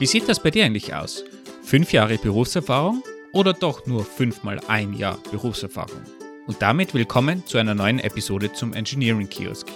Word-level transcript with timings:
Wie 0.00 0.06
sieht 0.06 0.30
das 0.30 0.42
bei 0.42 0.50
dir 0.50 0.64
eigentlich 0.64 0.94
aus? 0.94 1.24
Fünf 1.62 1.92
Jahre 1.92 2.16
Berufserfahrung 2.16 3.02
oder 3.34 3.52
doch 3.52 3.84
nur 3.84 4.02
fünfmal 4.02 4.58
ein 4.66 4.94
Jahr 4.94 5.18
Berufserfahrung? 5.30 6.00
Und 6.46 6.62
damit 6.62 6.94
willkommen 6.94 7.44
zu 7.44 7.58
einer 7.58 7.74
neuen 7.74 7.98
Episode 7.98 8.50
zum 8.50 8.72
Engineering 8.72 9.28
Kiosk, 9.28 9.66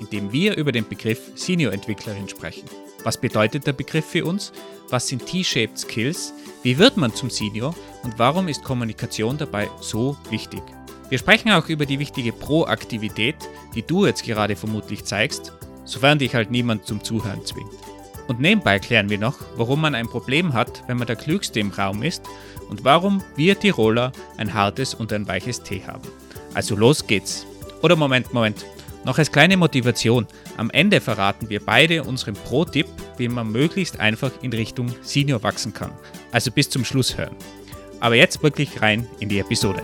in 0.00 0.08
dem 0.08 0.32
wir 0.32 0.56
über 0.56 0.72
den 0.72 0.88
Begriff 0.88 1.32
Senior-Entwicklerin 1.34 2.30
sprechen. 2.30 2.64
Was 3.02 3.18
bedeutet 3.20 3.66
der 3.66 3.74
Begriff 3.74 4.06
für 4.06 4.24
uns? 4.24 4.52
Was 4.88 5.06
sind 5.06 5.26
T-Shaped 5.26 5.78
Skills? 5.78 6.32
Wie 6.62 6.78
wird 6.78 6.96
man 6.96 7.14
zum 7.14 7.28
Senior? 7.28 7.74
Und 8.04 8.18
warum 8.18 8.48
ist 8.48 8.64
Kommunikation 8.64 9.36
dabei 9.36 9.68
so 9.82 10.16
wichtig? 10.30 10.62
Wir 11.10 11.18
sprechen 11.18 11.52
auch 11.52 11.68
über 11.68 11.84
die 11.84 11.98
wichtige 11.98 12.32
Proaktivität, 12.32 13.36
die 13.74 13.82
du 13.82 14.06
jetzt 14.06 14.24
gerade 14.24 14.56
vermutlich 14.56 15.04
zeigst, 15.04 15.52
sofern 15.84 16.18
dich 16.18 16.34
halt 16.34 16.50
niemand 16.50 16.86
zum 16.86 17.04
Zuhören 17.04 17.44
zwingt. 17.44 17.68
Und 18.26 18.40
nebenbei 18.40 18.78
klären 18.78 19.10
wir 19.10 19.18
noch, 19.18 19.36
warum 19.56 19.82
man 19.82 19.94
ein 19.94 20.08
Problem 20.08 20.54
hat, 20.54 20.82
wenn 20.86 20.96
man 20.96 21.06
der 21.06 21.16
Klügste 21.16 21.60
im 21.60 21.70
Raum 21.70 22.02
ist 22.02 22.22
und 22.70 22.84
warum 22.84 23.22
wir 23.36 23.58
Tiroler 23.58 24.12
ein 24.38 24.54
hartes 24.54 24.94
und 24.94 25.12
ein 25.12 25.28
weiches 25.28 25.62
Tee 25.62 25.82
haben. 25.86 26.02
Also 26.54 26.74
los 26.74 27.06
geht's. 27.06 27.46
Oder 27.82 27.96
Moment, 27.96 28.32
Moment. 28.32 28.64
Noch 29.04 29.18
als 29.18 29.30
kleine 29.30 29.58
Motivation. 29.58 30.26
Am 30.56 30.70
Ende 30.70 31.00
verraten 31.02 31.50
wir 31.50 31.60
beide 31.60 32.04
unseren 32.04 32.34
Pro-Tipp, 32.34 32.86
wie 33.18 33.28
man 33.28 33.52
möglichst 33.52 34.00
einfach 34.00 34.30
in 34.40 34.52
Richtung 34.52 34.94
Senior 35.02 35.42
wachsen 35.42 35.74
kann. 35.74 35.90
Also 36.32 36.50
bis 36.50 36.70
zum 36.70 36.86
Schluss 36.86 37.18
hören. 37.18 37.36
Aber 38.00 38.14
jetzt 38.14 38.42
wirklich 38.42 38.80
rein 38.80 39.06
in 39.20 39.28
die 39.28 39.40
Episode. 39.40 39.82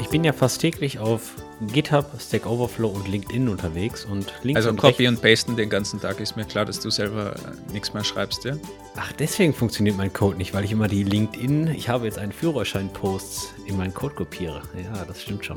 Ich 0.00 0.08
bin 0.08 0.24
ja 0.24 0.32
fast 0.32 0.62
täglich 0.62 0.98
auf 0.98 1.34
GitHub, 1.66 2.06
Stack 2.20 2.46
Overflow 2.46 2.88
und 2.88 3.08
LinkedIn 3.08 3.48
unterwegs 3.48 4.04
und 4.04 4.32
links 4.42 4.58
Also 4.58 4.70
und 4.70 4.76
Copy 4.76 5.06
rechts, 5.06 5.08
und 5.08 5.22
Pasten 5.22 5.56
den 5.56 5.68
ganzen 5.68 6.00
Tag 6.00 6.20
ist 6.20 6.36
mir 6.36 6.44
klar, 6.44 6.64
dass 6.64 6.80
du 6.80 6.90
selber 6.90 7.34
äh, 7.34 7.72
nichts 7.72 7.92
mehr 7.92 8.04
schreibst, 8.04 8.44
ja? 8.44 8.54
Ach, 8.96 9.12
deswegen 9.12 9.52
funktioniert 9.52 9.96
mein 9.96 10.12
Code 10.12 10.36
nicht, 10.36 10.54
weil 10.54 10.64
ich 10.64 10.72
immer 10.72 10.88
die 10.88 11.02
LinkedIn, 11.02 11.68
ich 11.68 11.88
habe 11.88 12.06
jetzt 12.06 12.18
einen 12.18 12.32
Führerschein-Posts 12.32 13.54
in 13.66 13.76
meinen 13.76 13.92
Code 13.92 14.14
kopiere. 14.14 14.62
Ja, 14.76 15.04
das 15.04 15.22
stimmt 15.22 15.44
schon. 15.44 15.56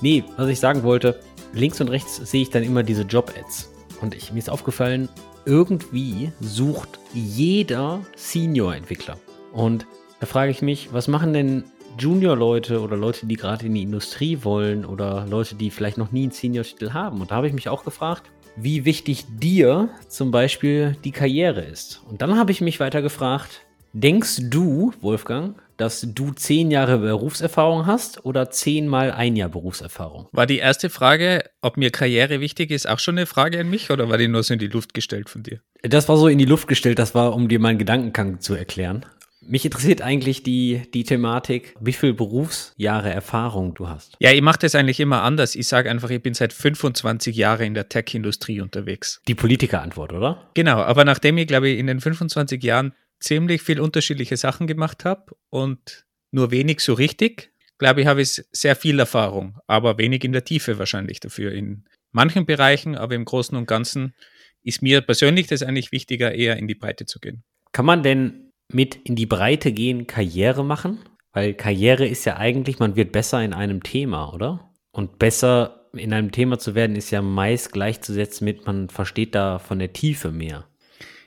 Nee, 0.00 0.24
was 0.36 0.48
ich 0.48 0.60
sagen 0.60 0.82
wollte, 0.82 1.18
links 1.52 1.80
und 1.80 1.88
rechts 1.88 2.16
sehe 2.16 2.42
ich 2.42 2.50
dann 2.50 2.62
immer 2.62 2.82
diese 2.82 3.02
Job-Ads. 3.02 3.70
Und 4.00 4.14
ich, 4.14 4.32
mir 4.32 4.38
ist 4.38 4.50
aufgefallen, 4.50 5.08
irgendwie 5.44 6.30
sucht 6.40 7.00
jeder 7.14 8.00
Senior-Entwickler. 8.16 9.18
Und 9.52 9.86
da 10.20 10.26
frage 10.26 10.50
ich 10.50 10.62
mich, 10.62 10.92
was 10.92 11.08
machen 11.08 11.32
denn 11.32 11.64
Junior-Leute 11.98 12.80
oder 12.80 12.96
Leute, 12.96 13.26
die 13.26 13.36
gerade 13.36 13.66
in 13.66 13.74
die 13.74 13.82
Industrie 13.82 14.38
wollen 14.42 14.84
oder 14.84 15.26
Leute, 15.28 15.56
die 15.56 15.70
vielleicht 15.70 15.98
noch 15.98 16.12
nie 16.12 16.22
einen 16.22 16.30
Senior-Titel 16.30 16.92
haben? 16.92 17.20
Und 17.20 17.30
da 17.30 17.36
habe 17.36 17.48
ich 17.48 17.52
mich 17.52 17.68
auch 17.68 17.84
gefragt, 17.84 18.30
wie 18.56 18.84
wichtig 18.84 19.24
dir 19.28 19.88
zum 20.08 20.30
Beispiel 20.30 20.96
die 21.04 21.12
Karriere 21.12 21.62
ist. 21.62 22.02
Und 22.08 22.22
dann 22.22 22.38
habe 22.38 22.52
ich 22.52 22.60
mich 22.60 22.80
weiter 22.80 23.02
gefragt, 23.02 23.62
denkst 23.92 24.42
du, 24.50 24.92
Wolfgang, 25.00 25.56
dass 25.76 26.04
du 26.08 26.32
zehn 26.32 26.70
Jahre 26.70 26.98
Berufserfahrung 26.98 27.86
hast 27.86 28.24
oder 28.24 28.50
zehnmal 28.50 29.12
ein 29.12 29.36
Jahr 29.36 29.48
Berufserfahrung? 29.48 30.26
War 30.32 30.46
die 30.46 30.58
erste 30.58 30.90
Frage, 30.90 31.44
ob 31.62 31.76
mir 31.76 31.90
Karriere 31.90 32.40
wichtig 32.40 32.70
ist, 32.70 32.88
auch 32.88 32.98
schon 32.98 33.16
eine 33.16 33.26
Frage 33.26 33.60
an 33.60 33.70
mich 33.70 33.90
oder 33.90 34.08
war 34.08 34.18
die 34.18 34.28
nur 34.28 34.42
so 34.42 34.54
in 34.54 34.58
die 34.58 34.66
Luft 34.66 34.92
gestellt 34.92 35.30
von 35.30 35.44
dir? 35.44 35.60
Das 35.82 36.08
war 36.08 36.16
so 36.16 36.26
in 36.26 36.38
die 36.38 36.44
Luft 36.44 36.66
gestellt, 36.66 36.98
das 36.98 37.14
war, 37.14 37.34
um 37.34 37.48
dir 37.48 37.60
meinen 37.60 37.78
Gedankengang 37.78 38.40
zu 38.40 38.54
erklären. 38.54 39.06
Mich 39.48 39.64
interessiert 39.64 40.02
eigentlich 40.02 40.42
die, 40.42 40.82
die 40.92 41.04
Thematik, 41.04 41.74
wie 41.80 41.92
viel 41.92 42.12
Berufsjahre 42.12 43.10
Erfahrung 43.10 43.74
du 43.74 43.88
hast. 43.88 44.14
Ja, 44.20 44.30
ich 44.30 44.42
mache 44.42 44.58
das 44.60 44.74
eigentlich 44.74 45.00
immer 45.00 45.22
anders. 45.22 45.54
Ich 45.54 45.66
sage 45.66 45.90
einfach, 45.90 46.10
ich 46.10 46.22
bin 46.22 46.34
seit 46.34 46.52
25 46.52 47.34
Jahren 47.34 47.66
in 47.66 47.74
der 47.74 47.88
Tech-Industrie 47.88 48.60
unterwegs. 48.60 49.22
Die 49.26 49.34
Politikerantwort, 49.34 50.12
oder? 50.12 50.50
Genau, 50.54 50.78
aber 50.78 51.04
nachdem 51.04 51.38
ich, 51.38 51.46
glaube 51.46 51.70
ich, 51.70 51.78
in 51.78 51.86
den 51.86 52.00
25 52.00 52.62
Jahren 52.62 52.92
ziemlich 53.20 53.62
viel 53.62 53.80
unterschiedliche 53.80 54.36
Sachen 54.36 54.66
gemacht 54.66 55.04
habe 55.04 55.34
und 55.50 56.06
nur 56.30 56.50
wenig 56.50 56.80
so 56.80 56.92
richtig, 56.92 57.50
glaube 57.78 58.02
ich, 58.02 58.06
habe 58.06 58.20
ich 58.20 58.44
sehr 58.52 58.76
viel 58.76 58.98
Erfahrung, 58.98 59.58
aber 59.66 59.98
wenig 59.98 60.24
in 60.24 60.32
der 60.32 60.44
Tiefe 60.44 60.78
wahrscheinlich 60.78 61.20
dafür. 61.20 61.52
In 61.52 61.84
manchen 62.12 62.46
Bereichen, 62.46 62.96
aber 62.96 63.14
im 63.14 63.24
Großen 63.24 63.56
und 63.56 63.66
Ganzen 63.66 64.14
ist 64.62 64.82
mir 64.82 65.00
persönlich 65.00 65.46
das 65.46 65.62
eigentlich 65.62 65.92
wichtiger, 65.92 66.34
eher 66.34 66.56
in 66.56 66.68
die 66.68 66.74
Breite 66.74 67.06
zu 67.06 67.20
gehen. 67.20 67.44
Kann 67.72 67.86
man 67.86 68.02
denn 68.02 68.47
mit 68.72 68.96
in 68.96 69.16
die 69.16 69.26
Breite 69.26 69.72
gehen 69.72 70.06
Karriere 70.06 70.64
machen? 70.64 70.98
Weil 71.32 71.54
Karriere 71.54 72.06
ist 72.06 72.24
ja 72.24 72.36
eigentlich, 72.36 72.78
man 72.78 72.96
wird 72.96 73.12
besser 73.12 73.42
in 73.42 73.52
einem 73.52 73.82
Thema, 73.82 74.32
oder? 74.32 74.72
Und 74.90 75.18
besser 75.18 75.88
in 75.92 76.12
einem 76.12 76.32
Thema 76.32 76.58
zu 76.58 76.74
werden, 76.74 76.96
ist 76.96 77.10
ja 77.10 77.22
meist 77.22 77.72
gleichzusetzen 77.72 78.44
mit, 78.44 78.66
man 78.66 78.88
versteht 78.88 79.34
da 79.34 79.58
von 79.58 79.78
der 79.78 79.92
Tiefe 79.92 80.30
mehr. 80.30 80.66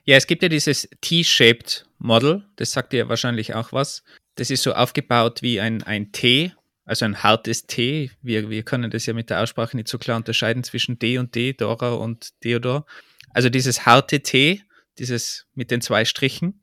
Ja, 0.03 0.17
es 0.17 0.27
gibt 0.27 0.43
ja 0.43 0.49
dieses 0.49 0.89
T-Shaped 1.01 1.85
Model, 1.99 2.45
das 2.55 2.71
sagt 2.71 2.93
dir 2.93 3.09
wahrscheinlich 3.09 3.53
auch 3.53 3.71
was. 3.71 4.03
Das 4.35 4.49
ist 4.49 4.63
so 4.63 4.73
aufgebaut 4.73 5.41
wie 5.41 5.59
ein, 5.59 5.83
ein 5.83 6.11
T, 6.11 6.53
also 6.85 7.05
ein 7.05 7.21
hartes 7.21 7.67
T. 7.67 8.11
Wir, 8.21 8.49
wir 8.49 8.63
können 8.63 8.89
das 8.89 9.05
ja 9.05 9.13
mit 9.13 9.29
der 9.29 9.41
Aussprache 9.41 9.77
nicht 9.77 9.87
so 9.87 9.97
klar 9.97 10.17
unterscheiden 10.17 10.63
zwischen 10.63 10.97
D 10.97 11.17
und 11.17 11.35
D, 11.35 11.53
Dora 11.53 11.93
und 11.93 12.31
Theodor. 12.41 12.85
Also 13.29 13.49
dieses 13.49 13.85
harte 13.85 14.21
T, 14.21 14.63
dieses 14.97 15.47
mit 15.53 15.71
den 15.71 15.81
zwei 15.81 16.05
Strichen. 16.05 16.60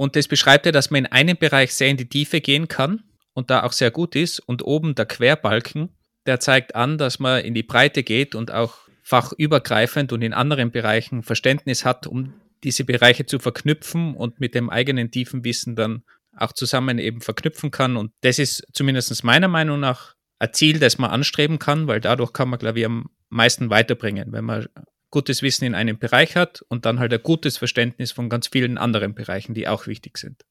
Und 0.00 0.16
das 0.16 0.28
beschreibt 0.28 0.64
ja, 0.64 0.72
dass 0.72 0.90
man 0.90 1.04
in 1.04 1.12
einem 1.12 1.36
Bereich 1.36 1.74
sehr 1.74 1.88
in 1.88 1.98
die 1.98 2.08
Tiefe 2.08 2.40
gehen 2.40 2.68
kann 2.68 3.02
und 3.34 3.50
da 3.50 3.64
auch 3.64 3.72
sehr 3.72 3.90
gut 3.90 4.16
ist. 4.16 4.38
Und 4.40 4.64
oben 4.64 4.94
der 4.94 5.04
Querbalken, 5.04 5.90
der 6.24 6.40
zeigt 6.40 6.74
an, 6.74 6.96
dass 6.96 7.18
man 7.18 7.44
in 7.44 7.52
die 7.52 7.62
Breite 7.62 8.02
geht 8.02 8.34
und 8.34 8.50
auch 8.50 8.78
fachübergreifend 9.02 10.14
und 10.14 10.22
in 10.22 10.32
anderen 10.32 10.70
Bereichen 10.70 11.22
Verständnis 11.22 11.84
hat, 11.84 12.06
um 12.06 12.32
diese 12.64 12.84
Bereiche 12.84 13.26
zu 13.26 13.38
verknüpfen 13.38 14.14
und 14.14 14.40
mit 14.40 14.54
dem 14.54 14.70
eigenen 14.70 15.10
tiefen 15.10 15.44
Wissen 15.44 15.76
dann 15.76 16.02
auch 16.34 16.52
zusammen 16.52 16.98
eben 16.98 17.20
verknüpfen 17.20 17.70
kann. 17.70 17.98
Und 17.98 18.12
das 18.22 18.38
ist 18.38 18.66
zumindest 18.72 19.22
meiner 19.22 19.48
Meinung 19.48 19.80
nach 19.80 20.14
ein 20.38 20.54
Ziel, 20.54 20.78
das 20.78 20.96
man 20.96 21.10
anstreben 21.10 21.58
kann, 21.58 21.88
weil 21.88 22.00
dadurch 22.00 22.32
kann 22.32 22.48
man, 22.48 22.58
glaube 22.58 22.78
ich, 22.78 22.86
am 22.86 23.10
meisten 23.28 23.68
weiterbringen, 23.68 24.32
wenn 24.32 24.46
man 24.46 24.66
gutes 25.10 25.42
Wissen 25.42 25.64
in 25.64 25.74
einem 25.74 25.98
Bereich 25.98 26.36
hat 26.36 26.64
und 26.68 26.86
dann 26.86 26.98
halt 26.98 27.12
ein 27.12 27.22
gutes 27.22 27.56
Verständnis 27.58 28.12
von 28.12 28.28
ganz 28.28 28.48
vielen 28.48 28.78
anderen 28.78 29.14
Bereichen, 29.14 29.54
die 29.54 29.68
auch 29.68 29.86
wichtig 29.86 30.18
sind. 30.18 30.44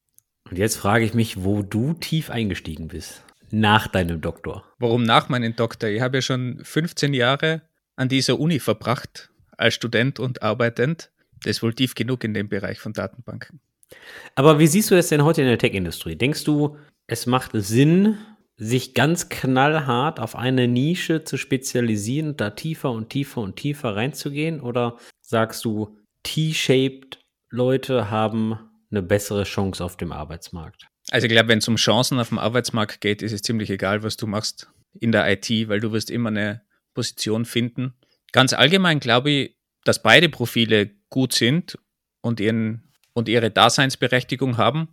Und 0.50 0.58
jetzt 0.58 0.78
frage 0.78 1.06
ich 1.06 1.14
mich, 1.14 1.44
wo 1.44 1.62
du 1.62 1.94
tief 1.94 2.30
eingestiegen 2.30 2.88
bist. 2.88 3.24
Nach 3.52 3.88
deinem 3.88 4.22
Doktor. 4.22 4.64
Warum 4.78 5.03
nach 5.03 5.30
meinem 5.30 5.56
Doktor? 5.56 5.90
Ich 5.90 6.02
habe 6.02 6.18
ja 6.18 6.22
schon 6.22 6.59
15 6.64 7.14
Jahre 7.14 7.62
an 7.96 8.09
dieser 8.09 8.40
Uni 8.40 8.59
verbracht, 8.59 9.30
als 9.58 9.74
Student 9.74 10.19
und 10.19 10.44
arbeitend. 10.44 11.12
Das 11.44 11.52
ist 11.52 11.64
wohl 11.64 11.74
tief 11.74 11.96
genug 11.96 12.24
in 12.24 12.34
dem 12.34 12.50
Bereich 12.50 12.80
von 12.80 12.94
Datenbanken. 12.94 13.59
Aber 14.36 14.59
wie 14.59 14.68
siehst 14.68 14.92
du 14.92 14.96
das 14.96 15.09
denn 15.09 15.24
heute 15.24 15.42
in 15.42 15.48
der 15.48 15.58
Tech-Industrie? 15.58 16.16
Denkst 16.16 16.44
du, 16.44 16.78
es 17.08 17.25
macht 17.25 17.52
Sinn, 17.53 18.18
sich 18.59 18.94
ganz 18.94 19.30
knallhart 19.30 20.20
auf 20.20 20.36
eine 20.36 20.68
Nische 20.68 21.24
zu 21.24 21.38
spezialisieren, 21.38 22.36
da 22.36 22.50
tiefer 22.50 22.92
und 22.92 23.09
tiefer 23.09 23.42
und 23.42 23.56
tiefer 23.56 23.96
reinzugehen? 23.96 24.59
Oder 24.59 24.97
sagst 25.22 25.64
du, 25.64 25.97
T-shaped 26.24 27.19
Leute 27.50 28.12
haben 28.12 28.59
eine 28.92 29.02
bessere 29.02 29.46
Chance 29.46 29.84
auf 29.84 29.96
dem 29.96 30.12
Arbeitsmarkt? 30.12 30.88
Also 31.09 31.25
ich 31.25 31.31
glaube, 31.31 31.48
wenn 31.48 31.59
es 31.59 31.68
um 31.69 31.78
Chancen 31.78 32.19
auf 32.19 32.30
dem 32.30 32.38
Arbeitsmarkt 32.38 33.00
geht, 33.00 33.22
ist 33.22 33.31
es 33.31 33.42
ziemlich 33.42 33.69
egal, 33.69 34.03
was 34.03 34.18
du 34.18 34.28
machst 34.28 34.69
in 35.00 35.14
der 35.14 35.31
IT, 35.31 35.50
weil 35.69 35.80
du 35.80 35.94
wirst 35.94 36.12
immer 36.12 36.30
eine 36.30 36.62
Position 36.94 37.46
finden. 37.46 37.94
Ganz 38.34 38.52
allgemein 38.52 39.00
glaube 39.00 39.31
ich, 39.31 39.58
dass 39.86 40.03
beide 40.03 40.28
Profile 40.28 40.92
gut 41.09 41.34
sind 41.34 41.80
und, 42.22 42.42
ihren, 42.42 42.92
und 43.14 43.30
ihre 43.30 43.52
Daseinsberechtigung 43.52 44.58
haben, 44.58 44.90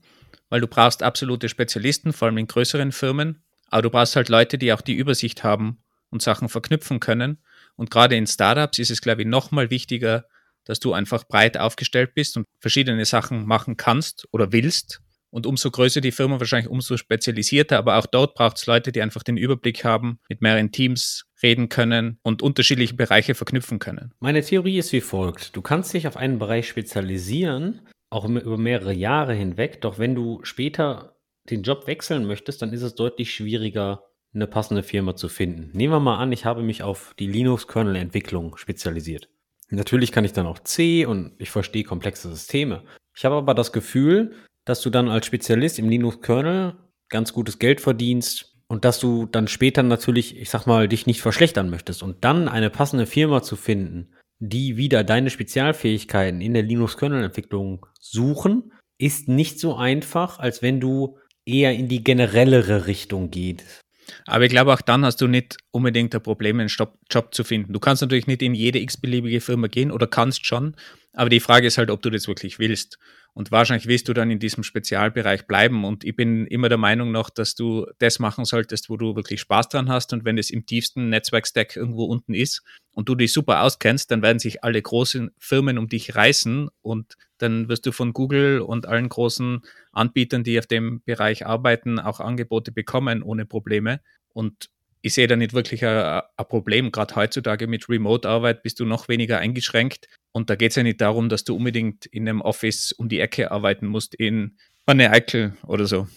weil 0.49 0.60
du 0.60 0.69
brauchst 0.69 1.03
absolute 1.03 1.49
Spezialisten, 1.49 2.12
vor 2.12 2.28
allem 2.28 2.38
in 2.38 2.47
größeren 2.47 2.93
Firmen, 2.93 3.43
aber 3.71 3.82
du 3.82 3.91
brauchst 3.91 4.16
halt 4.16 4.28
Leute, 4.28 4.59
die 4.59 4.72
auch 4.72 4.81
die 4.81 4.94
Übersicht 4.94 5.44
haben 5.44 5.82
und 6.10 6.22
Sachen 6.22 6.49
verknüpfen 6.49 7.00
können. 7.00 7.38
Und 7.76 7.91
gerade 7.91 8.17
in 8.17 8.26
Startups 8.26 8.79
ist 8.79 8.91
es, 8.91 9.00
glaube 9.00 9.23
ich, 9.23 9.29
nochmal 9.29 9.70
wichtiger, 9.70 10.26
dass 10.64 10.81
du 10.81 10.93
einfach 10.93 11.25
breit 11.25 11.58
aufgestellt 11.58 12.14
bist 12.14 12.37
und 12.37 12.46
verschiedene 12.61 13.05
Sachen 13.05 13.46
machen 13.46 13.76
kannst 13.76 14.26
oder 14.32 14.52
willst. 14.52 15.00
Und 15.31 15.46
umso 15.46 15.70
größer 15.70 16.00
die 16.00 16.12
Firma, 16.12 16.41
wahrscheinlich 16.41 16.70
umso 16.70 16.96
spezialisierter. 16.96 17.79
Aber 17.79 17.96
auch 17.96 18.06
dort 18.06 18.35
braucht 18.35 18.56
es 18.56 18.67
Leute, 18.67 18.93
die 18.93 19.02
einfach 19.02 19.23
den 19.23 19.37
Überblick 19.37 19.85
haben, 19.85 20.19
mit 20.29 20.41
mehreren 20.41 20.73
Teams 20.73 21.26
reden 21.43 21.69
können 21.69 22.19
und 22.23 22.43
unterschiedliche 22.43 22.94
Bereiche 22.94 23.35
verknüpfen 23.35 23.79
können. 23.79 24.14
Meine 24.19 24.43
Theorie 24.43 24.79
ist 24.79 24.93
wie 24.93 25.00
folgt. 25.00 25.55
Du 25.55 25.62
kannst 25.62 25.93
dich 25.93 26.08
auf 26.08 26.17
einen 26.17 26.38
Bereich 26.38 26.69
spezialisieren, 26.69 27.82
auch 28.08 28.25
über 28.25 28.56
mehrere 28.56 28.94
Jahre 28.94 29.35
hinweg. 29.35 29.82
Doch 29.82 29.99
wenn 29.99 30.14
du 30.14 30.41
später 30.43 31.16
den 31.50 31.62
Job 31.62 31.87
wechseln 31.87 32.26
möchtest, 32.26 32.62
dann 32.62 32.72
ist 32.72 32.82
es 32.82 32.94
deutlich 32.94 33.32
schwieriger, 33.34 34.04
eine 34.34 34.46
passende 34.46 34.82
Firma 34.82 35.16
zu 35.16 35.28
finden. 35.28 35.70
Nehmen 35.72 35.93
wir 35.93 36.00
mal 36.00 36.19
an, 36.19 36.32
ich 36.32 36.44
habe 36.44 36.62
mich 36.62 36.82
auf 36.82 37.14
die 37.19 37.26
Linux-Kernel-Entwicklung 37.26 38.56
spezialisiert. 38.56 39.28
Natürlich 39.70 40.12
kann 40.12 40.25
ich 40.25 40.32
dann 40.32 40.46
auch 40.46 40.58
C 40.60 41.06
und 41.06 41.32
ich 41.38 41.50
verstehe 41.50 41.84
komplexe 41.84 42.28
Systeme. 42.28 42.84
Ich 43.16 43.25
habe 43.25 43.37
aber 43.37 43.54
das 43.54 43.72
Gefühl, 43.72 44.34
dass 44.64 44.82
du 44.82 44.90
dann 44.90 45.08
als 45.08 45.26
Spezialist 45.26 45.78
im 45.78 45.88
Linux-Kernel 45.88 46.76
ganz 47.08 47.32
gutes 47.32 47.58
Geld 47.58 47.81
verdienst 47.81 48.56
und 48.69 48.84
dass 48.84 49.00
du 49.00 49.26
dann 49.26 49.48
später 49.48 49.82
natürlich, 49.82 50.37
ich 50.37 50.50
sag 50.50 50.66
mal, 50.66 50.88
dich 50.88 51.06
nicht 51.06 51.22
verschlechtern 51.22 51.70
möchtest. 51.70 52.02
Und 52.02 52.25
dann 52.25 52.48
eine 52.48 52.70
passende 52.70 53.06
Firma 53.06 53.43
zu 53.43 53.56
finden, 53.56 54.12
die 54.38 54.76
wieder 54.76 55.02
deine 55.02 55.31
Spezialfähigkeiten 55.31 56.40
in 56.40 56.52
der 56.52 56.62
Linux-Kernel-Entwicklung 56.62 57.87
suchen, 58.00 58.72
ist 58.98 59.28
nicht 59.28 59.60
so 59.60 59.76
einfach, 59.76 60.38
als 60.38 60.62
wenn 60.62 60.81
du 60.81 61.19
eher 61.46 61.72
in 61.72 61.88
die 61.88 62.04
generellere 62.04 62.87
Richtung 62.87 63.31
gehst. 63.31 63.81
Aber 64.26 64.44
ich 64.44 64.50
glaube, 64.50 64.72
auch 64.72 64.81
dann 64.81 65.04
hast 65.04 65.20
du 65.20 65.28
nicht 65.28 65.56
unbedingt 65.70 66.14
ein 66.14 66.22
Problem, 66.22 66.60
einen 66.60 66.69
Job 66.69 67.34
zu 67.34 67.44
finden. 67.44 67.72
Du 67.72 67.81
kannst 67.81 68.02
natürlich 68.02 68.26
nicht 68.26 68.43
in 68.43 68.54
jede 68.54 68.81
x-beliebige 68.81 69.40
Firma 69.40 69.69
gehen 69.69 69.90
oder 69.90 70.06
kannst 70.06 70.44
schon, 70.46 70.76
aber 71.12 71.31
die 71.31 71.40
Frage 71.40 71.66
ist 71.66 71.78
halt, 71.78 71.90
ob 71.90 72.02
du 72.02 72.10
das 72.10 72.28
wirklich 72.28 72.58
willst. 72.58 72.98
Und 73.37 73.50
wahrscheinlich 73.50 73.87
willst 73.87 74.09
du 74.09 74.15
dann 74.15 74.31
in 74.31 74.38
diesem 74.38 74.65
Spezialbereich 74.65 75.47
bleiben. 75.47 75.85
Und 75.85 76.05
ich 76.05 76.17
bin 76.17 76.47
immer 76.47 76.71
der 76.71 76.79
Meinung 76.79 77.12
noch, 77.12 77.29
dass 77.29 77.55
du 77.55 77.87
das 77.99 78.19
machen 78.19 78.47
solltest, 78.47 78.88
wo 78.88 78.97
du 78.97 79.15
wirklich 79.15 79.43
Spaß 79.43 79.69
dran 79.69 79.91
hast. 79.91 80.15
Und 80.15 80.25
wenn 80.25 80.38
es 80.38 80.49
im 80.49 80.65
tiefsten 80.65 81.11
Netzwerkstack 81.11 81.77
irgendwo 81.77 82.05
unten 82.05 82.33
ist 82.33 82.62
und 82.93 83.11
du 83.11 83.15
dich 83.15 83.35
super 83.35 83.61
auskennst, 83.61 84.11
dann 84.11 84.23
werden 84.23 84.38
sich 84.38 84.65
alle 84.65 84.81
großen 84.81 85.33
Firmen 85.38 85.77
um 85.77 85.87
dich 85.87 86.15
reißen 86.15 86.71
und 86.81 87.19
dann 87.37 87.69
wirst 87.69 87.85
du 87.85 87.93
von 87.93 88.15
Google 88.15 88.61
und 88.61 88.87
allen 88.87 89.11
großen 89.11 89.61
Anbietern, 89.93 90.43
die 90.43 90.59
auf 90.59 90.67
dem 90.67 91.03
Bereich 91.05 91.44
arbeiten, 91.44 91.99
auch 91.99 92.21
Angebote 92.21 92.73
bekommen 92.73 93.23
ohne 93.23 93.44
Probleme. 93.44 94.00
Und 94.32 94.71
ich 95.06 95.14
sehe 95.14 95.29
da 95.29 95.37
nicht 95.37 95.55
wirklich 95.55 95.87
ein, 95.87 96.23
Problem. 96.49 96.91
Gerade 96.91 97.14
heutzutage 97.14 97.69
mit 97.69 97.88
Remote-Arbeit 97.88 98.64
bist 98.64 98.81
du 98.81 98.85
noch 98.85 99.08
weniger 99.08 99.38
eingeschränkt. 99.38 100.08
Und 100.32 100.50
da 100.50 100.56
geht 100.56 100.70
es 100.70 100.76
ja 100.76 100.82
nicht 100.82 101.00
darum, 101.00 101.29
dass 101.29 101.44
du 101.44 101.55
unbedingt 101.55 102.06
in 102.06 102.29
einem 102.29 102.41
Office 102.41 102.91
um 102.91 103.08
die 103.08 103.20
Ecke 103.20 103.53
arbeiten 103.53 103.87
musst 103.87 104.17
in 104.17 104.56
Wanne 104.85 105.12
Eickel 105.12 105.56
oder 105.64 105.87
so. 105.87 106.08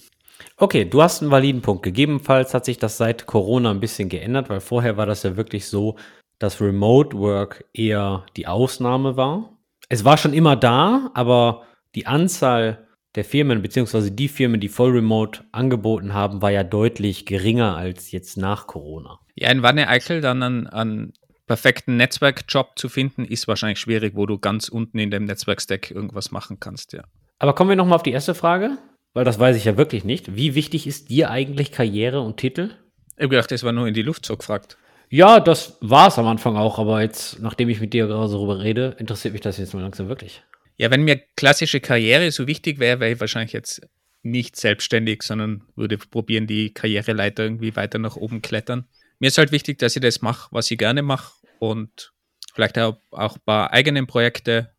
Okay, 0.57 0.85
du 0.85 1.03
hast 1.03 1.21
einen 1.21 1.29
validen 1.29 1.61
Punkt. 1.61 1.83
Gegebenenfalls 1.83 2.55
hat 2.55 2.65
sich 2.65 2.79
das 2.79 2.97
seit 2.97 3.27
Corona 3.27 3.69
ein 3.69 3.79
bisschen 3.79 4.09
geändert, 4.09 4.49
weil 4.49 4.59
vorher 4.59 4.97
war 4.97 5.05
das 5.05 5.21
ja 5.21 5.37
wirklich 5.37 5.67
so, 5.67 5.95
dass 6.39 6.59
Remote 6.59 7.15
Work 7.15 7.65
eher 7.73 8.25
die 8.37 8.47
Ausnahme 8.47 9.15
war. 9.17 9.55
Es 9.89 10.03
war 10.03 10.17
schon 10.17 10.33
immer 10.33 10.55
da, 10.55 11.11
aber 11.13 11.67
die 11.93 12.07
Anzahl 12.07 12.87
der 13.15 13.25
Firmen, 13.25 13.61
beziehungsweise 13.61 14.11
die 14.11 14.27
Firmen, 14.27 14.59
die 14.59 14.67
voll 14.67 14.91
remote 14.91 15.43
angeboten 15.51 16.13
haben, 16.13 16.41
war 16.41 16.51
ja 16.51 16.63
deutlich 16.63 17.25
geringer 17.25 17.75
als 17.75 18.11
jetzt 18.11 18.37
nach 18.37 18.67
Corona. 18.67 19.19
Ja, 19.35 19.49
in 19.51 19.63
Wanne 19.63 19.87
Eickel 19.87 20.21
dann 20.21 20.43
an, 20.43 20.67
an 20.67 21.13
perfekten 21.47 21.97
Netzwerkjob 21.97 22.77
zu 22.77 22.89
finden, 22.89 23.25
ist 23.25 23.47
wahrscheinlich 23.47 23.79
schwierig, 23.79 24.15
wo 24.15 24.27
du 24.27 24.37
ganz 24.37 24.69
unten 24.69 24.99
in 24.99 25.09
dem 25.09 25.25
Netzwerkstack 25.25 25.89
irgendwas 25.89 26.31
machen 26.31 26.59
kannst, 26.59 26.93
ja. 26.93 27.03
Aber 27.39 27.55
kommen 27.55 27.69
wir 27.69 27.75
nochmal 27.75 27.95
auf 27.95 28.03
die 28.03 28.11
erste 28.11 28.35
Frage, 28.35 28.77
weil 29.13 29.25
das 29.25 29.39
weiß 29.39 29.55
ich 29.55 29.65
ja 29.65 29.77
wirklich 29.77 30.03
nicht. 30.03 30.35
Wie 30.35 30.53
wichtig 30.53 30.85
ist 30.85 31.09
dir 31.09 31.31
eigentlich 31.31 31.71
Karriere 31.71 32.21
und 32.21 32.37
Titel? 32.37 32.71
Ich 33.15 33.23
habe 33.23 33.29
gedacht, 33.29 33.51
das 33.51 33.63
war 33.63 33.71
nur 33.71 33.87
in 33.87 33.93
die 33.93 34.01
Luft 34.01 34.25
so 34.25 34.37
gefragt. 34.37 34.77
Ja, 35.09 35.39
das 35.39 35.77
war 35.81 36.07
es 36.07 36.19
am 36.19 36.27
Anfang 36.27 36.55
auch, 36.55 36.77
aber 36.77 37.01
jetzt, 37.01 37.41
nachdem 37.41 37.69
ich 37.69 37.81
mit 37.81 37.93
dir 37.93 38.05
gerade 38.05 38.31
darüber 38.31 38.61
rede, 38.61 38.95
interessiert 38.99 39.33
mich 39.33 39.41
das 39.41 39.57
jetzt 39.57 39.73
mal 39.73 39.81
langsam 39.81 40.07
wirklich. 40.07 40.43
Ja, 40.79 40.89
wenn 40.91 41.03
mir 41.03 41.21
klassische 41.35 41.81
Karriere 41.81 42.31
so 42.31 42.47
wichtig 42.47 42.79
wäre, 42.79 43.01
wäre 43.01 43.11
ich 43.11 43.19
wahrscheinlich 43.19 43.51
jetzt 43.51 43.81
nicht 44.23 44.55
selbstständig, 44.55 45.23
sondern 45.23 45.63
würde 45.75 45.97
probieren, 45.97 46.47
die 46.47 46.73
Karriereleiter 46.73 47.43
irgendwie 47.43 47.75
weiter 47.75 47.99
nach 47.99 48.15
oben 48.15 48.41
klettern. 48.41 48.87
Mir 49.19 49.27
ist 49.27 49.37
halt 49.37 49.51
wichtig, 49.51 49.77
dass 49.79 49.97
ich 49.97 50.01
das 50.01 50.21
mache, 50.21 50.47
was 50.51 50.71
ich 50.71 50.77
gerne 50.77 51.01
mache 51.01 51.33
und 51.59 52.13
vielleicht 52.53 52.79
auch, 52.79 52.97
ein 53.11 53.41
paar 53.45 53.73
eigenen 53.73 54.07
Projekte. 54.07 54.73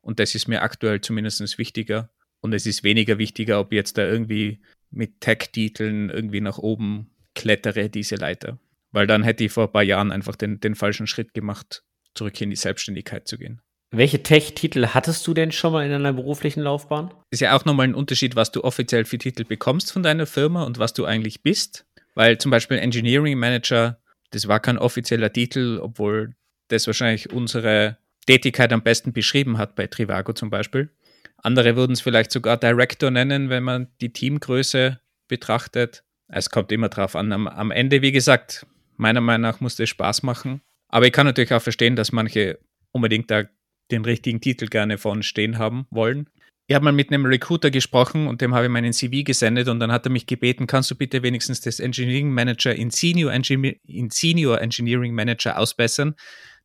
Und 0.00 0.18
das 0.18 0.34
ist 0.34 0.48
mir 0.48 0.62
aktuell 0.62 1.00
zumindest 1.00 1.56
wichtiger. 1.56 2.10
Und 2.40 2.52
es 2.52 2.66
ist 2.66 2.82
weniger 2.82 3.18
wichtiger, 3.18 3.60
ob 3.60 3.72
ich 3.72 3.76
jetzt 3.76 3.96
da 3.96 4.04
irgendwie 4.04 4.60
mit 4.90 5.20
Tech-Titeln 5.20 6.10
irgendwie 6.10 6.40
nach 6.40 6.58
oben 6.58 7.12
klettere, 7.36 7.88
diese 7.90 8.16
Leiter. 8.16 8.58
Weil 8.90 9.06
dann 9.06 9.22
hätte 9.22 9.44
ich 9.44 9.52
vor 9.52 9.66
ein 9.68 9.72
paar 9.72 9.84
Jahren 9.84 10.10
einfach 10.10 10.34
den, 10.34 10.58
den 10.58 10.74
falschen 10.74 11.06
Schritt 11.06 11.32
gemacht, 11.32 11.84
zurück 12.14 12.40
in 12.40 12.50
die 12.50 12.56
Selbstständigkeit 12.56 13.28
zu 13.28 13.38
gehen. 13.38 13.60
Welche 13.96 14.22
Tech-Titel 14.22 14.88
hattest 14.88 15.26
du 15.26 15.34
denn 15.34 15.52
schon 15.52 15.72
mal 15.72 15.84
in 15.84 15.90
deiner 15.90 16.12
beruflichen 16.12 16.62
Laufbahn? 16.62 17.14
Ist 17.30 17.40
ja 17.40 17.56
auch 17.56 17.64
nochmal 17.64 17.86
ein 17.86 17.94
Unterschied, 17.94 18.34
was 18.34 18.50
du 18.50 18.64
offiziell 18.64 19.04
für 19.04 19.18
Titel 19.18 19.44
bekommst 19.44 19.92
von 19.92 20.02
deiner 20.02 20.26
Firma 20.26 20.64
und 20.64 20.78
was 20.78 20.94
du 20.94 21.04
eigentlich 21.04 21.42
bist. 21.42 21.86
Weil 22.14 22.38
zum 22.38 22.50
Beispiel 22.50 22.78
Engineering 22.78 23.38
Manager 23.38 23.98
das 24.34 24.48
war 24.48 24.58
kein 24.58 24.78
offizieller 24.78 25.32
Titel, 25.32 25.78
obwohl 25.80 26.34
das 26.68 26.88
wahrscheinlich 26.88 27.32
unsere 27.32 27.98
Tätigkeit 28.26 28.72
am 28.72 28.82
besten 28.82 29.12
beschrieben 29.12 29.58
hat 29.58 29.76
bei 29.76 29.86
Trivago 29.86 30.32
zum 30.32 30.50
Beispiel. 30.50 30.90
Andere 31.36 31.76
würden 31.76 31.92
es 31.92 32.00
vielleicht 32.00 32.32
sogar 32.32 32.56
Director 32.56 33.12
nennen, 33.12 33.48
wenn 33.48 33.62
man 33.62 33.88
die 34.00 34.12
Teamgröße 34.12 34.98
betrachtet. 35.28 36.02
Es 36.26 36.50
kommt 36.50 36.72
immer 36.72 36.88
drauf 36.88 37.14
an. 37.14 37.32
Am, 37.32 37.46
am 37.46 37.70
Ende, 37.70 38.02
wie 38.02 38.10
gesagt, 38.12 38.66
meiner 38.96 39.20
Meinung 39.20 39.42
nach 39.42 39.60
muss 39.60 39.76
das 39.76 39.88
Spaß 39.88 40.24
machen. 40.24 40.62
Aber 40.88 41.06
ich 41.06 41.12
kann 41.12 41.26
natürlich 41.26 41.52
auch 41.52 41.62
verstehen, 41.62 41.94
dass 41.94 42.10
manche 42.10 42.58
unbedingt 42.90 43.30
da 43.30 43.44
den 43.90 44.04
richtigen 44.04 44.40
Titel 44.40 44.66
gerne 44.66 44.98
vorne 44.98 45.22
stehen 45.22 45.58
haben 45.58 45.86
wollen 45.90 46.28
ich 46.66 46.74
habe 46.74 46.84
mal 46.84 46.92
mit 46.92 47.10
einem 47.10 47.26
Recruiter 47.26 47.70
gesprochen 47.70 48.26
und 48.26 48.40
dem 48.40 48.54
habe 48.54 48.66
ich 48.66 48.70
meinen 48.70 48.92
CV 48.92 49.22
gesendet 49.22 49.68
und 49.68 49.80
dann 49.80 49.92
hat 49.92 50.06
er 50.06 50.10
mich 50.10 50.26
gebeten, 50.26 50.66
kannst 50.66 50.90
du 50.90 50.94
bitte 50.94 51.22
wenigstens 51.22 51.60
das 51.60 51.78
Engineering 51.78 52.30
Manager 52.30 52.74
in 52.74 52.90
Senior, 52.90 53.32
Engineer, 53.32 53.74
in 53.86 54.08
Senior 54.10 54.60
Engineering 54.60 55.14
Manager 55.14 55.58
ausbessern, 55.58 56.14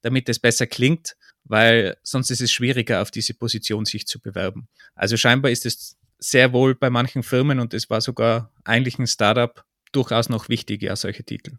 damit 0.02 0.30
es 0.30 0.40
besser 0.40 0.68
klingt, 0.68 1.18
weil 1.44 1.98
sonst 2.02 2.32
ist 2.32 2.42
es 2.42 2.52
schwieriger, 2.52 3.02
auf 3.02 3.12
diese 3.12 3.34
Position 3.34 3.84
sich 3.84 4.08
zu 4.08 4.22
bewerben. 4.22 4.70
Also 4.96 5.18
scheinbar 5.18 5.52
ist 5.52 5.66
es 5.66 5.98
sehr 6.18 6.54
wohl 6.54 6.76
bei 6.76 6.90
manchen 6.90 7.24
Firmen 7.24 7.60
und 7.60 7.74
es 7.74 7.90
war 7.90 8.00
sogar 8.00 8.54
eigentlich 8.64 9.00
ein 9.00 9.08
Startup 9.08 9.66
durchaus 9.92 10.30
noch 10.30 10.48
wichtig, 10.48 10.82
ja, 10.82 10.96
solche 10.96 11.26
Titel. 11.26 11.58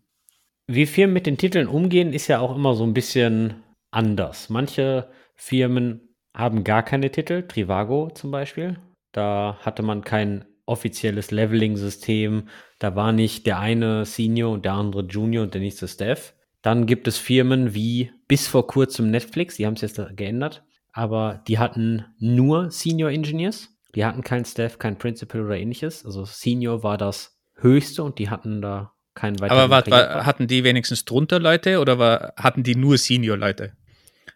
Wie 0.66 0.86
Firmen 0.86 1.12
mit 1.12 1.26
den 1.26 1.36
Titeln 1.36 1.66
umgehen, 1.66 2.14
ist 2.14 2.28
ja 2.28 2.38
auch 2.38 2.54
immer 2.56 2.74
so 2.74 2.84
ein 2.84 2.94
bisschen 2.94 3.62
anders. 3.90 4.48
Manche 4.48 5.10
Firmen 5.40 6.14
haben 6.34 6.64
gar 6.64 6.82
keine 6.82 7.10
Titel, 7.10 7.48
Trivago 7.48 8.10
zum 8.14 8.30
Beispiel. 8.30 8.78
Da 9.10 9.58
hatte 9.62 9.82
man 9.82 10.04
kein 10.04 10.44
offizielles 10.66 11.30
Leveling-System. 11.30 12.48
Da 12.78 12.94
war 12.94 13.12
nicht 13.12 13.46
der 13.46 13.58
eine 13.58 14.04
Senior 14.04 14.52
und 14.52 14.66
der 14.66 14.74
andere 14.74 15.02
Junior 15.06 15.42
und 15.42 15.54
der 15.54 15.62
nächste 15.62 15.88
Staff. 15.88 16.34
Dann 16.60 16.84
gibt 16.84 17.08
es 17.08 17.16
Firmen 17.16 17.74
wie 17.74 18.12
bis 18.28 18.48
vor 18.48 18.66
kurzem 18.66 19.10
Netflix, 19.10 19.56
die 19.56 19.64
haben 19.64 19.74
es 19.74 19.80
jetzt 19.80 19.98
geändert, 20.14 20.62
aber 20.92 21.42
die 21.48 21.58
hatten 21.58 22.04
nur 22.18 22.70
Senior 22.70 23.10
Engineers. 23.10 23.70
Die 23.94 24.04
hatten 24.04 24.22
kein 24.22 24.44
Staff, 24.44 24.78
kein 24.78 24.98
Principal 24.98 25.40
oder 25.40 25.56
ähnliches. 25.56 26.04
Also 26.04 26.26
Senior 26.26 26.82
war 26.82 26.98
das 26.98 27.40
höchste 27.54 28.02
und 28.02 28.18
die 28.18 28.28
hatten 28.28 28.60
da 28.60 28.92
keinen 29.14 29.40
weiteren. 29.40 29.58
Aber 29.58 29.70
war, 29.70 29.86
war, 29.90 30.26
hatten 30.26 30.46
die 30.46 30.64
wenigstens 30.64 31.06
drunter 31.06 31.40
Leute 31.40 31.80
oder 31.80 31.98
war, 31.98 32.34
hatten 32.36 32.62
die 32.62 32.76
nur 32.76 32.98
Senior 32.98 33.38
Leute? 33.38 33.72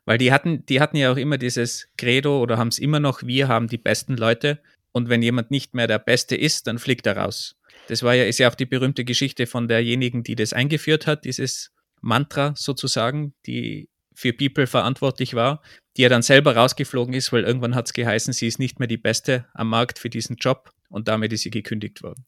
Weil 0.05 0.19
die 0.19 0.33
hatten, 0.33 0.67
die 0.67 0.81
hatten 0.81 0.97
ja 0.97 1.11
auch 1.13 1.17
immer 1.17 1.39
dieses 1.39 1.89
Credo 1.97 2.41
oder 2.41 2.59
haben 2.59 2.69
es 2.69 2.79
immer 2.79 3.01
noch, 3.01 3.23
wir 3.23 3.49
haben 3.49 3.69
die 3.69 3.79
besten 3.79 4.17
Leute 4.17 4.61
und 4.93 5.09
wenn 5.09 5.23
jemand 5.23 5.51
nicht 5.51 5.75
mehr 5.75 5.87
der 5.87 5.99
Beste 5.99 6.37
ist, 6.37 6.67
dann 6.67 6.79
fliegt 6.79 7.07
er 7.07 7.17
raus. 7.17 7.57
Das 7.89 8.03
war 8.03 8.15
ja, 8.15 8.25
ist 8.25 8.39
ja 8.39 8.51
auch 8.51 8.55
die 8.55 8.67
berühmte 8.67 9.05
Geschichte 9.05 9.47
von 9.47 9.69
derjenigen, 9.69 10.23
die 10.23 10.37
das 10.37 10.53
eingeführt 10.53 11.07
hat, 11.07 11.25
dieses 11.25 11.73
Mantra 12.01 12.55
sozusagen, 12.57 13.35
die 13.47 13.89
für 14.15 14.33
People 14.33 14.67
verantwortlich 14.67 15.35
war, 15.35 15.63
die 15.97 16.03
ja 16.03 16.09
dann 16.09 16.23
selber 16.23 16.55
rausgeflogen 16.55 17.15
ist, 17.15 17.33
weil 17.33 17.45
irgendwann 17.45 17.75
hat 17.75 17.87
es 17.87 17.93
geheißen, 17.93 18.33
sie 18.33 18.47
ist 18.47 18.59
nicht 18.59 18.79
mehr 18.79 18.89
die 18.89 18.97
Beste 18.97 19.47
am 19.55 19.69
Markt 19.69 19.99
für 19.99 20.11
diesen 20.11 20.37
Job 20.37 20.71
und 20.89 21.09
damit 21.09 21.33
ist 21.33 21.43
sie 21.43 21.51
gekündigt 21.51 22.03
worden. 22.03 22.25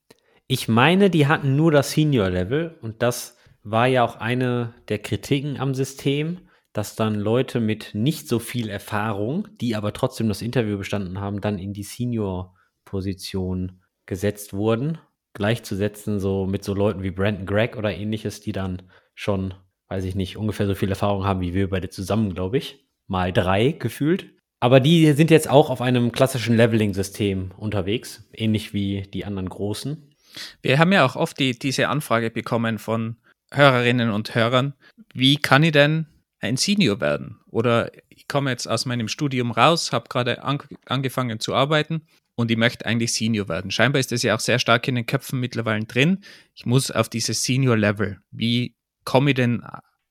Ich 0.49 0.69
meine, 0.69 1.11
die 1.11 1.27
hatten 1.27 1.57
nur 1.57 1.73
das 1.73 1.93
Senior-Level 1.93 2.79
und 2.81 3.03
das 3.03 3.37
war 3.63 3.87
ja 3.87 4.05
auch 4.05 4.17
eine 4.17 4.75
der 4.89 4.99
Kritiken 4.99 5.59
am 5.59 5.75
System, 5.75 6.46
dass 6.77 6.95
dann 6.95 7.15
Leute 7.15 7.59
mit 7.59 7.95
nicht 7.95 8.29
so 8.29 8.39
viel 8.39 8.69
Erfahrung, 8.69 9.49
die 9.63 9.77
aber 9.77 9.95
trotzdem 9.95 10.29
das 10.29 10.43
Interview 10.43 10.77
bestanden 10.77 11.21
haben, 11.21 11.41
dann 11.41 11.59
in 11.59 11.73
die 11.73 11.85
Senior-Position 11.85 13.81
gesetzt 14.05 14.53
wurden. 14.53 14.99
Gleichzusetzen 15.33 16.21
so 16.21 16.47
mit 16.47 16.65
so 16.65 16.75
Leuten 16.75 17.03
wie 17.03 17.11
Brandon 17.11 17.47
Gregg 17.47 17.79
oder 17.79 17.95
ähnliches, 17.95 18.43
die 18.43 18.53
dann 18.53 18.83
schon, 19.15 19.55
weiß 19.89 20.05
ich 20.05 20.15
nicht, 20.17 20.37
ungefähr 20.37 20.67
so 20.67 20.75
viel 20.75 20.91
Erfahrung 20.91 21.25
haben 21.25 21.41
wie 21.41 21.55
wir 21.55 21.71
beide 21.71 21.89
zusammen, 21.89 22.35
glaube 22.35 22.59
ich. 22.59 22.87
Mal 23.07 23.33
drei 23.33 23.73
gefühlt. 23.73 24.27
Aber 24.61 24.79
die 24.79 25.13
sind 25.13 25.31
jetzt 25.31 25.49
auch 25.49 25.71
auf 25.71 25.81
einem 25.81 26.13
klassischen 26.13 26.59
Leveling-System 26.59 27.53
unterwegs, 27.57 28.29
ähnlich 28.35 28.75
wie 28.75 29.03
die 29.03 29.25
anderen 29.25 29.49
großen. 29.49 30.15
Wir 30.61 30.79
haben 30.79 30.93
ja 30.93 31.07
auch 31.07 31.17
oft 31.17 31.39
die, 31.39 31.59
diese 31.59 31.89
Anfrage 31.89 32.31
bekommen 32.31 32.79
von 32.79 33.17
Hörerinnen 33.51 34.11
und 34.11 34.35
Hörern. 34.35 34.75
Wie 35.15 35.37
kann 35.37 35.63
ich 35.63 35.73
denn 35.73 36.07
ein 36.41 36.57
Senior 36.57 37.01
werden. 37.01 37.41
Oder 37.51 37.91
ich 38.09 38.29
komme 38.29 38.51
jetzt 38.51 38.67
aus 38.67 38.87
meinem 38.87 39.09
Studium 39.09 39.51
raus, 39.51 39.93
habe 39.93 40.09
gerade 40.09 40.43
an, 40.43 40.59
angefangen 40.87 41.41
zu 41.41 41.55
arbeiten 41.55 42.03
und 42.35 42.51
ich 42.51 42.57
möchte 42.57 42.87
eigentlich 42.87 43.13
Senior 43.15 43.49
werden. 43.49 43.71
Scheinbar 43.71 44.01
ist 44.01 44.13
das 44.13 44.23
ja 44.23 44.35
auch 44.35 44.41
sehr 44.41 44.59
stark 44.59 44.87
in 44.89 44.95
den 44.95 45.07
Köpfen 45.07 45.41
mittlerweile 45.41 45.85
drin. 45.85 46.23
Ich 46.55 46.67
muss 46.67 46.91
auf 46.91 47.09
dieses 47.09 47.43
Senior-Level. 47.43 48.19
Wie 48.31 48.77
komme 49.05 49.31
ich 49.31 49.37
denn 49.37 49.63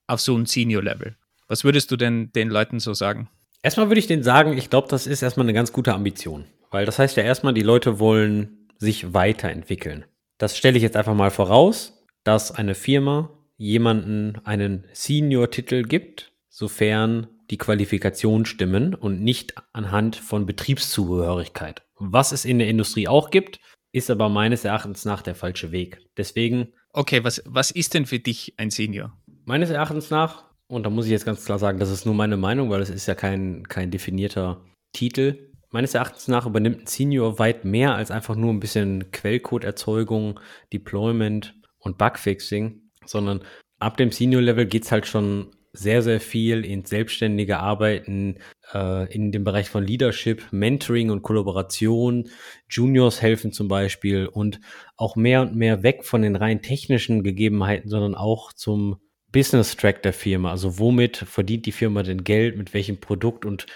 auf 0.06 0.20
so 0.20 0.36
ein 0.36 0.46
Senior-Level? 0.46 1.16
Was 1.48 1.62
würdest 1.62 1.90
du 1.90 1.96
denn 1.96 2.32
den 2.32 2.48
Leuten 2.48 2.80
so 2.80 2.92
sagen? 2.94 3.28
Erstmal 3.62 3.88
würde 3.88 4.00
ich 4.00 4.08
denen 4.08 4.24
sagen, 4.24 4.58
ich 4.58 4.70
glaube, 4.70 4.88
das 4.88 5.06
ist 5.06 5.22
erstmal 5.22 5.46
eine 5.46 5.52
ganz 5.52 5.72
gute 5.72 5.94
Ambition. 5.94 6.44
Weil 6.70 6.84
das 6.84 6.98
heißt 6.98 7.16
ja 7.16 7.22
erstmal, 7.22 7.54
die 7.54 7.62
Leute 7.62 7.98
wollen 8.00 8.68
sich 8.78 9.14
weiterentwickeln. 9.14 10.04
Das 10.38 10.56
stelle 10.58 10.76
ich 10.76 10.82
jetzt 10.82 10.96
einfach 10.96 11.14
mal 11.14 11.30
voraus, 11.30 12.04
dass 12.24 12.50
eine 12.50 12.74
Firma 12.74 13.30
jemanden 13.56 14.38
einen 14.44 14.84
Senior-Titel 14.92 15.82
gibt, 15.82 16.32
sofern 16.48 17.28
die 17.50 17.58
Qualifikation 17.58 18.44
stimmen 18.44 18.94
und 18.94 19.22
nicht 19.22 19.54
anhand 19.72 20.16
von 20.16 20.46
Betriebszugehörigkeit. 20.46 21.82
Was 21.98 22.32
es 22.32 22.44
in 22.44 22.58
der 22.58 22.68
Industrie 22.68 23.08
auch 23.08 23.30
gibt, 23.30 23.60
ist 23.92 24.10
aber 24.10 24.28
meines 24.28 24.64
Erachtens 24.64 25.04
nach 25.04 25.22
der 25.22 25.34
falsche 25.34 25.72
Weg. 25.72 26.00
Deswegen. 26.16 26.72
Okay, 26.92 27.24
was, 27.24 27.42
was 27.46 27.70
ist 27.70 27.94
denn 27.94 28.06
für 28.06 28.18
dich 28.18 28.54
ein 28.58 28.70
Senior? 28.70 29.16
Meines 29.44 29.70
Erachtens 29.70 30.10
nach, 30.10 30.44
und 30.66 30.84
da 30.84 30.90
muss 30.90 31.06
ich 31.06 31.12
jetzt 31.12 31.24
ganz 31.24 31.44
klar 31.44 31.58
sagen, 31.58 31.78
das 31.78 31.90
ist 31.90 32.04
nur 32.04 32.14
meine 32.14 32.36
Meinung, 32.36 32.68
weil 32.70 32.82
es 32.82 32.90
ist 32.90 33.06
ja 33.06 33.14
kein, 33.14 33.66
kein 33.68 33.90
definierter 33.90 34.64
Titel. 34.92 35.50
Meines 35.70 35.94
Erachtens 35.94 36.28
nach 36.28 36.46
übernimmt 36.46 36.82
ein 36.82 36.86
Senior 36.86 37.38
weit 37.38 37.64
mehr 37.64 37.94
als 37.94 38.10
einfach 38.10 38.34
nur 38.34 38.52
ein 38.52 38.60
bisschen 38.60 39.10
Quellcode-Erzeugung, 39.12 40.40
Deployment 40.72 41.54
und 41.78 41.98
Bugfixing, 41.98 42.85
sondern 43.06 43.42
ab 43.78 43.96
dem 43.96 44.10
Senior-Level 44.10 44.66
geht 44.66 44.84
es 44.84 44.92
halt 44.92 45.06
schon 45.06 45.52
sehr, 45.72 46.02
sehr 46.02 46.20
viel 46.20 46.64
ins 46.64 46.88
selbstständige 46.88 47.58
Arbeiten, 47.58 48.38
äh, 48.72 49.12
in 49.12 49.30
dem 49.30 49.44
Bereich 49.44 49.68
von 49.68 49.84
Leadership, 49.84 50.42
Mentoring 50.50 51.10
und 51.10 51.22
Kollaboration. 51.22 52.30
Juniors 52.68 53.20
helfen 53.20 53.52
zum 53.52 53.68
Beispiel 53.68 54.26
und 54.26 54.60
auch 54.96 55.16
mehr 55.16 55.42
und 55.42 55.54
mehr 55.54 55.82
weg 55.82 56.04
von 56.04 56.22
den 56.22 56.36
rein 56.36 56.62
technischen 56.62 57.22
Gegebenheiten, 57.22 57.90
sondern 57.90 58.14
auch 58.14 58.52
zum 58.52 58.96
Business 59.32 59.76
Track 59.76 60.02
der 60.02 60.14
Firma. 60.14 60.50
Also 60.50 60.78
womit 60.78 61.18
verdient 61.18 61.66
die 61.66 61.72
Firma 61.72 62.02
denn 62.02 62.24
Geld, 62.24 62.56
mit 62.56 62.72
welchem 62.72 62.98
Produkt 62.98 63.44
und 63.44 63.66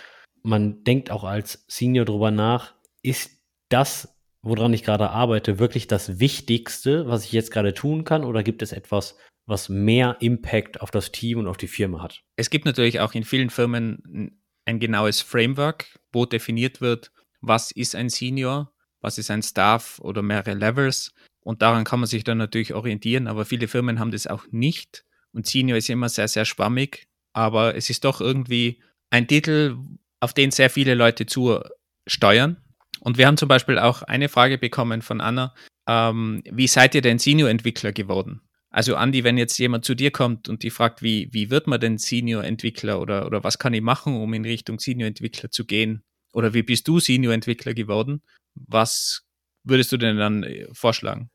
man 0.42 0.82
denkt 0.84 1.10
auch 1.10 1.24
als 1.24 1.64
Senior 1.68 2.06
drüber 2.06 2.30
nach, 2.30 2.74
ist 3.02 3.30
das, 3.68 4.19
woran 4.42 4.72
ich 4.72 4.82
gerade 4.82 5.10
arbeite, 5.10 5.58
wirklich 5.58 5.86
das 5.86 6.18
Wichtigste, 6.18 7.06
was 7.06 7.24
ich 7.24 7.32
jetzt 7.32 7.50
gerade 7.50 7.74
tun 7.74 8.04
kann 8.04 8.24
oder 8.24 8.42
gibt 8.42 8.62
es 8.62 8.72
etwas, 8.72 9.16
was 9.46 9.68
mehr 9.68 10.16
Impact 10.20 10.80
auf 10.80 10.90
das 10.90 11.12
Team 11.12 11.38
und 11.38 11.46
auf 11.46 11.56
die 11.56 11.68
Firma 11.68 12.02
hat. 12.02 12.22
Es 12.36 12.50
gibt 12.50 12.64
natürlich 12.64 13.00
auch 13.00 13.14
in 13.14 13.24
vielen 13.24 13.50
Firmen 13.50 14.40
ein 14.64 14.78
genaues 14.78 15.20
Framework, 15.20 15.98
wo 16.12 16.26
definiert 16.26 16.80
wird, 16.80 17.12
was 17.40 17.70
ist 17.70 17.94
ein 17.94 18.08
Senior, 18.08 18.72
was 19.00 19.18
ist 19.18 19.30
ein 19.30 19.42
Staff 19.42 19.98
oder 20.00 20.22
mehrere 20.22 20.54
Levels. 20.54 21.12
Und 21.42 21.62
daran 21.62 21.84
kann 21.84 22.00
man 22.00 22.06
sich 22.06 22.22
dann 22.22 22.38
natürlich 22.38 22.74
orientieren, 22.74 23.26
aber 23.26 23.44
viele 23.44 23.66
Firmen 23.66 23.98
haben 23.98 24.10
das 24.10 24.26
auch 24.26 24.44
nicht. 24.50 25.04
Und 25.32 25.46
Senior 25.46 25.78
ist 25.78 25.88
immer 25.90 26.08
sehr, 26.08 26.28
sehr 26.28 26.44
schwammig, 26.44 27.08
aber 27.32 27.74
es 27.74 27.90
ist 27.90 28.04
doch 28.04 28.20
irgendwie 28.20 28.82
ein 29.10 29.26
Titel, 29.26 29.78
auf 30.20 30.34
den 30.34 30.50
sehr 30.50 30.70
viele 30.70 30.94
Leute 30.94 31.26
zusteuern. 31.26 32.58
Und 33.00 33.18
wir 33.18 33.26
haben 33.26 33.36
zum 33.36 33.48
Beispiel 33.48 33.78
auch 33.78 34.02
eine 34.02 34.28
Frage 34.28 34.58
bekommen 34.58 35.02
von 35.02 35.20
Anna, 35.20 35.54
ähm, 35.88 36.42
wie 36.50 36.66
seid 36.66 36.94
ihr 36.94 37.02
denn 37.02 37.18
Senior-Entwickler 37.18 37.92
geworden? 37.92 38.42
Also 38.70 38.94
Andi, 38.94 39.24
wenn 39.24 39.36
jetzt 39.36 39.58
jemand 39.58 39.84
zu 39.84 39.96
dir 39.96 40.12
kommt 40.12 40.48
und 40.48 40.62
die 40.62 40.70
fragt, 40.70 41.02
wie, 41.02 41.28
wie 41.32 41.50
wird 41.50 41.66
man 41.66 41.80
denn 41.80 41.98
Senior-Entwickler 41.98 43.00
oder, 43.00 43.26
oder 43.26 43.42
was 43.42 43.58
kann 43.58 43.74
ich 43.74 43.82
machen, 43.82 44.20
um 44.20 44.32
in 44.32 44.44
Richtung 44.44 44.78
Senior-Entwickler 44.78 45.50
zu 45.50 45.64
gehen? 45.64 46.04
Oder 46.32 46.54
wie 46.54 46.62
bist 46.62 46.86
du 46.86 47.00
Senior-Entwickler 47.00 47.74
geworden? 47.74 48.22
Was 48.54 49.22
würdest 49.64 49.90
du 49.90 49.96
denn 49.96 50.16
dann 50.16 50.44
äh, 50.44 50.68
vorschlagen? 50.72 51.30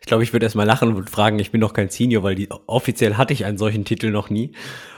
Ich 0.00 0.06
glaube, 0.06 0.22
ich 0.22 0.32
würde 0.32 0.46
erstmal 0.46 0.66
lachen 0.66 0.94
und 0.94 1.10
fragen, 1.10 1.38
ich 1.40 1.50
bin 1.50 1.60
doch 1.60 1.74
kein 1.74 1.90
Senior, 1.90 2.22
weil 2.22 2.36
die, 2.36 2.48
offiziell 2.50 3.16
hatte 3.16 3.32
ich 3.32 3.44
einen 3.44 3.58
solchen 3.58 3.84
Titel 3.84 4.10
noch 4.10 4.30
nie. 4.30 4.54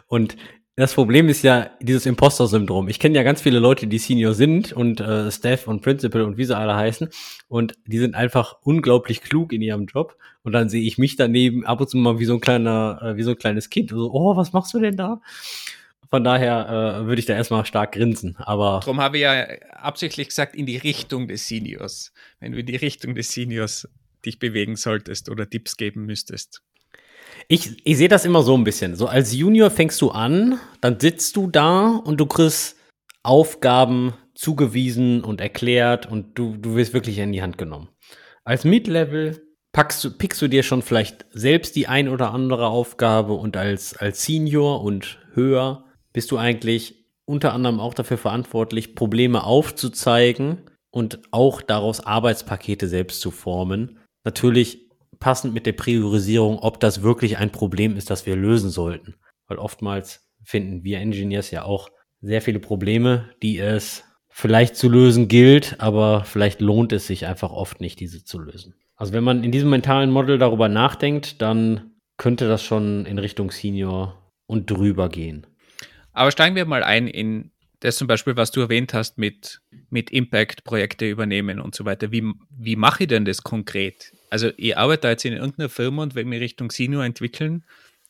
Und 0.07 0.37
das 0.77 0.95
Problem 0.95 1.29
ist 1.29 1.43
ja 1.43 1.71
dieses 1.81 2.05
Imposter-Syndrom. 2.05 2.89
Ich 2.89 2.99
kenne 2.99 3.15
ja 3.15 3.23
ganz 3.23 3.41
viele 3.41 3.61
Leute, 3.61 3.87
die 3.87 3.99
Senior 3.99 4.35
sind 4.35 4.73
und 4.73 5.01
äh, 5.01 5.31
Staff 5.31 5.69
und 5.69 5.83
Principal 5.83 6.23
und 6.23 6.37
wie 6.37 6.45
sie 6.45 6.57
alle 6.57 6.75
heißen. 6.75 7.09
Und 7.47 7.75
die 7.87 7.99
sind 7.99 8.17
einfach 8.17 8.57
unglaublich 8.63 9.21
klug 9.21 9.53
in 9.53 9.63
ihrem 9.63 9.87
Job. 9.87 10.17
Und 10.43 10.53
dann 10.53 10.69
sehe 10.69 10.83
ich 10.83 10.99
mich 10.99 11.15
daneben 11.15 11.65
ab 11.65 11.81
und 11.81 11.89
zu 11.89 11.97
mal 11.97 12.19
wie 12.19 12.25
so 12.25 12.35
ein 12.35 12.41
kleiner, 12.41 12.99
äh, 13.03 13.17
wie 13.17 13.23
so 13.23 13.31
ein 13.31 13.39
kleines 13.39 13.71
Kind. 13.71 13.91
So, 13.91 14.11
oh, 14.13 14.37
was 14.37 14.53
machst 14.53 14.75
du 14.75 14.81
denn 14.81 14.97
da? 14.97 15.21
Von 16.11 16.25
daher 16.25 17.03
äh, 17.03 17.07
würde 17.07 17.21
ich 17.21 17.27
da 17.27 17.35
erstmal 17.35 17.65
stark 17.67 17.93
grinsen. 17.93 18.37
Aber 18.39 18.81
Darum 18.81 19.01
habe 19.01 19.19
ich 19.19 19.23
ja 19.23 19.47
absichtlich 19.73 20.29
gesagt, 20.29 20.57
in 20.57 20.67
die 20.67 20.77
Richtung 20.77 21.29
des 21.29 21.47
Seniors. 21.47 22.13
Wenn 22.41 22.51
du 22.51 22.59
in 22.59 22.67
die 22.67 22.77
Richtung 22.77 23.15
des 23.15 23.31
Seniors 23.31 23.89
dich 24.27 24.41
bewegen 24.41 24.75
solltest 24.75 25.29
oder 25.29 25.49
Tipps 25.49 25.77
geben 25.77 26.05
müsstest. 26.05 26.63
Ich, 27.49 27.77
ich 27.85 27.97
sehe 27.97 28.09
das 28.09 28.25
immer 28.25 28.43
so 28.43 28.57
ein 28.57 28.65
bisschen. 28.65 28.97
So 28.97 29.07
als 29.07 29.35
Junior 29.35 29.71
fängst 29.71 30.01
du 30.01 30.11
an, 30.11 30.59
dann 30.81 30.99
sitzt 30.99 31.37
du 31.37 31.47
da 31.47 31.89
und 31.89 32.19
du 32.19 32.27
kriegst 32.27 32.77
Aufgaben 33.23 34.15
zugewiesen 34.35 35.23
und 35.23 35.41
erklärt 35.41 36.11
und 36.11 36.39
du, 36.39 36.57
du 36.57 36.75
wirst 36.75 36.93
wirklich 36.93 37.19
in 37.19 37.33
die 37.33 37.43
Hand 37.43 37.59
genommen. 37.59 37.89
Als 38.45 38.65
Mid-Level 38.65 39.41
packst 39.73 40.05
du, 40.05 40.11
pickst 40.11 40.41
du 40.43 40.49
dir 40.49 40.63
schon 40.63 40.83
vielleicht 40.83 41.27
selbst 41.31 41.77
die 41.77 41.87
ein 41.87 42.09
oder 42.09 42.33
andere 42.33 42.69
Aufgabe 42.69 43.35
und 43.35 43.57
als, 43.57 43.97
als 43.97 44.25
Senior 44.25 44.83
und 44.83 45.19
höher 45.33 45.85
bist 46.13 46.31
du 46.31 46.39
eigentlich 46.39 47.05
unter 47.27 47.53
anderem 47.53 47.81
auch 47.81 47.95
dafür 47.95 48.19
verantwortlich, 48.19 48.95
Probleme 48.95 49.45
aufzuzeigen 49.45 50.71
und 50.91 51.21
auch 51.31 51.63
daraus 51.63 52.05
Arbeitspakete 52.05 52.87
selbst 52.87 53.21
zu 53.21 53.31
formen. 53.31 53.99
Natürlich 54.25 54.84
passend 55.19 55.55
mit 55.55 55.67
der 55.67 55.73
Priorisierung, 55.73 56.59
ob 56.59 56.81
das 56.81 57.03
wirklich 57.03 57.39
ein 57.39 57.51
Problem 57.51 57.97
ist, 57.97 58.11
das 58.11 58.27
wir 58.27 58.37
lösen 58.37 58.71
sollten. 58.71 59.15
Weil 59.47 59.59
oftmals 59.59 60.27
finden 60.43 60.85
wir 60.85 60.99
Engineers 60.99 61.51
ja 61.51 61.65
auch 61.65 61.89
sehr 62.21 62.43
viele 62.43 62.61
Probleme, 62.61 63.31
die 63.43 63.59
es 63.59 64.05
vielleicht 64.29 64.77
zu 64.77 64.89
lösen 64.89 65.29
gilt, 65.29 65.81
aber 65.81 66.25
vielleicht 66.25 66.61
lohnt 66.61 66.93
es 66.93 67.07
sich 67.07 67.27
einfach 67.27 67.51
oft 67.51 67.81
nicht, 67.81 68.01
diese 68.01 68.25
zu 68.25 68.39
lösen. 68.39 68.75
Also 68.97 69.13
wenn 69.13 69.25
man 69.25 69.45
in 69.45 69.53
diesem 69.53 69.71
mentalen 69.71 70.11
Model 70.11 70.39
darüber 70.39 70.69
nachdenkt, 70.69 71.43
dann 71.43 71.93
könnte 72.17 72.49
das 72.49 72.63
schon 72.63 73.07
in 73.07 73.19
Richtung 73.19 73.51
Senior 73.51 74.33
und 74.47 74.71
drüber 74.71 75.09
gehen. 75.09 75.47
Aber 76.13 76.31
steigen 76.31 76.57
wir 76.57 76.65
mal 76.65 76.83
ein 76.83 77.09
in 77.09 77.51
das 77.81 77.97
zum 77.97 78.09
Beispiel, 78.09 78.37
was 78.37 78.51
du 78.51 78.61
erwähnt 78.61 78.95
hast 78.95 79.19
mit, 79.19 79.61
mit 79.91 80.11
Impact-Projekte 80.11 81.09
übernehmen 81.09 81.61
und 81.61 81.75
so 81.75 81.85
weiter. 81.85 82.11
Wie, 82.13 82.33
wie 82.49 82.77
mache 82.77 83.03
ich 83.03 83.09
denn 83.09 83.27
das 83.27 83.43
konkret? 83.43 84.13
Also 84.35 84.51
ich 84.57 84.77
arbeite 84.77 85.07
jetzt 85.07 85.25
in 85.25 85.35
irgendeiner 85.35 85.69
Firma 85.69 86.03
und 86.03 86.17
will 86.17 86.25
mich 86.25 86.41
Richtung 86.41 86.69
Senior 86.73 87.05
entwickeln. 87.05 87.65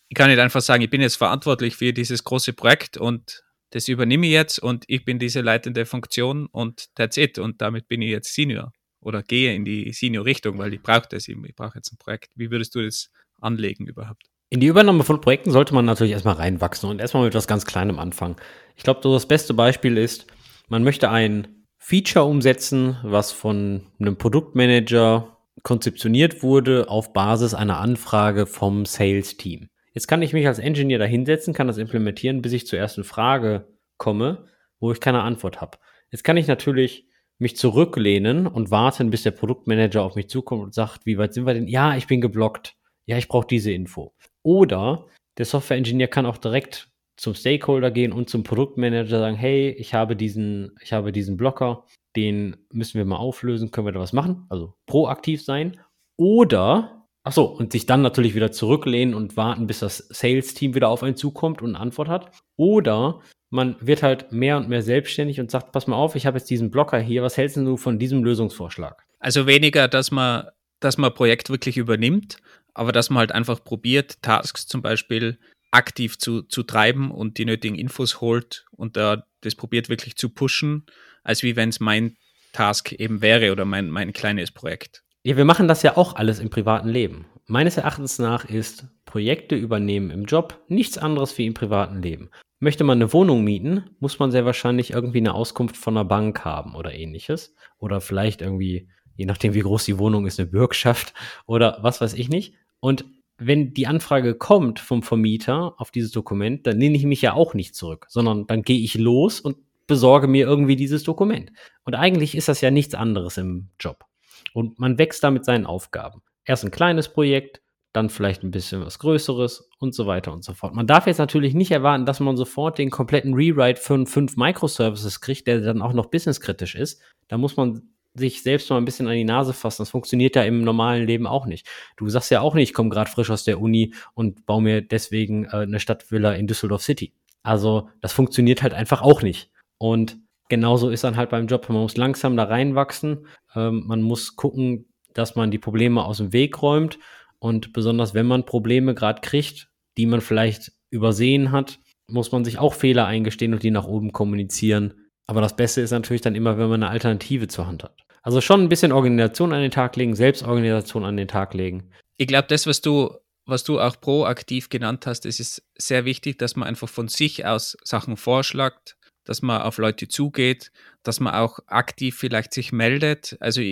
Ich 0.09 0.17
kann 0.17 0.31
nicht 0.31 0.39
einfach 0.39 0.63
sagen, 0.63 0.83
ich 0.83 0.89
bin 0.89 1.03
jetzt 1.03 1.17
verantwortlich 1.17 1.77
für 1.77 1.93
dieses 1.93 2.25
große 2.25 2.55
Projekt 2.55 2.97
und 2.97 3.45
das 3.73 3.89
übernehme 3.89 4.25
ich 4.25 4.33
jetzt 4.33 4.59
und 4.59 4.85
ich 4.89 5.05
bin 5.05 5.19
diese 5.19 5.43
leitende 5.43 5.85
Funktion 5.85 6.47
und 6.47 6.87
that's 6.95 7.19
it. 7.19 7.39
Und 7.39 7.61
damit 7.61 7.89
bin 7.89 8.01
ich 8.01 8.09
jetzt 8.09 8.33
Senior 8.33 8.73
oder 9.03 9.23
gehe 9.23 9.55
in 9.55 9.67
die 9.67 9.93
Senior-Richtung, 9.93 10.57
weil 10.57 10.73
ich 10.73 10.81
brauche 10.81 11.07
das 11.11 11.29
eben. 11.29 11.45
Ich 11.45 11.55
brauche 11.55 11.77
jetzt 11.77 11.93
ein 11.93 11.99
Projekt. 11.99 12.31
Wie 12.37 12.51
würdest 12.51 12.75
du 12.75 12.83
das 12.83 13.11
anlegen 13.43 13.87
überhaupt? 13.87 14.23
In 14.49 14.61
die 14.61 14.69
Übernahme 14.69 15.05
von 15.05 15.21
Projekten 15.21 15.51
sollte 15.51 15.75
man 15.75 15.85
natürlich 15.85 16.15
erstmal 16.15 16.37
reinwachsen 16.37 16.89
und 16.89 17.03
erstmal 17.03 17.25
mit 17.25 17.35
etwas 17.35 17.47
ganz 17.47 17.67
Kleinem 17.67 17.99
anfangen. 17.99 18.37
Ich 18.77 18.83
glaube, 18.83 19.03
das 19.03 19.29
beste 19.29 19.53
Beispiel 19.53 19.99
ist, 19.99 20.27
man 20.69 20.85
möchte 20.85 21.11
ein 21.11 21.67
Feature 21.77 22.25
umsetzen, 22.25 22.97
was 23.03 23.31
von 23.31 23.89
einem 23.99 24.17
Produktmanager 24.17 25.34
konzeptioniert 25.65 26.43
wurde 26.43 26.89
auf 26.89 27.13
Basis 27.13 27.55
einer 27.55 27.81
Anfrage 27.81 28.47
vom 28.47 28.85
Sales-Team. 28.85 29.69
Jetzt 29.93 30.07
kann 30.07 30.23
ich 30.23 30.33
mich 30.33 30.47
als 30.47 30.59
Engineer 30.59 30.99
da 30.99 31.07
hinsetzen, 31.07 31.55
kann 31.55 31.67
das 31.67 31.79
implementieren, 31.79 32.43
bis 32.43 32.53
ich 32.53 32.67
zur 32.67 32.79
ersten 32.79 33.03
Frage 33.03 33.67
komme, 33.97 34.47
wo 34.79 34.93
ich 34.93 35.01
keine 35.01 35.23
Antwort 35.23 35.61
habe. 35.61 35.79
Jetzt 36.11 36.23
kann 36.23 36.37
ich 36.37 36.47
natürlich 36.47 37.09
mich 37.39 37.57
zurücklehnen 37.57 38.47
und 38.47 38.71
warten, 38.71 39.11
bis 39.11 39.23
der 39.23 39.31
Produktmanager 39.33 40.03
auf 40.03 40.15
mich 40.15 40.29
zukommt 40.29 40.63
und 40.63 40.75
sagt, 40.75 41.07
wie 41.07 41.19
weit 41.19 41.35
sind 41.35 41.47
wir 41.47 41.55
denn? 41.55 41.67
Ja, 41.67 41.97
ich 41.97 42.07
bin 42.07 42.21
geblockt. 42.21 42.77
Ja, 43.07 43.17
ich 43.17 43.29
brauche 43.29 43.47
diese 43.47 43.73
Info. 43.73 44.15
Oder 44.43 45.07
der 45.39 45.47
Software-Engineer 45.47 46.09
kann 46.09 46.27
auch 46.27 46.39
direkt 46.39 46.91
zum 47.17 47.35
Stakeholder 47.35 47.91
gehen 47.91 48.13
und 48.13 48.29
zum 48.29 48.43
Produktmanager 48.43 49.19
sagen, 49.19 49.37
hey, 49.37 49.71
ich 49.71 49.95
habe 49.95 50.17
diesen, 50.17 50.77
ich 50.83 50.93
habe 50.93 51.13
diesen 51.13 51.37
Blocker, 51.37 51.87
den 52.17 52.57
müssen 52.73 52.99
wir 52.99 53.05
mal 53.05 53.17
auflösen, 53.17 53.71
können 53.71 53.87
wir 53.87 53.93
da 53.93 54.01
was 54.01 54.13
machen? 54.13 54.47
Also 54.49 54.75
proaktiv 54.87 55.45
sein. 55.45 55.81
Oder, 56.17 57.07
ach 57.25 57.33
so, 57.33 57.45
und 57.45 57.73
sich 57.73 57.87
dann 57.87 58.03
natürlich 58.03 58.35
wieder 58.35 58.53
zurücklehnen 58.53 59.15
und 59.15 59.37
warten, 59.37 59.67
bis 59.67 59.81
das 59.81 59.99
Sales-Team 59.99 60.75
wieder 60.75 60.89
auf 60.89 61.03
einen 61.03 61.17
zukommt 61.17 61.63
und 61.63 61.71
eine 61.71 61.81
Antwort 61.81 62.09
hat. 62.09 62.31
Oder 62.57 63.21
man 63.51 63.77
wird 63.81 64.03
halt 64.03 64.33
mehr 64.33 64.57
und 64.57 64.69
mehr 64.69 64.83
selbstständig 64.83 65.41
und 65.41 65.51
sagt, 65.51 65.73
pass 65.73 65.87
mal 65.87 65.97
auf, 65.97 66.15
ich 66.15 66.27
habe 66.27 66.39
jetzt 66.39 66.51
diesen 66.51 66.71
Blocker 66.71 66.99
hier, 66.99 67.23
was 67.23 67.37
hältst 67.37 67.57
du 67.57 67.77
von 67.77 67.99
diesem 67.99 68.25
Lösungsvorschlag? 68.25 69.05
Also 69.19 69.47
weniger, 69.47 69.89
dass 69.89 70.11
man, 70.11 70.49
dass 70.81 70.99
man 70.99 71.15
Projekt 71.15 71.51
wirklich 71.51 71.77
übernimmt, 71.77 72.39
aber 72.75 72.93
dass 72.93 73.11
man 73.11 73.21
halt 73.21 73.33
einfach 73.33 73.63
probiert, 73.63 74.23
Tasks 74.23 74.67
zum 74.67 74.83
Beispiel 74.83 75.39
aktiv 75.71 76.19
zu, 76.19 76.43
zu 76.43 76.63
treiben 76.63 77.11
und 77.11 77.39
die 77.39 77.45
nötigen 77.45 77.77
Infos 77.77 78.21
holt 78.21 78.67
und 78.71 78.97
da 78.97 79.25
das 79.41 79.55
probiert 79.55 79.89
wirklich 79.89 80.17
zu 80.17 80.31
pushen, 80.31 80.87
als 81.25 81.43
wie 81.43 81.57
wenn 81.57 81.71
es 81.71 81.81
mein 81.81 82.17
Task 82.53 82.93
eben 82.93 83.21
wäre 83.21 83.51
oder 83.53 83.65
mein, 83.65 83.91
mein 83.91 84.13
kleines 84.13 84.53
Projekt. 84.53 85.03
Ja, 85.25 85.37
wir 85.37 85.45
machen 85.45 85.69
das 85.69 85.83
ja 85.83 85.97
auch 85.97 86.15
alles 86.17 86.39
im 86.39 86.51
privaten 86.51 86.89
Leben. 86.89 87.27
Meines 87.47 87.77
Erachtens 87.77 88.19
nach 88.19 88.45
ist 88.45 88.87
Projekte 89.05 89.55
übernehmen 89.55 90.11
im 90.11 90.25
Job 90.25 90.63
nichts 90.69 90.99
anderes 90.99 91.37
wie 91.37 91.47
im 91.47 91.55
privaten 91.55 92.03
Leben. 92.03 92.31
Möchte 92.61 92.85
man 92.85 92.99
eine 92.99 93.13
Wohnung 93.13 93.45
mieten, 93.45 93.85
muss 94.01 94.19
man 94.19 94.31
sehr 94.31 94.47
wahrscheinlich 94.47 94.93
irgendwie 94.93 95.19
eine 95.19 95.35
Auskunft 95.35 95.77
von 95.77 95.97
einer 95.97 96.05
Bank 96.05 96.45
haben 96.45 96.75
oder 96.75 96.95
ähnliches. 96.95 97.55
Oder 97.79 98.01
vielleicht 98.01 98.41
irgendwie, 98.41 98.89
je 99.17 99.27
nachdem 99.27 99.55
wie 99.55 99.61
groß 99.61 99.85
die 99.85 99.99
Wohnung 99.99 100.27
ist, 100.27 100.39
eine 100.39 100.49
Bürgschaft 100.49 101.13
oder 101.47 101.79
was 101.83 102.01
weiß 102.01 102.15
ich 102.15 102.29
nicht. 102.29 102.55
Und 102.81 103.05
wenn 103.37 103.75
die 103.75 103.87
Anfrage 103.87 104.35
kommt 104.35 104.79
vom 104.79 105.03
Vermieter 105.03 105.75
auf 105.79 105.91
dieses 105.91 106.13
Dokument, 106.13 106.67
dann 106.67 106.79
lehne 106.79 106.97
ich 106.97 107.05
mich 107.05 107.21
ja 107.21 107.33
auch 107.33 107.55
nicht 107.55 107.75
zurück, 107.75 108.07
sondern 108.09 108.47
dann 108.47 108.63
gehe 108.63 108.79
ich 108.79 108.95
los 108.95 109.41
und 109.41 109.57
besorge 109.87 110.27
mir 110.27 110.47
irgendwie 110.47 110.77
dieses 110.77 111.05
Dokument. 111.05 111.53
Und 111.85 111.95
eigentlich 111.95 112.37
ist 112.37 112.49
das 112.49 112.61
ja 112.61 112.71
nichts 112.71 112.95
anderes 112.95 113.37
im 113.37 113.71
Job. 113.79 114.05
Und 114.53 114.79
man 114.79 114.99
wächst 114.99 115.23
da 115.25 115.31
mit 115.31 115.45
seinen 115.45 115.67
Aufgaben. 115.67 116.23
Erst 116.45 116.65
ein 116.65 116.71
kleines 116.71 117.09
Projekt, 117.09 117.61
dann 117.95 118.11
vielleicht 118.11 118.43
ein 118.43 118.51
bisschen 118.51 118.85
was 118.85 118.99
Größeres 118.99 119.71
und 119.79 119.95
so 119.95 120.07
weiter 120.07 120.33
und 120.33 120.45
so 120.45 120.53
fort. 120.53 120.75
Man 120.75 120.87
darf 120.87 121.07
jetzt 121.07 121.19
natürlich 121.19 121.55
nicht 121.55 121.71
erwarten, 121.71 122.07
dass 122.07 122.21
man 122.21 122.37
sofort 122.37 122.79
den 122.79 122.91
kompletten 122.91 123.35
Rewrite 123.35 123.81
von 123.81 124.07
fünf 124.07 124.37
Microservices 124.37 125.21
kriegt, 125.21 125.47
der 125.47 125.61
dann 125.61 125.81
auch 125.81 125.93
noch 125.93 126.07
businesskritisch 126.07 126.75
ist. 126.75 127.01
Da 127.29 127.39
muss 127.39 127.57
man 127.57 127.83
sich 128.15 128.43
selbst 128.43 128.69
mal 128.71 128.79
ein 128.79 128.85
bisschen 128.85 129.07
an 129.07 129.15
die 129.15 129.25
Nase 129.25 129.53
fassen. 129.53 129.83
Das 129.83 129.91
funktioniert 129.91 130.35
ja 130.37 130.43
im 130.43 130.63
normalen 130.63 131.07
Leben 131.07 131.27
auch 131.27 131.47
nicht. 131.47 131.69
Du 131.97 132.09
sagst 132.09 132.31
ja 132.31 132.41
auch 132.41 132.55
nicht, 132.55 132.71
ich 132.71 132.75
komme 132.75 132.91
gerade 132.91 133.11
frisch 133.11 133.31
aus 133.31 133.45
der 133.45 133.61
Uni 133.61 133.95
und 134.15 134.45
baue 134.45 134.63
mir 134.63 134.83
deswegen 134.83 135.45
äh, 135.45 135.59
eine 135.59 135.81
Stadtvilla 135.81 136.33
in 136.33 136.49
Düsseldorf 136.49 136.83
City. 136.83 137.13
Also 137.43 137.89
das 138.01 138.13
funktioniert 138.13 138.63
halt 138.63 138.75
einfach 138.75 139.03
auch 139.03 139.23
nicht. 139.23 139.51
Und 139.79 140.19
genauso 140.49 140.91
ist 140.91 141.05
dann 141.05 141.17
halt 141.17 141.31
beim 141.31 141.47
Job. 141.47 141.69
Man 141.69 141.83
muss 141.83 141.97
langsam 141.97 142.37
da 142.37 142.45
reinwachsen. 142.45 143.27
Ähm, 143.55 143.85
man 143.87 144.03
muss 144.03 144.37
gucken, 144.37 144.87
dass 145.15 145.37
man 145.37 145.51
die 145.51 145.59
Probleme 145.59 146.05
aus 146.05 146.19
dem 146.19 146.33
Weg 146.33 146.63
räumt. 146.63 146.99
Und 147.39 147.73
besonders 147.73 148.15
wenn 148.15 148.27
man 148.27 148.47
Probleme 148.47 148.95
gerade 148.95 149.21
kriegt, 149.21 149.69
die 149.97 150.07
man 150.07 150.21
vielleicht 150.21 150.73
übersehen 150.91 151.53
hat, 151.53 151.79
muss 152.09 152.33
man 152.33 152.45
sich 152.45 152.59
auch 152.59 152.75
Fehler 152.75 153.07
eingestehen 153.07 153.53
und 153.53 153.63
die 153.63 153.71
nach 153.71 153.87
oben 153.87 154.13
kommunizieren. 154.13 154.95
Aber 155.27 155.41
das 155.41 155.57
Beste 155.57 155.81
ist 155.81 155.91
natürlich 155.91 156.23
dann 156.23 156.35
immer, 156.35 156.59
wenn 156.59 156.69
man 156.69 156.83
eine 156.83 156.93
Alternative 156.93 157.49
zur 157.49 157.67
Hand 157.67 157.85
hat. 157.85 157.97
Also 158.23 158.41
schon 158.41 158.63
ein 158.63 158.69
bisschen 158.69 158.93
Organisation 158.93 159.53
an 159.53 159.61
den 159.61 159.71
Tag 159.71 159.97
legen, 159.97 160.15
Selbstorganisation 160.15 161.05
an 161.05 161.17
den 161.17 161.29
Tag 161.29 161.55
legen. 161.55 161.91
Ich 162.17 162.27
glaube, 162.27 162.47
das, 162.49 162.67
was 162.67 162.81
du, 162.81 163.11
was 163.45 163.65
du 163.65 163.81
auch 163.81 164.01
proaktiv 164.01 164.69
genannt 164.69 165.07
hast, 165.07 165.27
es 165.27 165.41
ist 165.41 165.63
sehr 165.77 166.05
wichtig, 166.05 166.39
dass 166.39 166.57
man 166.57 166.69
einfach 166.69 166.89
von 166.89 167.09
sich 167.09 167.45
aus 167.45 167.77
Sachen 167.85 168.17
vorschlägt, 168.17 168.97
dass 169.25 169.43
man 169.43 169.63
auf 169.63 169.79
Leute 169.79 170.09
zugeht, 170.09 170.71
dass 171.03 171.21
man 171.21 171.35
auch 171.35 171.59
aktiv 171.67 172.17
vielleicht 172.17 172.53
sich 172.53 172.73
meldet. 172.73 173.37
Also 173.41 173.63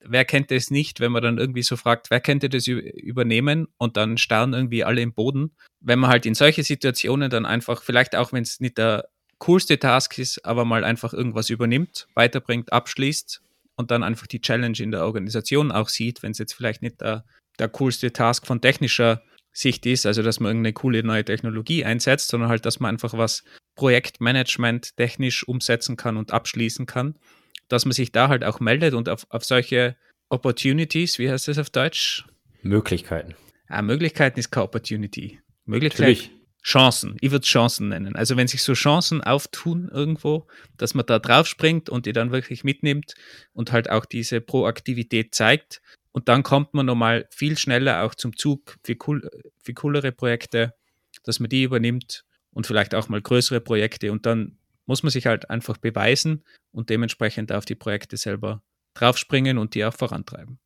wer 0.00 0.24
kennt 0.24 0.50
das 0.50 0.70
nicht, 0.70 1.00
wenn 1.00 1.12
man 1.12 1.22
dann 1.22 1.38
irgendwie 1.38 1.62
so 1.62 1.76
fragt, 1.76 2.10
wer 2.10 2.20
könnte 2.20 2.48
das 2.48 2.66
übernehmen 2.66 3.68
und 3.78 3.96
dann 3.96 4.18
starren 4.18 4.54
irgendwie 4.54 4.84
alle 4.84 5.00
im 5.00 5.12
Boden. 5.12 5.52
Wenn 5.80 5.98
man 5.98 6.10
halt 6.10 6.26
in 6.26 6.34
solche 6.34 6.62
Situationen 6.62 7.30
dann 7.30 7.46
einfach, 7.46 7.82
vielleicht 7.82 8.16
auch 8.16 8.32
wenn 8.32 8.42
es 8.42 8.60
nicht 8.60 8.78
der 8.78 9.08
coolste 9.38 9.78
Task 9.78 10.18
ist, 10.18 10.44
aber 10.44 10.64
mal 10.64 10.84
einfach 10.84 11.12
irgendwas 11.12 11.50
übernimmt, 11.50 12.06
weiterbringt, 12.14 12.72
abschließt 12.72 13.42
und 13.76 13.90
dann 13.90 14.02
einfach 14.02 14.26
die 14.26 14.40
Challenge 14.40 14.78
in 14.78 14.90
der 14.90 15.04
Organisation 15.04 15.72
auch 15.72 15.88
sieht, 15.88 16.22
wenn 16.22 16.32
es 16.32 16.38
jetzt 16.38 16.54
vielleicht 16.54 16.82
nicht 16.82 17.00
der, 17.00 17.24
der 17.58 17.68
coolste 17.68 18.12
Task 18.12 18.46
von 18.46 18.60
technischer 18.60 19.22
Sicht 19.52 19.86
ist, 19.86 20.06
also 20.06 20.22
dass 20.22 20.40
man 20.40 20.50
irgendeine 20.50 20.72
coole 20.72 21.02
neue 21.02 21.24
Technologie 21.24 21.84
einsetzt, 21.84 22.28
sondern 22.28 22.50
halt, 22.50 22.66
dass 22.66 22.80
man 22.80 22.94
einfach 22.94 23.16
was 23.16 23.44
Projektmanagement 23.74 24.96
technisch 24.96 25.46
umsetzen 25.46 25.96
kann 25.96 26.16
und 26.16 26.32
abschließen 26.32 26.86
kann, 26.86 27.16
dass 27.68 27.84
man 27.84 27.92
sich 27.92 28.12
da 28.12 28.28
halt 28.28 28.44
auch 28.44 28.60
meldet 28.60 28.94
und 28.94 29.08
auf, 29.08 29.26
auf 29.30 29.44
solche 29.44 29.96
Opportunities, 30.28 31.18
wie 31.18 31.30
heißt 31.30 31.48
das 31.48 31.58
auf 31.58 31.70
Deutsch? 31.70 32.24
Möglichkeiten. 32.62 33.34
Ja, 33.68 33.82
Möglichkeiten 33.82 34.38
ist 34.38 34.50
keine 34.50 34.64
Opportunity. 34.64 35.40
Möglichkeit, 35.64 36.30
Chancen. 36.64 37.16
Ich 37.20 37.30
würde 37.30 37.42
es 37.42 37.48
Chancen 37.48 37.88
nennen. 37.88 38.16
Also 38.16 38.36
wenn 38.38 38.48
sich 38.48 38.62
so 38.62 38.72
Chancen 38.72 39.22
auftun 39.22 39.90
irgendwo, 39.92 40.46
dass 40.78 40.94
man 40.94 41.04
da 41.04 41.18
drauf 41.18 41.46
springt 41.46 41.90
und 41.90 42.06
die 42.06 42.12
dann 42.12 42.32
wirklich 42.32 42.64
mitnimmt 42.64 43.14
und 43.52 43.70
halt 43.70 43.90
auch 43.90 44.06
diese 44.06 44.40
Proaktivität 44.40 45.34
zeigt. 45.34 45.82
Und 46.12 46.28
dann 46.28 46.42
kommt 46.42 46.72
man 46.72 46.86
nochmal 46.86 47.26
viel 47.30 47.58
schneller 47.58 48.02
auch 48.02 48.14
zum 48.14 48.36
Zug 48.36 48.76
für, 48.82 48.96
cool, 49.06 49.28
für 49.62 49.74
coolere 49.74 50.10
Projekte, 50.10 50.74
dass 51.22 51.38
man 51.38 51.50
die 51.50 51.64
übernimmt 51.64 52.24
und 52.54 52.66
vielleicht 52.66 52.94
auch 52.94 53.08
mal 53.08 53.20
größere 53.20 53.60
Projekte. 53.60 54.10
Und 54.10 54.26
dann 54.26 54.58
muss 54.86 55.02
man 55.02 55.10
sich 55.10 55.26
halt 55.26 55.50
einfach 55.50 55.76
beweisen 55.76 56.44
und 56.72 56.90
dementsprechend 56.90 57.52
auf 57.52 57.64
die 57.64 57.74
Projekte 57.74 58.16
selber 58.16 58.62
draufspringen 58.94 59.58
und 59.58 59.74
die 59.74 59.84
auch 59.84 59.94
vorantreiben. 59.94 60.58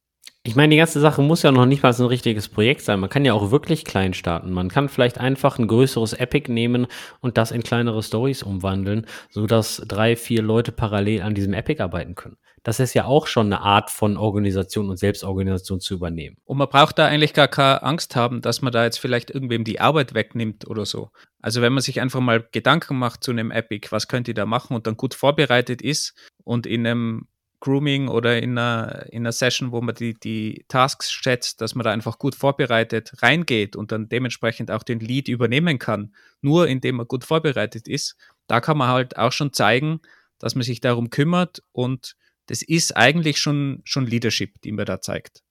Ich 0.42 0.56
meine, 0.56 0.70
die 0.70 0.78
ganze 0.78 1.00
Sache 1.00 1.20
muss 1.20 1.42
ja 1.42 1.52
noch 1.52 1.66
nicht 1.66 1.82
mal 1.82 1.92
so 1.92 2.04
ein 2.04 2.08
richtiges 2.08 2.48
Projekt 2.48 2.80
sein. 2.80 3.00
Man 3.00 3.10
kann 3.10 3.24
ja 3.24 3.34
auch 3.34 3.50
wirklich 3.50 3.84
klein 3.84 4.14
starten. 4.14 4.52
Man 4.52 4.68
kann 4.68 4.88
vielleicht 4.88 5.18
einfach 5.18 5.58
ein 5.58 5.68
größeres 5.68 6.14
Epic 6.14 6.50
nehmen 6.50 6.86
und 7.20 7.36
das 7.36 7.50
in 7.50 7.62
kleinere 7.62 8.02
Stories 8.02 8.42
umwandeln, 8.42 9.06
sodass 9.30 9.82
drei, 9.86 10.16
vier 10.16 10.42
Leute 10.42 10.72
parallel 10.72 11.22
an 11.22 11.34
diesem 11.34 11.52
Epic 11.52 11.82
arbeiten 11.82 12.14
können. 12.14 12.38
Das 12.62 12.80
ist 12.80 12.94
ja 12.94 13.04
auch 13.04 13.26
schon 13.26 13.46
eine 13.46 13.60
Art 13.60 13.90
von 13.90 14.16
Organisation 14.16 14.90
und 14.90 14.98
Selbstorganisation 14.98 15.80
zu 15.80 15.94
übernehmen. 15.94 16.36
Und 16.44 16.58
man 16.58 16.68
braucht 16.68 16.98
da 16.98 17.06
eigentlich 17.06 17.34
gar 17.34 17.48
keine 17.48 17.82
Angst 17.82 18.16
haben, 18.16 18.40
dass 18.40 18.62
man 18.62 18.72
da 18.72 18.84
jetzt 18.84 18.98
vielleicht 18.98 19.30
irgendwem 19.30 19.64
die 19.64 19.80
Arbeit 19.80 20.14
wegnimmt 20.14 20.66
oder 20.66 20.84
so. 20.84 21.10
Also 21.40 21.62
wenn 21.62 21.72
man 21.72 21.82
sich 21.82 22.00
einfach 22.00 22.20
mal 22.20 22.46
Gedanken 22.52 22.98
macht 22.98 23.22
zu 23.22 23.30
einem 23.30 23.50
Epic, 23.50 23.88
was 23.90 24.08
könnt 24.08 24.28
ihr 24.28 24.34
da 24.34 24.46
machen 24.46 24.74
und 24.74 24.86
dann 24.86 24.96
gut 24.96 25.14
vorbereitet 25.14 25.82
ist 25.82 26.14
und 26.44 26.66
in 26.66 26.86
einem 26.86 27.28
Grooming 27.60 28.08
oder 28.08 28.40
in 28.40 28.56
einer, 28.56 29.06
in 29.10 29.22
einer 29.22 29.32
Session, 29.32 29.72
wo 29.72 29.80
man 29.80 29.94
die, 29.94 30.14
die 30.14 30.64
Tasks 30.68 31.10
schätzt, 31.10 31.60
dass 31.60 31.74
man 31.74 31.84
da 31.84 31.90
einfach 31.90 32.18
gut 32.18 32.34
vorbereitet 32.34 33.12
reingeht 33.22 33.74
und 33.76 33.92
dann 33.92 34.08
dementsprechend 34.08 34.70
auch 34.70 34.82
den 34.82 35.00
Lead 35.00 35.28
übernehmen 35.28 35.78
kann, 35.78 36.14
nur 36.40 36.68
indem 36.68 36.96
man 36.96 37.08
gut 37.08 37.24
vorbereitet 37.24 37.88
ist, 37.88 38.16
da 38.46 38.60
kann 38.60 38.78
man 38.78 38.88
halt 38.88 39.16
auch 39.16 39.32
schon 39.32 39.52
zeigen, 39.52 40.00
dass 40.38 40.54
man 40.54 40.62
sich 40.62 40.80
darum 40.80 41.10
kümmert 41.10 41.62
und 41.72 42.16
das 42.46 42.62
ist 42.62 42.96
eigentlich 42.96 43.38
schon, 43.38 43.82
schon 43.84 44.06
Leadership, 44.06 44.60
die 44.62 44.72
man 44.72 44.86
da 44.86 45.00
zeigt. 45.00 45.42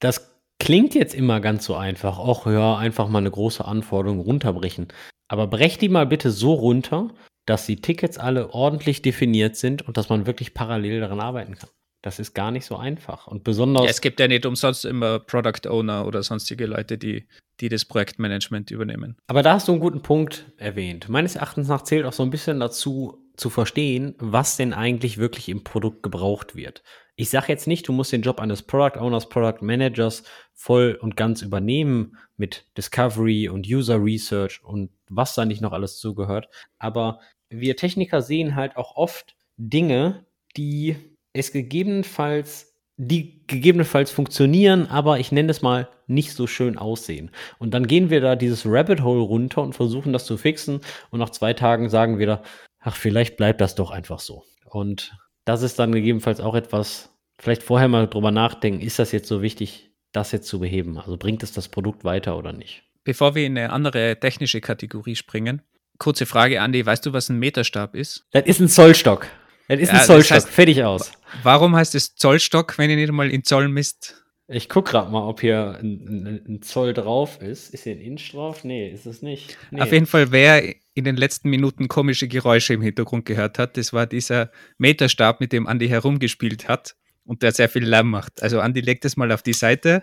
Das 0.00 0.34
klingt 0.58 0.94
jetzt 0.94 1.14
immer 1.14 1.40
ganz 1.40 1.64
so 1.64 1.76
einfach. 1.76 2.18
Auch 2.18 2.46
ja, 2.46 2.76
einfach 2.76 3.08
mal 3.08 3.18
eine 3.18 3.30
große 3.30 3.64
Anforderung 3.64 4.20
runterbrechen. 4.20 4.88
Aber 5.28 5.46
brech 5.46 5.78
die 5.78 5.88
mal 5.88 6.06
bitte 6.06 6.30
so 6.30 6.54
runter, 6.54 7.10
dass 7.46 7.66
die 7.66 7.76
Tickets 7.76 8.18
alle 8.18 8.52
ordentlich 8.52 9.02
definiert 9.02 9.56
sind 9.56 9.82
und 9.82 9.96
dass 9.96 10.08
man 10.08 10.26
wirklich 10.26 10.54
parallel 10.54 11.00
daran 11.00 11.20
arbeiten 11.20 11.56
kann. 11.56 11.70
Das 12.02 12.18
ist 12.18 12.34
gar 12.34 12.50
nicht 12.50 12.66
so 12.66 12.76
einfach. 12.76 13.26
Und 13.26 13.44
besonders. 13.44 13.84
Ja, 13.84 13.90
es 13.90 14.02
gibt 14.02 14.20
ja 14.20 14.28
nicht 14.28 14.44
umsonst 14.44 14.84
immer 14.84 15.18
Product 15.20 15.66
Owner 15.68 16.06
oder 16.06 16.22
sonstige 16.22 16.66
Leute, 16.66 16.98
die, 16.98 17.26
die 17.60 17.70
das 17.70 17.86
Projektmanagement 17.86 18.70
übernehmen. 18.70 19.16
Aber 19.26 19.42
da 19.42 19.54
hast 19.54 19.68
du 19.68 19.72
einen 19.72 19.80
guten 19.80 20.02
Punkt 20.02 20.52
erwähnt. 20.58 21.08
Meines 21.08 21.36
Erachtens 21.36 21.68
nach 21.68 21.82
zählt 21.82 22.04
auch 22.04 22.12
so 22.12 22.22
ein 22.22 22.30
bisschen 22.30 22.60
dazu, 22.60 23.24
zu 23.36 23.50
verstehen, 23.50 24.14
was 24.18 24.56
denn 24.56 24.72
eigentlich 24.72 25.18
wirklich 25.18 25.48
im 25.48 25.64
Produkt 25.64 26.02
gebraucht 26.02 26.54
wird. 26.54 26.82
Ich 27.16 27.30
sage 27.30 27.46
jetzt 27.48 27.66
nicht, 27.66 27.86
du 27.86 27.92
musst 27.92 28.12
den 28.12 28.22
Job 28.22 28.40
eines 28.40 28.62
Product 28.62 28.98
Owners, 29.00 29.28
Product 29.28 29.60
Managers 29.60 30.24
voll 30.52 30.98
und 31.00 31.16
ganz 31.16 31.42
übernehmen 31.42 32.16
mit 32.36 32.66
Discovery 32.76 33.48
und 33.48 33.66
User 33.66 34.02
Research 34.02 34.62
und 34.64 34.90
was 35.08 35.34
da 35.34 35.44
nicht 35.44 35.60
noch 35.60 35.72
alles 35.72 35.98
zugehört. 35.98 36.48
Aber 36.78 37.20
wir 37.60 37.76
Techniker 37.76 38.22
sehen 38.22 38.54
halt 38.54 38.76
auch 38.76 38.96
oft 38.96 39.36
Dinge, 39.56 40.24
die 40.56 40.96
es 41.32 41.52
gegebenenfalls 41.52 42.74
die 42.96 43.44
gegebenenfalls 43.46 44.10
funktionieren, 44.10 44.86
aber 44.86 45.18
ich 45.18 45.32
nenne 45.32 45.50
es 45.50 45.62
mal 45.62 45.88
nicht 46.06 46.32
so 46.32 46.46
schön 46.46 46.78
aussehen. 46.78 47.30
Und 47.58 47.74
dann 47.74 47.86
gehen 47.86 48.10
wir 48.10 48.20
da 48.20 48.36
dieses 48.36 48.64
Rabbit 48.66 49.02
Hole 49.02 49.20
runter 49.20 49.62
und 49.62 49.74
versuchen 49.74 50.12
das 50.12 50.26
zu 50.26 50.36
fixen 50.36 50.80
und 51.10 51.18
nach 51.18 51.30
zwei 51.30 51.54
Tagen 51.54 51.88
sagen 51.88 52.18
wir 52.18 52.26
da, 52.26 52.42
ach, 52.80 52.96
vielleicht 52.96 53.36
bleibt 53.36 53.60
das 53.60 53.74
doch 53.74 53.90
einfach 53.90 54.20
so. 54.20 54.44
Und 54.64 55.16
das 55.44 55.62
ist 55.62 55.78
dann 55.78 55.92
gegebenenfalls 55.92 56.40
auch 56.40 56.54
etwas, 56.54 57.10
vielleicht 57.40 57.62
vorher 57.62 57.88
mal 57.88 58.06
drüber 58.06 58.30
nachdenken, 58.30 58.80
ist 58.80 58.98
das 58.98 59.12
jetzt 59.12 59.28
so 59.28 59.42
wichtig, 59.42 59.90
das 60.12 60.30
jetzt 60.30 60.46
zu 60.46 60.60
beheben? 60.60 60.98
Also 60.98 61.16
bringt 61.16 61.42
es 61.42 61.52
das 61.52 61.68
Produkt 61.68 62.04
weiter 62.04 62.38
oder 62.38 62.52
nicht? 62.52 62.84
Bevor 63.02 63.34
wir 63.34 63.44
in 63.44 63.58
eine 63.58 63.70
andere 63.70 64.18
technische 64.20 64.60
Kategorie 64.60 65.16
springen, 65.16 65.62
kurze 65.98 66.26
Frage, 66.26 66.60
Andi, 66.60 66.84
weißt 66.84 67.06
du, 67.06 67.12
was 67.12 67.28
ein 67.28 67.38
Meterstab 67.38 67.94
ist? 67.94 68.26
Das 68.32 68.44
ist 68.46 68.60
ein 68.60 68.68
Zollstock. 68.68 69.26
Das 69.68 69.80
ist 69.80 69.92
ja, 69.92 70.00
ein 70.00 70.06
Zollstock. 70.06 70.36
Das 70.36 70.44
heißt, 70.46 70.54
Fertig 70.54 70.84
aus. 70.84 71.12
Warum 71.42 71.74
heißt 71.74 71.94
es 71.94 72.14
Zollstock, 72.14 72.78
wenn 72.78 72.90
ihr 72.90 72.96
nicht 72.96 73.12
mal 73.12 73.30
in 73.30 73.44
Zoll 73.44 73.68
misst? 73.68 74.24
Ich 74.46 74.68
gucke 74.68 74.90
gerade 74.90 75.10
mal, 75.10 75.26
ob 75.26 75.40
hier 75.40 75.78
ein, 75.80 76.42
ein, 76.46 76.62
Zoll 76.62 76.92
drauf 76.92 77.40
ist. 77.40 77.72
Ist 77.72 77.84
hier 77.84 77.94
ein 77.94 78.00
Inch 78.00 78.32
drauf? 78.32 78.62
Nee, 78.62 78.90
ist 78.90 79.06
es 79.06 79.22
nicht. 79.22 79.56
Nee. 79.70 79.80
Auf 79.80 79.90
jeden 79.90 80.04
Fall, 80.04 80.32
wer 80.32 80.62
in 80.92 81.04
den 81.04 81.16
letzten 81.16 81.48
Minuten 81.48 81.88
komische 81.88 82.28
Geräusche 82.28 82.74
im 82.74 82.82
Hintergrund 82.82 83.24
gehört 83.24 83.58
hat, 83.58 83.78
das 83.78 83.94
war 83.94 84.06
dieser 84.06 84.50
Meterstab, 84.76 85.40
mit 85.40 85.52
dem 85.52 85.66
Andi 85.66 85.88
herumgespielt 85.88 86.68
hat 86.68 86.94
und 87.24 87.42
der 87.42 87.52
sehr 87.52 87.70
viel 87.70 87.84
Lärm 87.84 88.10
macht. 88.10 88.42
Also 88.42 88.60
Andi 88.60 88.82
legt 88.82 89.06
es 89.06 89.16
mal 89.16 89.32
auf 89.32 89.42
die 89.42 89.54
Seite. 89.54 90.02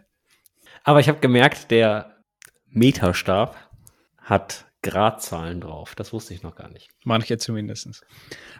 Aber 0.84 1.00
ich 1.00 1.08
habe 1.08 1.20
gemerkt, 1.20 1.70
der 1.70 2.18
Meterstab 2.68 3.56
hat 4.18 4.66
Gradzahlen 4.84 5.62
drauf. 5.62 5.94
Das 5.96 6.12
wusste 6.12 6.34
ich 6.34 6.44
noch 6.44 6.56
gar 6.56 6.70
nicht. 6.70 6.90
Manche 7.04 7.38
zumindest. 7.38 8.04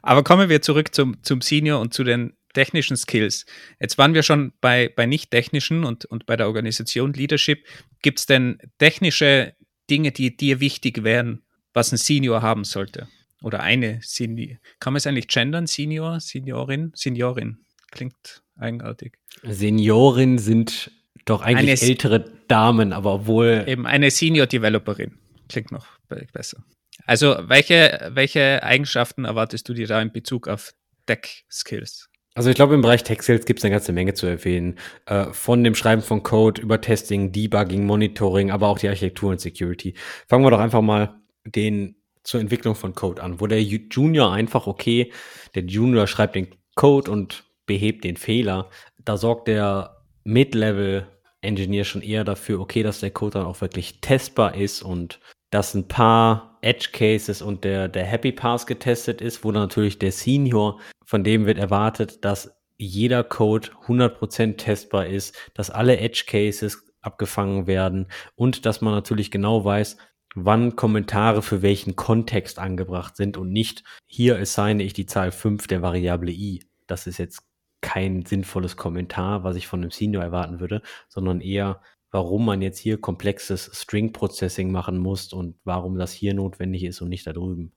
Aber 0.02 0.24
kommen 0.24 0.50
wir 0.50 0.62
zurück 0.62 0.94
zum, 0.94 1.22
zum 1.24 1.42
Senior 1.42 1.80
und 1.80 1.94
zu 1.94 2.04
den 2.04 2.34
technischen 2.54 2.98
Skills. 2.98 3.46
Jetzt 3.80 3.98
waren 3.98 4.14
wir 4.14 4.24
schon 4.24 4.54
bei, 4.62 4.92
bei 4.96 5.06
nicht-technischen 5.06 5.84
und, 5.84 6.06
und 6.06 6.26
bei 6.26 6.36
der 6.36 6.48
Organisation 6.48 7.14
Leadership. 7.14 7.66
Gibt 8.02 8.20
es 8.20 8.26
denn 8.26 8.60
technische 8.78 9.56
Dinge, 9.90 10.12
die 10.12 10.36
dir 10.36 10.60
wichtig 10.60 11.04
wären, 11.04 11.44
was 11.74 11.92
ein 11.92 11.98
Senior 11.98 12.42
haben 12.42 12.64
sollte? 12.64 13.08
Oder 13.42 13.62
eine 13.62 14.00
Senior. 14.04 14.58
Kann 14.80 14.94
man 14.94 14.98
es 14.98 15.08
eigentlich 15.08 15.28
gendern? 15.28 15.66
Senior, 15.66 16.20
Seniorin, 16.20 16.92
Seniorin? 16.94 17.58
Klingt 17.90 18.44
eigenartig. 18.58 19.18
Seniorin 19.44 20.38
sind 20.38 20.92
Doch 21.26 21.42
eigentlich 21.42 21.82
eine, 21.82 21.90
ältere 21.90 22.32
Damen, 22.48 22.94
aber 22.94 23.16
obwohl. 23.16 23.66
Eben 23.68 23.88
eine 23.88 24.12
Senior 24.12 24.46
Developerin. 24.46 25.18
Klingt 25.52 25.72
noch 25.72 25.86
besser. 26.34 26.64
Also, 27.06 27.36
welche, 27.44 28.12
welche 28.14 28.64
Eigenschaften 28.64 29.26
erwartest 29.26 29.68
du 29.68 29.74
dir 29.74 29.88
da 29.88 30.02
in 30.02 30.12
Bezug 30.12 30.48
auf 30.48 30.74
Tech 31.06 31.46
Skills? 31.52 32.08
Also 32.34 32.50
ich 32.50 32.56
glaube, 32.56 32.76
im 32.76 32.82
Bereich 32.82 33.04
Tech 33.04 33.22
Sales 33.24 33.46
gibt 33.46 33.60
es 33.60 33.66
eine 33.66 33.74
ganze 33.74 33.92
Menge 33.92 34.14
zu 34.14 34.26
erwähnen. 34.26 34.80
Äh, 35.06 35.34
von 35.34 35.64
dem 35.66 35.76
Schreiben 35.76 36.02
von 36.02 36.24
Code 36.24 36.62
über 36.62 36.80
Testing, 36.80 37.34
Debugging, 37.34 37.86
Monitoring, 37.86 38.52
aber 38.52 38.70
auch 38.70 38.80
die 38.80 38.88
Architektur 38.88 39.32
und 39.32 39.42
Security. 39.42 39.96
Fangen 40.28 40.46
wir 40.46 40.52
doch 40.52 40.60
einfach 40.60 40.82
mal 40.82 41.20
den 41.44 41.96
zur 42.24 42.40
Entwicklung 42.40 42.76
von 42.76 42.94
Code 42.94 43.22
an, 43.22 43.42
wo 43.42 43.48
der 43.48 43.62
Junior 43.62 44.32
einfach, 44.32 44.68
okay, 44.68 45.12
der 45.56 45.64
Junior 45.64 46.08
schreibt 46.08 46.36
den 46.36 46.48
Code 46.76 47.12
und 47.12 47.44
behebt 47.66 48.06
den 48.06 48.16
Fehler. 48.16 48.70
Da 49.00 49.18
sorgt 49.18 49.48
der 49.48 49.98
Mid-Level 50.24 51.08
Engineer 51.42 51.84
schon 51.84 52.04
eher 52.04 52.24
dafür, 52.24 52.60
okay, 52.60 52.84
dass 52.84 53.00
der 53.00 53.12
Code 53.12 53.40
dann 53.40 53.48
auch 53.48 53.60
wirklich 53.62 54.00
testbar 54.00 54.56
ist 54.56 54.84
und 54.84 55.20
dass 55.52 55.76
ein 55.76 55.88
paar 55.88 56.58
Edge 56.62 56.90
Cases 56.92 57.42
und 57.42 57.64
der, 57.64 57.88
der 57.88 58.06
Happy 58.06 58.32
Pass 58.32 58.66
getestet 58.66 59.22
ist, 59.22 59.44
wo 59.44 59.52
natürlich 59.52 60.00
der 60.00 60.12
Senior, 60.12 60.80
von 61.06 61.24
dem 61.24 61.46
wird 61.46 61.58
erwartet, 61.58 62.24
dass 62.26 62.58
jeder 62.78 63.24
Code 63.24 63.70
100% 63.86 64.58
testbar 64.58 65.06
ist, 65.06 65.38
dass 65.54 65.70
alle 65.70 65.98
Edge 65.98 66.24
Cases 66.28 66.84
abgefangen 67.02 67.68
werden 67.68 68.08
und 68.36 68.66
dass 68.66 68.82
man 68.82 68.94
natürlich 68.94 69.30
genau 69.30 69.64
weiß, 69.66 69.98
wann 70.36 70.76
Kommentare 70.76 71.42
für 71.42 71.62
welchen 71.62 71.96
Kontext 71.96 72.58
angebracht 72.58 73.18
sind 73.18 73.38
und 73.38 73.52
nicht 73.52 73.84
hier 74.08 74.40
assigne 74.40 74.84
ich 74.84 74.94
die 74.94 75.06
Zahl 75.06 75.32
5 75.32 75.68
der 75.68 75.82
Variable 75.82 76.32
i. 76.32 76.64
Das 76.88 77.08
ist 77.08 77.18
jetzt 77.18 77.44
kein 77.82 78.26
sinnvolles 78.26 78.78
Kommentar, 78.78 79.44
was 79.44 79.56
ich 79.56 79.68
von 79.68 79.82
einem 79.82 79.92
Senior 79.92 80.24
erwarten 80.24 80.60
würde, 80.60 80.82
sondern 81.10 81.42
eher, 81.42 81.82
warum 82.12 82.46
man 82.46 82.62
jetzt 82.62 82.78
hier 82.78 83.00
komplexes 83.00 83.72
String 83.74 84.12
Processing 84.14 84.72
machen 84.72 84.98
muss 84.98 85.34
und 85.34 85.56
warum 85.64 85.98
das 85.98 86.12
hier 86.12 86.34
notwendig 86.34 86.84
ist 86.84 87.02
und 87.02 87.10
nicht 87.10 87.26
da 87.26 87.34
drüben. 87.34 87.72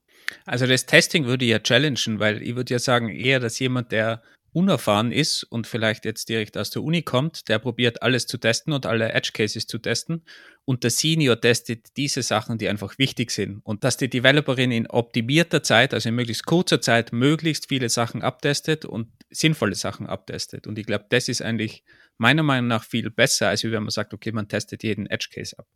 Also 0.44 0.66
das 0.66 0.86
Testing 0.86 1.26
würde 1.26 1.44
ja 1.44 1.58
challengen, 1.58 2.18
weil 2.18 2.42
ich 2.42 2.56
würde 2.56 2.74
ja 2.74 2.78
sagen, 2.78 3.08
eher, 3.08 3.40
dass 3.40 3.58
jemand, 3.58 3.92
der 3.92 4.22
unerfahren 4.52 5.10
ist 5.10 5.42
und 5.42 5.66
vielleicht 5.66 6.04
jetzt 6.04 6.28
direkt 6.28 6.56
aus 6.56 6.70
der 6.70 6.82
Uni 6.82 7.02
kommt, 7.02 7.48
der 7.48 7.58
probiert 7.58 8.02
alles 8.02 8.26
zu 8.26 8.38
testen 8.38 8.72
und 8.72 8.86
alle 8.86 9.12
Edge 9.12 9.30
Cases 9.34 9.66
zu 9.66 9.78
testen 9.78 10.22
und 10.64 10.84
der 10.84 10.90
Senior 10.90 11.40
testet 11.40 11.96
diese 11.96 12.22
Sachen, 12.22 12.56
die 12.56 12.68
einfach 12.68 12.96
wichtig 12.96 13.32
sind 13.32 13.60
und 13.64 13.82
dass 13.82 13.96
die 13.96 14.08
Developerin 14.08 14.70
in 14.70 14.86
optimierter 14.86 15.64
Zeit, 15.64 15.92
also 15.92 16.08
in 16.08 16.14
möglichst 16.14 16.46
kurzer 16.46 16.80
Zeit, 16.80 17.12
möglichst 17.12 17.68
viele 17.68 17.88
Sachen 17.88 18.22
abtestet 18.22 18.84
und 18.84 19.08
sinnvolle 19.28 19.74
Sachen 19.74 20.06
abtestet. 20.06 20.68
Und 20.68 20.78
ich 20.78 20.86
glaube, 20.86 21.06
das 21.08 21.28
ist 21.28 21.42
eigentlich 21.42 21.82
meiner 22.18 22.42
Meinung 22.42 22.68
nach 22.68 22.84
viel 22.84 23.10
besser, 23.10 23.48
als 23.48 23.64
wenn 23.64 23.72
man 23.72 23.90
sagt, 23.90 24.14
okay, 24.14 24.32
man 24.32 24.48
testet 24.48 24.82
jeden 24.82 25.06
Edge 25.06 25.28
Case 25.32 25.58
ab. 25.58 25.66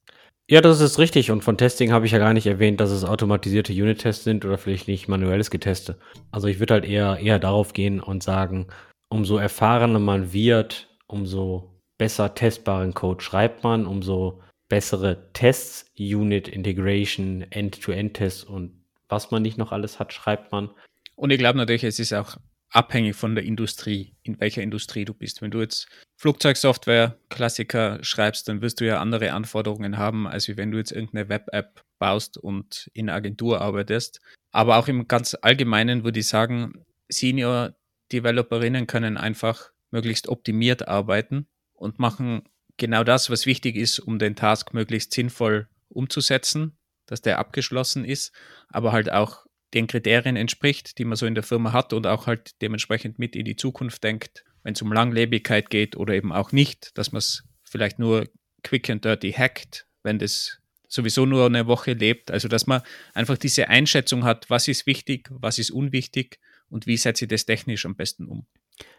Ja, 0.50 0.62
das 0.62 0.80
ist 0.80 0.98
richtig. 0.98 1.30
Und 1.30 1.44
von 1.44 1.58
Testing 1.58 1.92
habe 1.92 2.06
ich 2.06 2.12
ja 2.12 2.18
gar 2.18 2.32
nicht 2.32 2.46
erwähnt, 2.46 2.80
dass 2.80 2.90
es 2.90 3.04
automatisierte 3.04 3.72
Unit-Tests 3.72 4.24
sind 4.24 4.46
oder 4.46 4.56
vielleicht 4.56 4.88
nicht 4.88 5.06
manuelles 5.06 5.50
Geteste. 5.50 5.98
Also 6.30 6.48
ich 6.48 6.58
würde 6.58 6.74
halt 6.74 6.84
eher, 6.86 7.18
eher 7.18 7.38
darauf 7.38 7.74
gehen 7.74 8.00
und 8.00 8.22
sagen, 8.22 8.68
umso 9.10 9.36
erfahrener 9.36 9.98
man 9.98 10.32
wird, 10.32 10.88
umso 11.06 11.78
besser 11.98 12.34
testbaren 12.34 12.94
Code 12.94 13.22
schreibt 13.22 13.62
man, 13.62 13.86
umso 13.86 14.42
bessere 14.70 15.32
Tests, 15.34 15.90
Unit 15.98 16.48
Integration, 16.48 17.42
End-to-End-Tests 17.50 18.44
und 18.44 18.84
was 19.08 19.30
man 19.30 19.42
nicht 19.42 19.58
noch 19.58 19.72
alles 19.72 19.98
hat, 19.98 20.12
schreibt 20.12 20.52
man. 20.52 20.70
Und 21.14 21.30
ich 21.30 21.38
glaube 21.38 21.58
natürlich, 21.58 21.84
es 21.84 21.98
ist 21.98 22.12
auch 22.12 22.36
abhängig 22.70 23.16
von 23.16 23.34
der 23.34 23.44
Industrie, 23.44 24.14
in 24.22 24.38
welcher 24.40 24.62
Industrie 24.62 25.04
du 25.04 25.14
bist. 25.14 25.42
Wenn 25.42 25.50
du 25.50 25.60
jetzt 25.60 25.88
Flugzeugsoftware, 26.16 27.18
Klassiker 27.28 27.98
schreibst, 28.02 28.48
dann 28.48 28.60
wirst 28.60 28.80
du 28.80 28.86
ja 28.86 29.00
andere 29.00 29.32
Anforderungen 29.32 29.98
haben, 29.98 30.26
als 30.26 30.48
wenn 30.56 30.70
du 30.70 30.78
jetzt 30.78 30.92
irgendeine 30.92 31.28
Web-App 31.28 31.82
baust 31.98 32.36
und 32.36 32.90
in 32.92 33.08
Agentur 33.08 33.60
arbeitest. 33.60 34.20
Aber 34.50 34.76
auch 34.76 34.88
im 34.88 35.08
ganz 35.08 35.36
Allgemeinen 35.40 36.04
würde 36.04 36.20
ich 36.20 36.28
sagen, 36.28 36.84
Senior-Developerinnen 37.08 38.86
können 38.86 39.16
einfach 39.16 39.70
möglichst 39.90 40.28
optimiert 40.28 40.88
arbeiten 40.88 41.46
und 41.72 41.98
machen 41.98 42.42
genau 42.76 43.04
das, 43.04 43.30
was 43.30 43.46
wichtig 43.46 43.76
ist, 43.76 43.98
um 43.98 44.18
den 44.18 44.36
Task 44.36 44.74
möglichst 44.74 45.12
sinnvoll 45.12 45.68
umzusetzen, 45.88 46.76
dass 47.06 47.22
der 47.22 47.38
abgeschlossen 47.38 48.04
ist, 48.04 48.32
aber 48.68 48.92
halt 48.92 49.10
auch 49.10 49.46
den 49.74 49.86
Kriterien 49.86 50.36
entspricht, 50.36 50.98
die 50.98 51.04
man 51.04 51.16
so 51.16 51.26
in 51.26 51.34
der 51.34 51.44
Firma 51.44 51.72
hat 51.72 51.92
und 51.92 52.06
auch 52.06 52.26
halt 52.26 52.60
dementsprechend 52.62 53.18
mit 53.18 53.36
in 53.36 53.44
die 53.44 53.56
Zukunft 53.56 54.02
denkt, 54.02 54.44
wenn 54.62 54.74
es 54.74 54.82
um 54.82 54.92
Langlebigkeit 54.92 55.70
geht 55.70 55.96
oder 55.96 56.14
eben 56.14 56.32
auch 56.32 56.52
nicht, 56.52 56.96
dass 56.96 57.12
man 57.12 57.18
es 57.18 57.44
vielleicht 57.64 57.98
nur 57.98 58.26
quick 58.62 58.88
and 58.90 59.04
dirty 59.04 59.32
hackt, 59.32 59.86
wenn 60.02 60.18
das 60.18 60.58
sowieso 60.88 61.26
nur 61.26 61.46
eine 61.46 61.66
Woche 61.66 61.92
lebt. 61.92 62.30
Also 62.30 62.48
dass 62.48 62.66
man 62.66 62.82
einfach 63.14 63.36
diese 63.36 63.68
Einschätzung 63.68 64.24
hat, 64.24 64.48
was 64.48 64.68
ist 64.68 64.86
wichtig, 64.86 65.28
was 65.30 65.58
ist 65.58 65.70
unwichtig 65.70 66.40
und 66.70 66.86
wie 66.86 66.96
setze 66.96 67.26
ich 67.26 67.28
das 67.28 67.46
technisch 67.46 67.86
am 67.86 67.94
besten 67.94 68.26
um. 68.26 68.46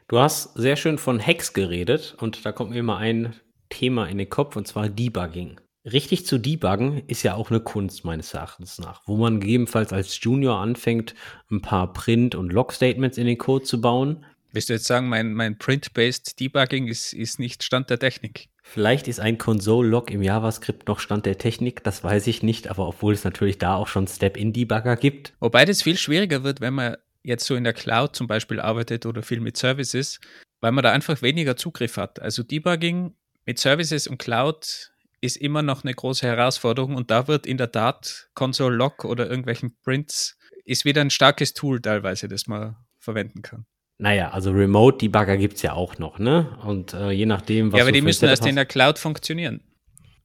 Du 0.08 0.20
hast 0.20 0.54
sehr 0.56 0.76
schön 0.76 0.98
von 0.98 1.26
Hacks 1.26 1.54
geredet 1.54 2.16
und 2.20 2.46
da 2.46 2.52
kommt 2.52 2.72
mir 2.72 2.84
mal 2.84 2.98
ein 2.98 3.36
Thema 3.70 4.08
in 4.08 4.18
den 4.18 4.30
Kopf 4.30 4.56
und 4.56 4.68
zwar 4.68 4.90
Debugging. 4.90 5.60
Richtig 5.92 6.26
zu 6.26 6.38
debuggen 6.38 7.04
ist 7.08 7.24
ja 7.24 7.36
auch 7.36 7.50
eine 7.50 7.62
Kunst 7.62 8.06
meines 8.06 8.34
Erachtens 8.34 8.80
nach, 8.80 9.02
wo 9.06 9.18
man 9.18 9.40
gegebenenfalls 9.40 9.94
als 9.94 10.20
Junior 10.22 10.60
anfängt, 10.60 11.16
ein 11.50 11.62
paar 11.62 11.94
Print- 11.94 12.36
und 12.36 12.52
Log-Statements 12.52 13.18
in 13.18 13.26
den 13.26 13.38
Code 13.38 13.66
zu 13.66 13.82
bauen. 13.82 14.26
Willst 14.52 14.70
du 14.70 14.74
jetzt 14.74 14.86
sagen, 14.86 15.10
mein, 15.10 15.34
mein 15.34 15.58
Print-Based 15.58 16.40
Debugging 16.40 16.88
ist, 16.88 17.14
ist 17.14 17.40
nicht 17.40 17.64
Stand 17.64 17.90
der 17.90 18.00
Technik? 18.00 18.50
Vielleicht 18.62 19.08
ist 19.08 19.20
ein 19.20 19.38
Console-Log 19.38 20.12
im 20.12 20.22
JavaScript 20.22 20.88
noch 20.88 21.00
Stand 21.00 21.26
der 21.26 21.38
Technik, 21.38 21.84
das 21.84 22.04
weiß 22.04 22.28
ich 22.28 22.44
nicht, 22.44 22.68
aber 22.68 22.88
obwohl 22.88 23.14
es 23.14 23.24
natürlich 23.24 23.58
da 23.58 23.76
auch 23.76 23.88
schon 23.88 24.08
Step-in-Debugger 24.08 24.96
gibt. 24.96 25.34
Wobei 25.40 25.66
das 25.66 25.82
viel 25.82 25.98
schwieriger 25.98 26.44
wird, 26.44 26.62
wenn 26.62 26.74
man 26.74 26.98
jetzt 27.24 27.46
so 27.46 27.56
in 27.56 27.64
der 27.64 27.74
Cloud 27.74 28.16
zum 28.16 28.28
Beispiel 28.28 28.60
arbeitet 28.60 29.06
oder 29.06 29.24
viel 29.24 29.40
mit 29.40 29.58
Services, 29.58 30.20
weil 30.62 30.72
man 30.72 30.84
da 30.84 30.92
einfach 30.92 31.22
weniger 31.22 31.56
Zugriff 31.56 31.98
hat. 31.98 32.22
Also 32.22 32.44
Debugging 32.44 33.14
mit 33.46 33.60
Services 33.60 34.08
und 34.08 34.20
Cloud 34.20 34.89
ist 35.22 35.38
immer 35.38 35.62
noch 35.62 35.84
eine 35.84 35.94
große 35.94 36.26
Herausforderung 36.26 36.96
und 36.96 37.12
da 37.12 37.28
wird 37.28 37.46
in 37.46 37.58
der 37.58 37.72
Tat 37.72 38.30
Console 38.34 38.76
Log 38.76 39.06
oder 39.06 39.30
irgendwelchen 39.30 39.78
Prints 39.84 40.38
ist 40.66 40.86
wieder 40.86 41.02
ein 41.02 41.10
starkes 41.10 41.54
Tool 41.54 41.82
teilweise, 41.82 42.28
das 42.28 42.48
man 42.48 42.76
verwenden 43.00 43.42
kann. 43.42 43.66
Naja, 43.98 44.30
also 44.30 44.52
Remote-Debugger 44.52 45.36
gibt 45.36 45.58
es 45.58 45.62
ja 45.62 45.74
auch 45.74 45.98
noch, 45.98 46.20
ne? 46.20 46.58
Und 46.64 46.94
äh, 46.94 47.12
je 47.12 47.26
nachdem, 47.26 47.72
was 47.72 47.80
Ja, 47.80 47.84
aber 47.84 47.92
die 47.92 48.02
müssen 48.02 48.26
erst 48.26 48.46
in 48.46 48.56
der 48.56 48.66
Cloud 48.66 48.98
funktionieren. 48.98 49.62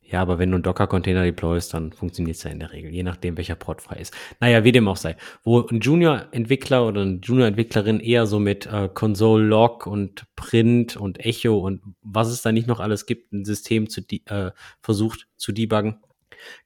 Ja, 0.06 0.20
aber 0.20 0.38
wenn 0.38 0.50
du 0.50 0.56
einen 0.56 0.62
Docker-Container 0.62 1.24
deployst, 1.24 1.72
dann 1.72 1.92
funktioniert 1.92 2.36
es 2.36 2.42
ja 2.42 2.50
in 2.50 2.58
der 2.60 2.72
Regel, 2.72 2.90
je 2.90 3.02
nachdem, 3.02 3.36
welcher 3.36 3.54
Port 3.54 3.80
frei 3.80 3.96
ist. 3.96 4.14
Naja, 4.38 4.62
wie 4.62 4.72
dem 4.72 4.86
auch 4.86 4.98
sei. 4.98 5.16
Wo 5.42 5.66
ein 5.66 5.80
Junior-Entwickler 5.80 6.86
oder 6.86 7.02
eine 7.02 7.20
Junior-Entwicklerin 7.22 8.00
eher 8.00 8.26
so 8.26 8.38
mit 8.38 8.66
äh, 8.66 8.88
Console-Log 8.92 9.86
und 9.86 10.26
Print 10.36 10.96
und 10.96 11.24
Echo 11.24 11.58
und 11.58 11.82
was 12.02 12.28
es 12.28 12.42
da 12.42 12.52
nicht 12.52 12.68
noch 12.68 12.80
alles 12.80 13.06
gibt, 13.06 13.32
ein 13.32 13.44
System 13.44 13.88
zu 13.88 14.02
äh, 14.26 14.50
versucht 14.82 15.26
zu 15.36 15.52
debuggen, 15.52 16.00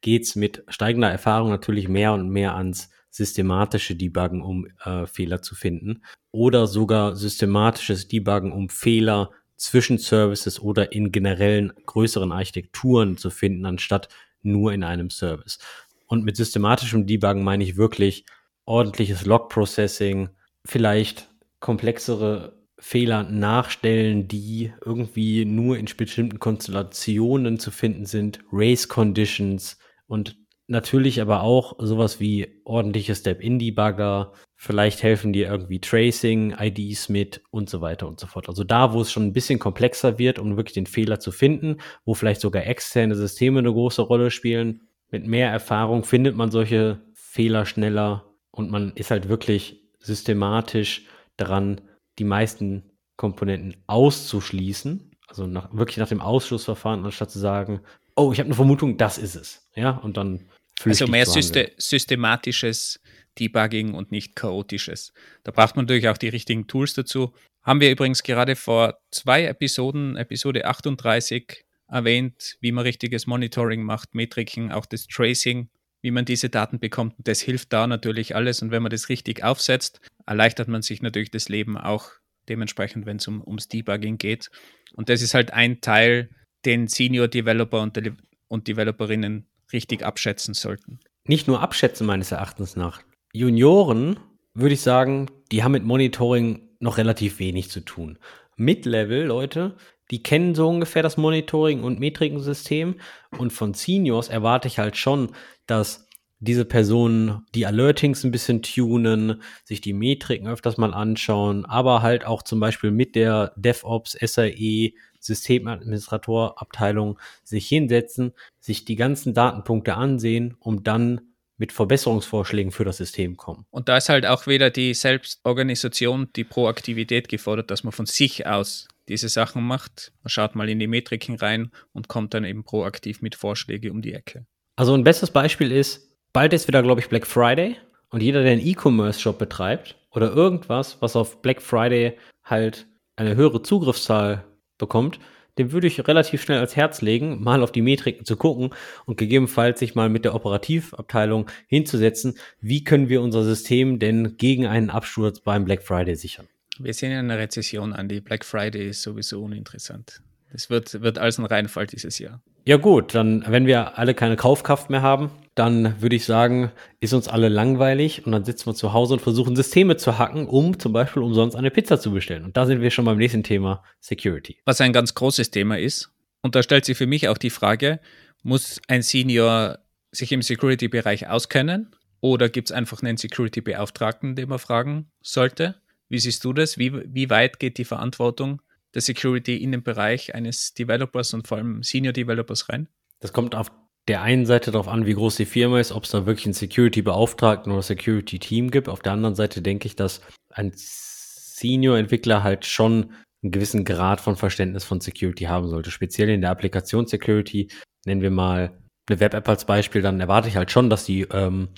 geht's 0.01 0.35
mit 0.35 0.65
steigender 0.69 1.11
Erfahrung 1.11 1.51
natürlich 1.51 1.89
mehr 1.89 2.13
und 2.13 2.29
mehr 2.31 2.57
ans 2.57 2.91
systematische 3.11 3.97
Debuggen, 3.97 4.43
um 4.43 4.67
äh, 4.85 5.07
Fehler 5.07 5.43
zu 5.43 5.55
finden. 5.55 6.03
Oder 6.31 6.67
sogar 6.67 7.17
systematisches 7.17 8.09
Debuggen, 8.09 8.53
um 8.53 8.69
Fehler 8.69 9.31
zwischen 9.59 9.99
Services 9.99 10.61
oder 10.61 10.93
in 10.93 11.13
generellen 11.13 11.73
größeren 11.85 12.33
Architekturen 12.33 13.17
zu 13.19 13.29
finden, 13.31 13.67
anstatt 13.67 14.09
nur 14.43 14.73
in 14.73 14.85
einem 14.85 15.11
Service. 15.11 15.59
Und 16.07 16.25
mit 16.25 16.37
systematischem 16.37 17.07
Debuggen 17.07 17.45
meine 17.45 17.65
ich 17.65 17.77
wirklich 17.77 18.25
ordentliches 18.65 19.27
Log-Processing, 19.27 20.31
vielleicht 20.65 21.29
komplexere 21.61 22.57
Fehler 22.79 23.25
nachstellen, 23.25 24.29
die 24.29 24.73
irgendwie 24.85 25.45
nur 25.45 25.77
in 25.77 25.87
bestimmten 25.97 26.39
Konstellationen 26.39 27.59
zu 27.59 27.71
finden 27.71 28.07
sind, 28.07 28.41
Race 28.53 28.89
Conditions 28.89 29.79
und 30.07 30.37
natürlich 30.69 31.21
aber 31.21 31.43
auch 31.43 31.77
sowas 31.81 32.21
wie 32.21 32.61
ordentliche 32.65 33.15
Step-in-Debugger, 33.15 34.33
vielleicht 34.61 35.05
helfen 35.05 35.33
dir 35.33 35.47
irgendwie 35.47 35.81
Tracing-IDs 35.81 37.09
mit 37.09 37.43
und 37.51 37.71
so 37.71 37.81
weiter 37.81 38.09
und 38.09 38.19
so 38.19 38.27
fort. 38.27 38.49
Also 38.49 38.65
da, 38.65 38.93
wo 38.93 39.01
es 39.01 39.13
schon 39.13 39.25
ein 39.25 39.33
bisschen 39.33 39.61
komplexer 39.61 40.19
wird, 40.19 40.41
um 40.41 40.57
wirklich 40.57 40.75
den 40.75 40.87
Fehler 40.87 41.21
zu 41.21 41.31
finden, 41.31 41.77
wo 42.05 42.15
vielleicht 42.15 42.41
sogar 42.41 42.67
externe 42.67 43.15
Systeme 43.15 43.61
eine 43.61 43.73
große 43.73 44.03
Rolle 44.03 44.33
spielen, 44.33 44.89
mit 45.11 45.27
mehr 45.27 45.49
Erfahrung 45.51 46.03
findet 46.03 46.37
man 46.37 46.51
solche 46.51 47.01
Fehler 47.15 47.67
schneller 47.67 48.35
und 48.51 48.71
man 48.71 48.93
ist 48.97 49.13
halt 49.13 49.29
wirklich 49.29 49.81
systematisch 50.01 51.07
dran, 51.37 51.81
die 52.19 52.25
meisten 52.25 52.91
Komponenten 53.17 53.77
auszuschließen, 53.87 55.13
also 55.29 55.47
nach, 55.47 55.73
wirklich 55.73 55.99
nach 55.99 56.09
dem 56.09 56.21
Ausschlussverfahren, 56.21 57.05
anstatt 57.05 57.31
zu 57.31 57.39
sagen, 57.39 57.81
oh, 58.17 58.33
ich 58.33 58.41
habe 58.41 58.49
eine 58.49 58.57
Vermutung, 58.57 58.97
das 58.97 59.19
ist 59.19 59.37
es. 59.37 59.69
Ja, 59.77 59.91
und 59.91 60.17
dann 60.17 60.49
also 60.85 61.07
mehr 61.07 61.27
Syste 61.27 61.71
systematisches 61.77 63.01
Debugging 63.39 63.95
und 63.95 64.11
nicht 64.13 64.37
chaotisches. 64.37 65.13
Da 65.45 65.53
braucht 65.53 65.77
man 65.77 65.85
natürlich 65.85 66.09
auch 66.09 66.19
die 66.19 66.29
richtigen 66.29 66.67
Tools 66.67 66.95
dazu. 66.95 67.35
Haben 67.63 67.81
wir 67.81 67.91
übrigens 67.91 68.23
gerade 68.23 68.57
vor 68.57 68.99
zwei 69.11 69.45
Episoden, 69.45 70.17
Episode 70.17 70.67
38, 70.67 71.65
erwähnt, 71.89 72.57
wie 72.61 72.73
man 72.73 72.85
richtiges 72.85 73.27
Monitoring 73.27 73.83
macht, 73.83 74.15
Metriken, 74.15 74.73
auch 74.73 74.87
das 74.87 75.07
Tracing, 75.07 75.69
wie 76.03 76.11
man 76.11 76.25
diese 76.25 76.49
Daten 76.49 76.79
bekommt. 76.79 77.15
Das 77.19 77.41
hilft 77.41 77.73
da 77.73 77.87
natürlich 77.87 78.35
alles. 78.35 78.63
Und 78.63 78.71
wenn 78.71 78.83
man 78.83 78.91
das 78.91 79.09
richtig 79.09 79.43
aufsetzt, 79.43 80.01
erleichtert 80.27 80.69
man 80.69 80.83
sich 80.83 81.03
natürlich 81.03 81.31
das 81.31 81.49
Leben 81.49 81.77
auch 81.77 82.11
dementsprechend, 82.49 83.07
wenn 83.07 83.17
es 83.17 83.29
um, 83.29 83.43
ums 83.43 83.69
Debugging 83.69 84.19
geht. 84.19 84.51
Und 84.95 85.09
das 85.09 85.23
ist 85.23 85.35
halt 85.35 85.53
ein 85.53 85.81
Teil, 85.81 86.31
den 86.65 86.89
Senior 86.89 87.29
Developer 87.29 87.81
und, 87.81 87.97
De 87.97 88.13
und 88.49 88.69
Developerinnen 88.69 89.47
richtig 89.73 90.03
abschätzen 90.03 90.55
sollten. 90.55 91.01
Nicht 91.25 91.47
nur 91.47 91.61
abschätzen 91.61 92.07
meines 92.07 92.33
Erachtens 92.33 92.77
nach. 92.77 93.03
Junioren, 93.33 94.19
würde 94.55 94.75
ich 94.75 94.81
sagen, 94.81 95.31
die 95.53 95.63
haben 95.63 95.73
mit 95.73 95.85
Monitoring 95.85 96.69
noch 96.81 96.99
relativ 96.99 97.39
wenig 97.39 97.71
zu 97.71 97.81
tun. 97.81 98.19
Mid-Level-Leute, 98.57 99.77
die 100.11 100.23
kennen 100.23 100.55
so 100.55 100.69
ungefähr 100.69 101.03
das 101.03 101.17
Monitoring 101.17 101.83
und 101.83 102.01
Metrikensystem. 102.01 102.97
Und 103.37 103.53
von 103.53 103.75
Seniors 103.75 104.29
erwarte 104.29 104.69
ich 104.69 104.79
halt 104.79 104.97
schon, 104.97 105.31
dass 105.67 106.09
diese 106.41 106.65
Personen 106.65 107.45
die 107.55 107.67
Alertings 107.67 108.25
ein 108.25 108.31
bisschen 108.31 108.63
tunen, 108.63 109.43
sich 109.65 109.81
die 109.81 109.93
Metriken 109.93 110.47
öfters 110.47 110.77
mal 110.77 110.95
anschauen, 110.95 111.65
aber 111.65 112.03
halt 112.03 112.25
auch 112.25 112.43
zum 112.43 112.61
Beispiel 112.61 112.93
mit 112.93 113.17
der 113.17 113.53
DevOps, 113.57 114.13
SAE, 114.13 114.93
Systemadministrator 115.19 116.63
Abteilung 116.63 117.19
sich 117.43 117.67
hinsetzen, 117.67 118.33
sich 118.61 118.85
die 118.85 118.95
ganzen 118.95 119.35
Datenpunkte 119.35 119.95
ansehen, 119.95 120.57
um 120.61 120.85
dann 120.85 121.28
mit 121.59 121.73
Verbesserungsvorschlägen 121.73 122.73
für 122.73 122.85
das 122.85 122.97
System 122.97 123.37
kommen. 123.37 123.67
Und 123.71 123.89
da 123.89 123.97
ist 123.97 124.09
halt 124.09 124.25
auch 124.25 124.47
wieder 124.47 124.71
die 124.71 124.95
Selbstorganisation, 124.95 126.29
die 126.35 126.45
Proaktivität 126.45 127.29
gefordert, 127.29 127.71
dass 127.71 127.85
man 127.85 127.93
von 127.93 128.07
sich 128.07 128.47
aus 128.47 128.89
diese 129.09 129.29
Sachen 129.29 129.63
macht. 129.63 130.13
Man 130.23 130.31
schaut 130.31 130.55
mal 130.55 130.69
in 130.69 130.79
die 130.79 130.87
Metriken 130.87 131.35
rein 131.37 131.71
und 131.93 132.09
kommt 132.09 132.35
dann 132.35 132.45
eben 132.45 132.65
proaktiv 132.65 133.23
mit 133.23 133.35
Vorschlägen 133.35 133.91
um 133.91 134.03
die 134.03 134.15
Ecke. 134.15 134.47
Also 134.77 134.95
ein 134.95 135.05
bestes 135.05 135.31
Beispiel 135.31 135.73
ist, 135.73 136.17
bald 136.33 136.53
ist 136.53 136.69
wieder, 136.69 136.83
glaube 136.83 137.01
ich, 137.01 137.09
Black 137.09 137.27
Friday 137.27 137.77
und 138.11 138.23
jeder, 138.23 138.43
der 138.43 138.53
einen 138.53 138.67
E-Commerce-Shop 138.67 139.39
betreibt 139.39 139.97
oder 140.13 140.33
irgendwas, 140.33 140.99
was 141.01 141.17
auf 141.17 141.43
Black 141.43 141.61
Friday 141.61 142.17
halt 142.45 142.87
eine 143.17 143.35
höhere 143.35 143.63
Zugriffszahl 143.63 144.45
bekommt, 144.79 145.19
dem 145.59 145.73
würde 145.73 145.87
ich 145.87 146.07
relativ 146.07 146.43
schnell 146.43 146.59
als 146.59 146.77
Herz 146.77 147.03
legen, 147.03 147.43
mal 147.43 147.63
auf 147.63 147.73
die 147.73 147.83
Metriken 147.83 148.25
zu 148.25 148.37
gucken 148.37 148.71
und 149.07 149.19
gegebenenfalls 149.19 149.81
sich 149.81 149.95
mal 149.95 150.09
mit 150.09 150.25
der 150.25 150.35
Operativabteilung 150.35 151.51
hinzusetzen, 151.67 152.39
wie 152.61 152.85
können 152.85 153.09
wir 153.09 153.21
unser 153.23 153.45
System 153.45 153.99
denn 153.99 154.37
gegen 154.37 154.67
einen 154.67 154.91
Absturz 154.91 155.41
beim 155.41 155.65
Black 155.65 155.83
Friday 155.83 156.15
sichern. 156.15 156.49
Wir 156.79 156.95
sehen 156.95 157.11
ja 157.11 157.19
eine 157.19 157.37
Rezession 157.39 157.93
an. 157.93 158.09
Die 158.09 158.21
Black 158.21 158.45
Friday 158.45 158.89
ist 158.89 159.03
sowieso 159.03 159.43
uninteressant. 159.43 160.23
Das 160.53 160.71
wird, 160.71 161.03
wird 161.03 161.19
alles 161.19 161.39
ein 161.39 161.45
Reinfall 161.45 161.87
dieses 161.87 162.19
Jahr. 162.19 162.41
Ja 162.69 162.77
gut, 162.77 163.15
dann, 163.15 163.47
wenn 163.49 163.65
wir 163.65 163.97
alle 163.97 164.13
keine 164.13 164.37
Kaufkraft 164.37 164.91
mehr 164.91 165.01
haben, 165.01 165.31
dann 165.55 166.03
würde 166.03 166.17
ich 166.17 166.27
sagen, 166.27 166.71
ist 167.01 167.15
uns 167.15 167.27
alle 167.27 167.49
langweilig 167.49 168.27
und 168.27 168.33
dann 168.33 168.45
sitzen 168.45 168.67
wir 168.67 168.75
zu 168.75 168.93
Hause 168.93 169.15
und 169.15 169.21
versuchen 169.21 169.57
Systeme 169.57 169.97
zu 169.97 170.19
hacken, 170.19 170.47
um 170.47 170.79
zum 170.79 170.93
Beispiel 170.93 171.23
umsonst 171.23 171.57
eine 171.57 171.71
Pizza 171.71 171.99
zu 171.99 172.13
bestellen. 172.13 172.45
Und 172.45 172.59
da 172.59 172.67
sind 172.67 172.83
wir 172.83 172.91
schon 172.91 173.07
beim 173.07 173.17
nächsten 173.17 173.43
Thema 173.43 173.83
Security. 174.01 174.59
Was 174.67 174.83
ein 174.83 174.93
ganz 174.93 175.15
großes 175.15 175.51
Thema 175.51 175.79
ist. 175.79 176.11
Und 176.43 176.57
da 176.57 176.63
stellt 176.63 176.85
sich 176.85 176.99
für 176.99 177.07
mich 177.07 177.27
auch 177.29 177.39
die 177.39 177.49
Frage, 177.49 178.01
muss 178.43 178.83
ein 178.87 179.01
Senior 179.01 179.79
sich 180.13 180.31
im 180.33 180.43
Security-Bereich 180.43 181.27
auskennen 181.27 181.97
oder 182.21 182.51
gibt 182.51 182.69
es 182.69 182.77
einfach 182.77 183.01
einen 183.01 183.17
Security-Beauftragten, 183.17 184.37
den 184.37 184.51
man 184.51 184.59
fragen 184.59 185.11
sollte? 185.23 185.77
Wie 186.11 186.19
siehst 186.19 186.45
du 186.45 186.53
das? 186.53 186.77
Wie, 186.77 186.93
wie 186.93 187.31
weit 187.31 187.61
geht 187.61 187.79
die 187.79 187.87
Verantwortung 187.87 188.61
der 188.95 189.03
Security 189.03 189.57
in 189.57 189.73
den 189.73 189.83
Bereich 189.83 190.35
eines 190.35 190.75
Developers 190.75 191.35
und 191.35 191.47
vor 191.47 191.59
allem 191.59 191.83
Senior 191.83 192.13
Developers 192.13 192.69
rein? 192.69 192.89
Das 193.21 193.33
kommt 193.33 193.55
auf 193.55 193.71
der 194.09 194.23
einen 194.23 194.47
Seite 194.47 194.71
darauf 194.71 194.89
an, 194.89 195.07
wie 195.07 195.15
groß 195.15 195.37
die 195.37 195.45
Firma 195.45 195.79
ist, 195.81 195.93
ob 195.93 196.05
es 196.05 196.11
da 196.11 196.25
wirklich 196.25 196.47
einen 196.47 196.55
Security-Beauftragten 196.55 197.71
oder 197.71 197.83
Security-Team 197.83 198.71
gibt. 198.71 198.89
Auf 198.89 199.01
der 199.01 199.13
anderen 199.13 199.35
Seite 199.35 199.61
denke 199.61 199.87
ich, 199.87 199.97
dass 199.97 200.23
ein 200.51 200.73
Senior-Entwickler 200.75 202.43
halt 202.43 202.65
schon 202.65 203.13
einen 203.43 203.53
gewissen 203.53 203.85
Grad 203.85 204.21
von 204.21 204.37
Verständnis 204.37 204.85
von 204.85 205.01
Security 205.01 205.45
haben 205.45 205.69
sollte. 205.69 205.91
Speziell 205.91 206.31
in 206.31 206.41
der 206.41 206.51
Applikation-Security, 206.51 207.69
nennen 208.07 208.23
wir 208.23 208.31
mal 208.31 208.79
eine 209.09 209.21
Web-App 209.21 209.49
als 209.49 209.65
Beispiel, 209.65 210.03
dann 210.03 210.21
erwarte 210.21 210.49
ich 210.49 210.57
halt 210.57 210.71
schon, 210.71 210.91
dass 210.91 211.05
die 211.05 211.23
ähm, 211.31 211.69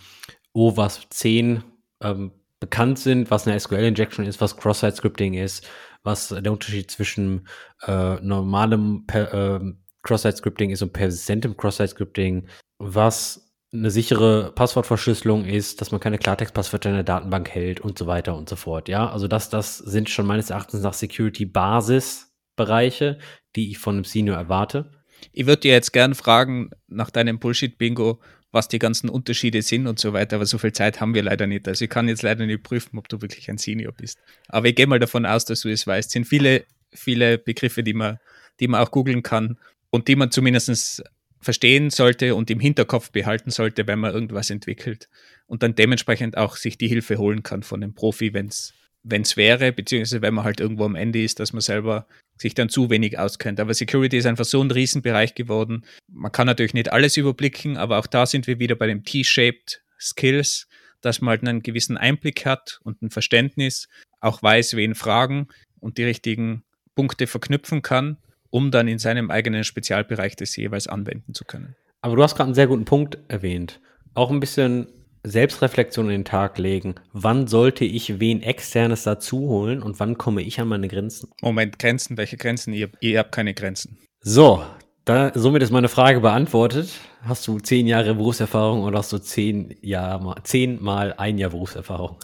OWASP 0.53 1.13
10 1.13 1.65
ähm, 2.03 2.33
bekannt 2.61 2.99
sind, 2.99 3.31
was 3.31 3.47
eine 3.47 3.59
SQL-Injection 3.59 4.27
ist, 4.27 4.41
was 4.41 4.57
Cross-Site-Scripting 4.57 5.35
ist, 5.35 5.67
was 6.03 6.29
der 6.29 6.53
Unterschied 6.53 6.91
zwischen 6.91 7.47
äh, 7.87 8.17
normalem 8.21 9.07
äh, 9.13 9.61
Cross-Site-Scripting 10.03 10.71
ist 10.71 10.83
und 10.83 10.93
persistentem 10.93 11.57
Cross-Site-Scripting, 11.57 12.49
was 12.79 13.55
eine 13.73 13.91
sichere 13.91 14.53
Passwortverschlüsselung 14.53 15.45
ist, 15.45 15.81
dass 15.81 15.93
man 15.93 16.01
keine 16.01 16.19
Klartext-Passwörter 16.19 16.91
in 16.91 16.97
der 16.97 17.05
Datenbank 17.05 17.49
hält 17.51 17.81
und 17.81 17.97
so 17.99 18.09
weiter 18.09 18.37
und 18.37 18.49
so 18.49 18.57
fort. 18.57 18.89
Ja, 18.89 19.09
also 19.11 19.29
das, 19.29 19.49
das 19.49 19.79
sind 19.79 20.11
schon 20.11 20.27
meines 20.27 20.51
Erachtens 20.51 20.83
nach 20.83 20.95
Security-Basis-Bereiche, 20.95 23.19
die 23.55 23.71
ich 23.71 23.79
von 23.79 23.95
einem 23.95 24.03
Senior 24.05 24.37
erwarte. 24.37 24.91
Ich 25.33 25.47
würde 25.47 25.61
dir 25.61 25.73
jetzt 25.73 25.93
gern 25.93 26.15
fragen 26.15 26.71
nach 26.89 27.11
deinem 27.11 27.39
Bullshit-Bingo, 27.39 28.21
was 28.53 28.69
die 28.69 28.79
ganzen 28.79 29.09
Unterschiede 29.09 29.63
sind 29.63 29.87
und 29.87 29.99
so 29.99 30.13
weiter, 30.13 30.37
aber 30.37 30.47
so 30.47 30.59
viel 30.59 30.73
Zeit 30.73 31.01
haben 31.01 31.15
wir 31.15 31.23
leider 31.23 31.47
nicht. 31.47 31.69
Also 31.69 31.85
ich 31.85 31.91
kann 31.91 32.09
jetzt 32.09 32.23
leider 32.23 32.47
nicht 32.47 32.63
prüfen, 32.63 32.99
ob 32.99 33.09
du 33.09 33.21
wirklich 33.23 33.49
ein 33.49 33.59
Senior 33.59 33.93
bist. 33.93 34.19
Aber 34.49 34.67
ich 34.69 34.75
gehe 34.75 34.87
mal 34.87 34.99
davon 34.99 35.25
aus, 35.27 35.45
dass 35.45 35.61
du 35.61 35.69
es 35.69 35.87
weißt. 35.87 36.09
Es 36.09 36.13
sind 36.13 36.27
viele, 36.27 36.65
viele 36.93 37.39
Begriffe, 37.39 37.83
die 37.83 37.95
man, 37.95 38.19
die 38.59 38.69
man 38.69 38.81
auch 38.81 38.91
googeln 38.91 39.23
kann 39.23 39.57
und 39.91 40.09
die 40.09 40.17
man 40.17 40.31
zumindest 40.31 41.03
verstehen 41.41 41.91
sollte 41.91 42.35
und 42.35 42.51
im 42.51 42.61
Hinterkopf 42.61 43.13
behalten 43.13 43.51
sollte, 43.51 43.87
wenn 43.87 43.99
man 43.99 44.13
irgendwas 44.13 44.51
entwickelt 44.51 45.09
und 45.47 45.63
dann 45.63 45.75
dementsprechend 45.75 46.37
auch 46.37 46.57
sich 46.57 46.77
die 46.77 46.89
Hilfe 46.89 47.17
holen 47.19 47.43
kann 47.43 47.63
von 47.63 47.83
einem 47.83 47.95
Profi, 47.95 48.35
wenn 48.35 48.49
es 48.49 48.75
wenn 49.03 49.23
es 49.23 49.37
wäre, 49.37 49.73
beziehungsweise 49.73 50.23
wenn 50.23 50.35
man 50.35 50.45
halt 50.45 50.61
irgendwo 50.61 50.85
am 50.85 50.95
Ende 50.95 51.23
ist, 51.23 51.41
dass 51.41 51.55
man 51.55 51.63
selber 51.63 52.07
sich 52.41 52.55
dann 52.55 52.69
zu 52.69 52.91
wenig 52.91 53.19
auskennt. 53.19 53.61
Aber 53.61 53.75
Security 53.75 54.17
ist 54.17 54.27
einfach 54.27 54.45
so 54.45 54.63
ein 54.63 54.71
Riesenbereich 54.71 55.35
geworden. 55.35 55.85
Man 56.09 56.33
kann 56.33 56.47
natürlich 56.47 56.75
nicht 56.75 56.93
alles 56.93 57.17
überblicken, 57.17 57.77
aber 57.77 57.99
auch 57.99 58.07
da 58.07 58.27
sind 58.27 58.47
wir 58.47 58.59
wieder 58.59 58.75
bei 58.75 58.87
dem 58.87 59.05
T-shaped 59.05 59.83
Skills, 60.01 60.67
dass 61.01 61.21
man 61.21 61.31
halt 61.31 61.47
einen 61.47 61.63
gewissen 61.63 61.97
Einblick 61.97 62.47
hat 62.47 62.81
und 62.85 63.03
ein 63.03 63.11
Verständnis, 63.11 63.89
auch 64.21 64.43
weiß, 64.43 64.77
wen 64.77 64.95
fragen 64.95 65.49
und 65.81 65.99
die 65.99 66.05
richtigen 66.05 66.63
Punkte 66.95 67.27
verknüpfen 67.27 67.83
kann 67.83 68.17
um 68.51 68.71
dann 68.71 68.89
in 68.89 68.99
seinem 68.99 69.31
eigenen 69.31 69.65
Spezialbereich 69.65 70.37
das 70.37 70.55
jeweils 70.57 70.89
anwenden 70.89 71.35
zu 71.35 71.45
können. 71.45 71.77
Aber 72.03 72.17
du 72.17 72.23
hast 72.23 72.35
gerade 72.35 72.49
einen 72.49 72.55
sehr 72.55 72.67
guten 72.67 72.85
Punkt 72.85 73.19
erwähnt. 73.29 73.81
Auch 74.15 74.31
ein 74.31 74.41
bisschen 74.41 74.89
Selbstreflexion 75.23 76.07
in 76.07 76.11
den 76.11 76.25
Tag 76.25 76.59
legen. 76.59 76.95
Wann 77.13 77.47
sollte 77.47 77.85
ich 77.85 78.21
wen 78.21 78.43
externes 78.43 79.03
dazu 79.03 79.41
holen 79.41 79.83
und 79.83 80.01
wann 80.01 80.17
komme 80.17 80.43
ich 80.43 80.61
an 80.61 80.69
meine 80.69 80.89
Grenzen? 80.89 81.31
Moment, 81.43 81.79
Grenzen, 81.79 82.17
welche 82.17 82.37
Grenzen? 82.37 82.73
Ihr, 82.73 82.91
ihr 83.01 83.19
habt 83.19 83.33
keine 83.33 83.55
Grenzen. 83.55 83.99
So, 84.21 84.65
da, 85.05 85.33
somit 85.35 85.63
ist 85.63 85.71
meine 85.71 85.89
Frage 85.89 86.21
beantwortet. 86.21 86.91
Hast 87.23 87.47
du 87.49 87.59
zehn 87.59 87.87
Jahre 87.87 88.15
Berufserfahrung 88.15 88.83
oder 88.83 88.99
hast 88.99 89.13
du 89.13 89.19
zehn, 89.19 89.77
Jahr, 89.83 90.43
zehn 90.45 90.83
mal 90.83 91.15
ein 91.15 91.39
Jahr 91.39 91.51
Berufserfahrung? 91.51 92.19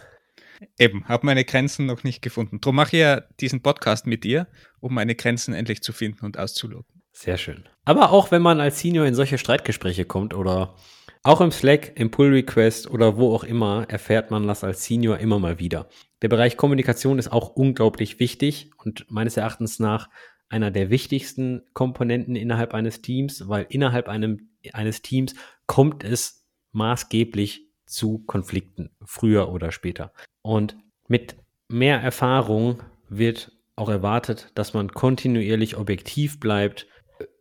Eben, 0.78 1.06
habe 1.06 1.26
meine 1.26 1.44
Grenzen 1.44 1.86
noch 1.86 2.02
nicht 2.02 2.22
gefunden. 2.22 2.60
Darum 2.60 2.76
mache 2.76 2.96
ich 2.96 3.00
ja 3.02 3.22
diesen 3.40 3.62
Podcast 3.62 4.06
mit 4.06 4.24
dir, 4.24 4.46
um 4.80 4.94
meine 4.94 5.14
Grenzen 5.14 5.52
endlich 5.52 5.82
zu 5.82 5.92
finden 5.92 6.24
und 6.24 6.38
auszuloten. 6.38 7.02
Sehr 7.12 7.38
schön. 7.38 7.64
Aber 7.84 8.12
auch 8.12 8.30
wenn 8.30 8.42
man 8.42 8.60
als 8.60 8.80
Senior 8.80 9.06
in 9.06 9.14
solche 9.14 9.38
Streitgespräche 9.38 10.04
kommt 10.04 10.34
oder 10.34 10.74
auch 11.22 11.40
im 11.40 11.50
Slack, 11.50 11.92
im 11.96 12.10
Pull 12.10 12.32
Request 12.32 12.90
oder 12.90 13.16
wo 13.16 13.34
auch 13.34 13.44
immer, 13.44 13.86
erfährt 13.88 14.30
man 14.30 14.46
das 14.46 14.64
als 14.64 14.84
Senior 14.84 15.18
immer 15.18 15.38
mal 15.38 15.58
wieder. 15.58 15.88
Der 16.22 16.28
Bereich 16.28 16.56
Kommunikation 16.56 17.18
ist 17.18 17.32
auch 17.32 17.50
unglaublich 17.50 18.20
wichtig 18.20 18.70
und 18.78 19.06
meines 19.10 19.36
Erachtens 19.36 19.78
nach 19.78 20.08
einer 20.48 20.70
der 20.70 20.90
wichtigsten 20.90 21.62
Komponenten 21.72 22.36
innerhalb 22.36 22.74
eines 22.74 23.02
Teams, 23.02 23.48
weil 23.48 23.66
innerhalb 23.68 24.08
einem, 24.08 24.50
eines 24.72 25.02
Teams 25.02 25.34
kommt 25.66 26.04
es 26.04 26.46
maßgeblich 26.72 27.66
zu 27.86 28.18
Konflikten, 28.26 28.90
früher 29.04 29.50
oder 29.50 29.72
später. 29.72 30.12
Und 30.42 30.76
mit 31.08 31.36
mehr 31.68 32.00
Erfahrung 32.00 32.82
wird 33.08 33.52
auch 33.76 33.88
erwartet, 33.88 34.50
dass 34.54 34.74
man 34.74 34.90
kontinuierlich 34.92 35.76
objektiv 35.76 36.40
bleibt, 36.40 36.86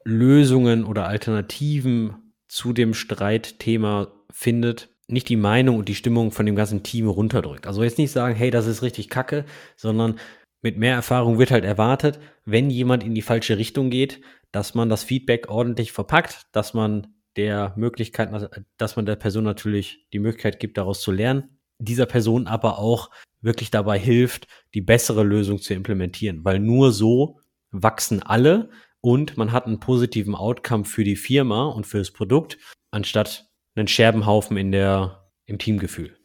Lösungen 0.04 0.84
oder 0.84 1.08
Alternativen 1.08 2.25
zu 2.56 2.72
dem 2.72 2.94
Streitthema 2.94 4.14
findet, 4.32 4.88
nicht 5.08 5.28
die 5.28 5.36
Meinung 5.36 5.78
und 5.78 5.90
die 5.90 5.94
Stimmung 5.94 6.32
von 6.32 6.46
dem 6.46 6.56
ganzen 6.56 6.84
Team 6.84 7.10
runterdrückt. 7.10 7.68
Also 7.68 7.84
jetzt 7.84 7.98
nicht 7.98 8.12
sagen, 8.12 8.34
hey, 8.34 8.50
das 8.50 8.66
ist 8.66 8.82
richtig 8.82 9.10
kacke, 9.10 9.44
sondern 9.76 10.18
mit 10.62 10.78
mehr 10.78 10.94
Erfahrung 10.94 11.38
wird 11.38 11.52
halt 11.52 11.66
erwartet, 11.66 12.18
wenn 12.46 12.70
jemand 12.70 13.04
in 13.04 13.14
die 13.14 13.22
falsche 13.22 13.58
Richtung 13.58 13.90
geht, 13.90 14.22
dass 14.54 14.74
man 14.74 14.88
das 14.88 15.04
Feedback 15.04 15.50
ordentlich 15.50 15.92
verpackt, 15.92 16.44
dass 16.54 16.74
man 16.74 17.08
der 17.36 17.74
Möglichkeit, 17.76 18.30
dass 18.78 18.96
man 18.96 19.06
der 19.06 19.18
Person 19.18 19.44
natürlich 19.44 20.08
die 20.14 20.20
Möglichkeit 20.20 20.62
gibt, 20.62 20.78
daraus 20.78 21.02
zu 21.02 21.12
lernen, 21.12 21.60
dieser 21.78 22.06
Person 22.06 22.48
aber 22.48 22.80
auch 22.80 23.12
wirklich 23.42 23.70
dabei 23.70 24.00
hilft, 24.00 24.48
die 24.74 24.82
bessere 24.82 25.24
Lösung 25.24 25.60
zu 25.60 25.74
implementieren, 25.74 26.46
weil 26.46 26.60
nur 26.60 26.94
so 26.94 27.42
wachsen 27.72 28.24
alle 28.24 28.70
und 29.06 29.38
man 29.38 29.52
hat 29.52 29.68
einen 29.68 29.80
positiven 29.80 30.34
Outcome 30.34 30.84
für 30.84 31.04
die 31.04 31.16
Firma 31.16 31.68
und 31.68 31.86
für 31.86 32.00
das 32.00 32.10
Produkt, 32.10 32.58
anstatt 32.90 33.46
einen 33.76 33.88
Scherbenhaufen 33.88 34.58
in 34.58 34.72
der, 34.72 35.30
im 35.46 35.60
Teamgefühl. 35.60 36.18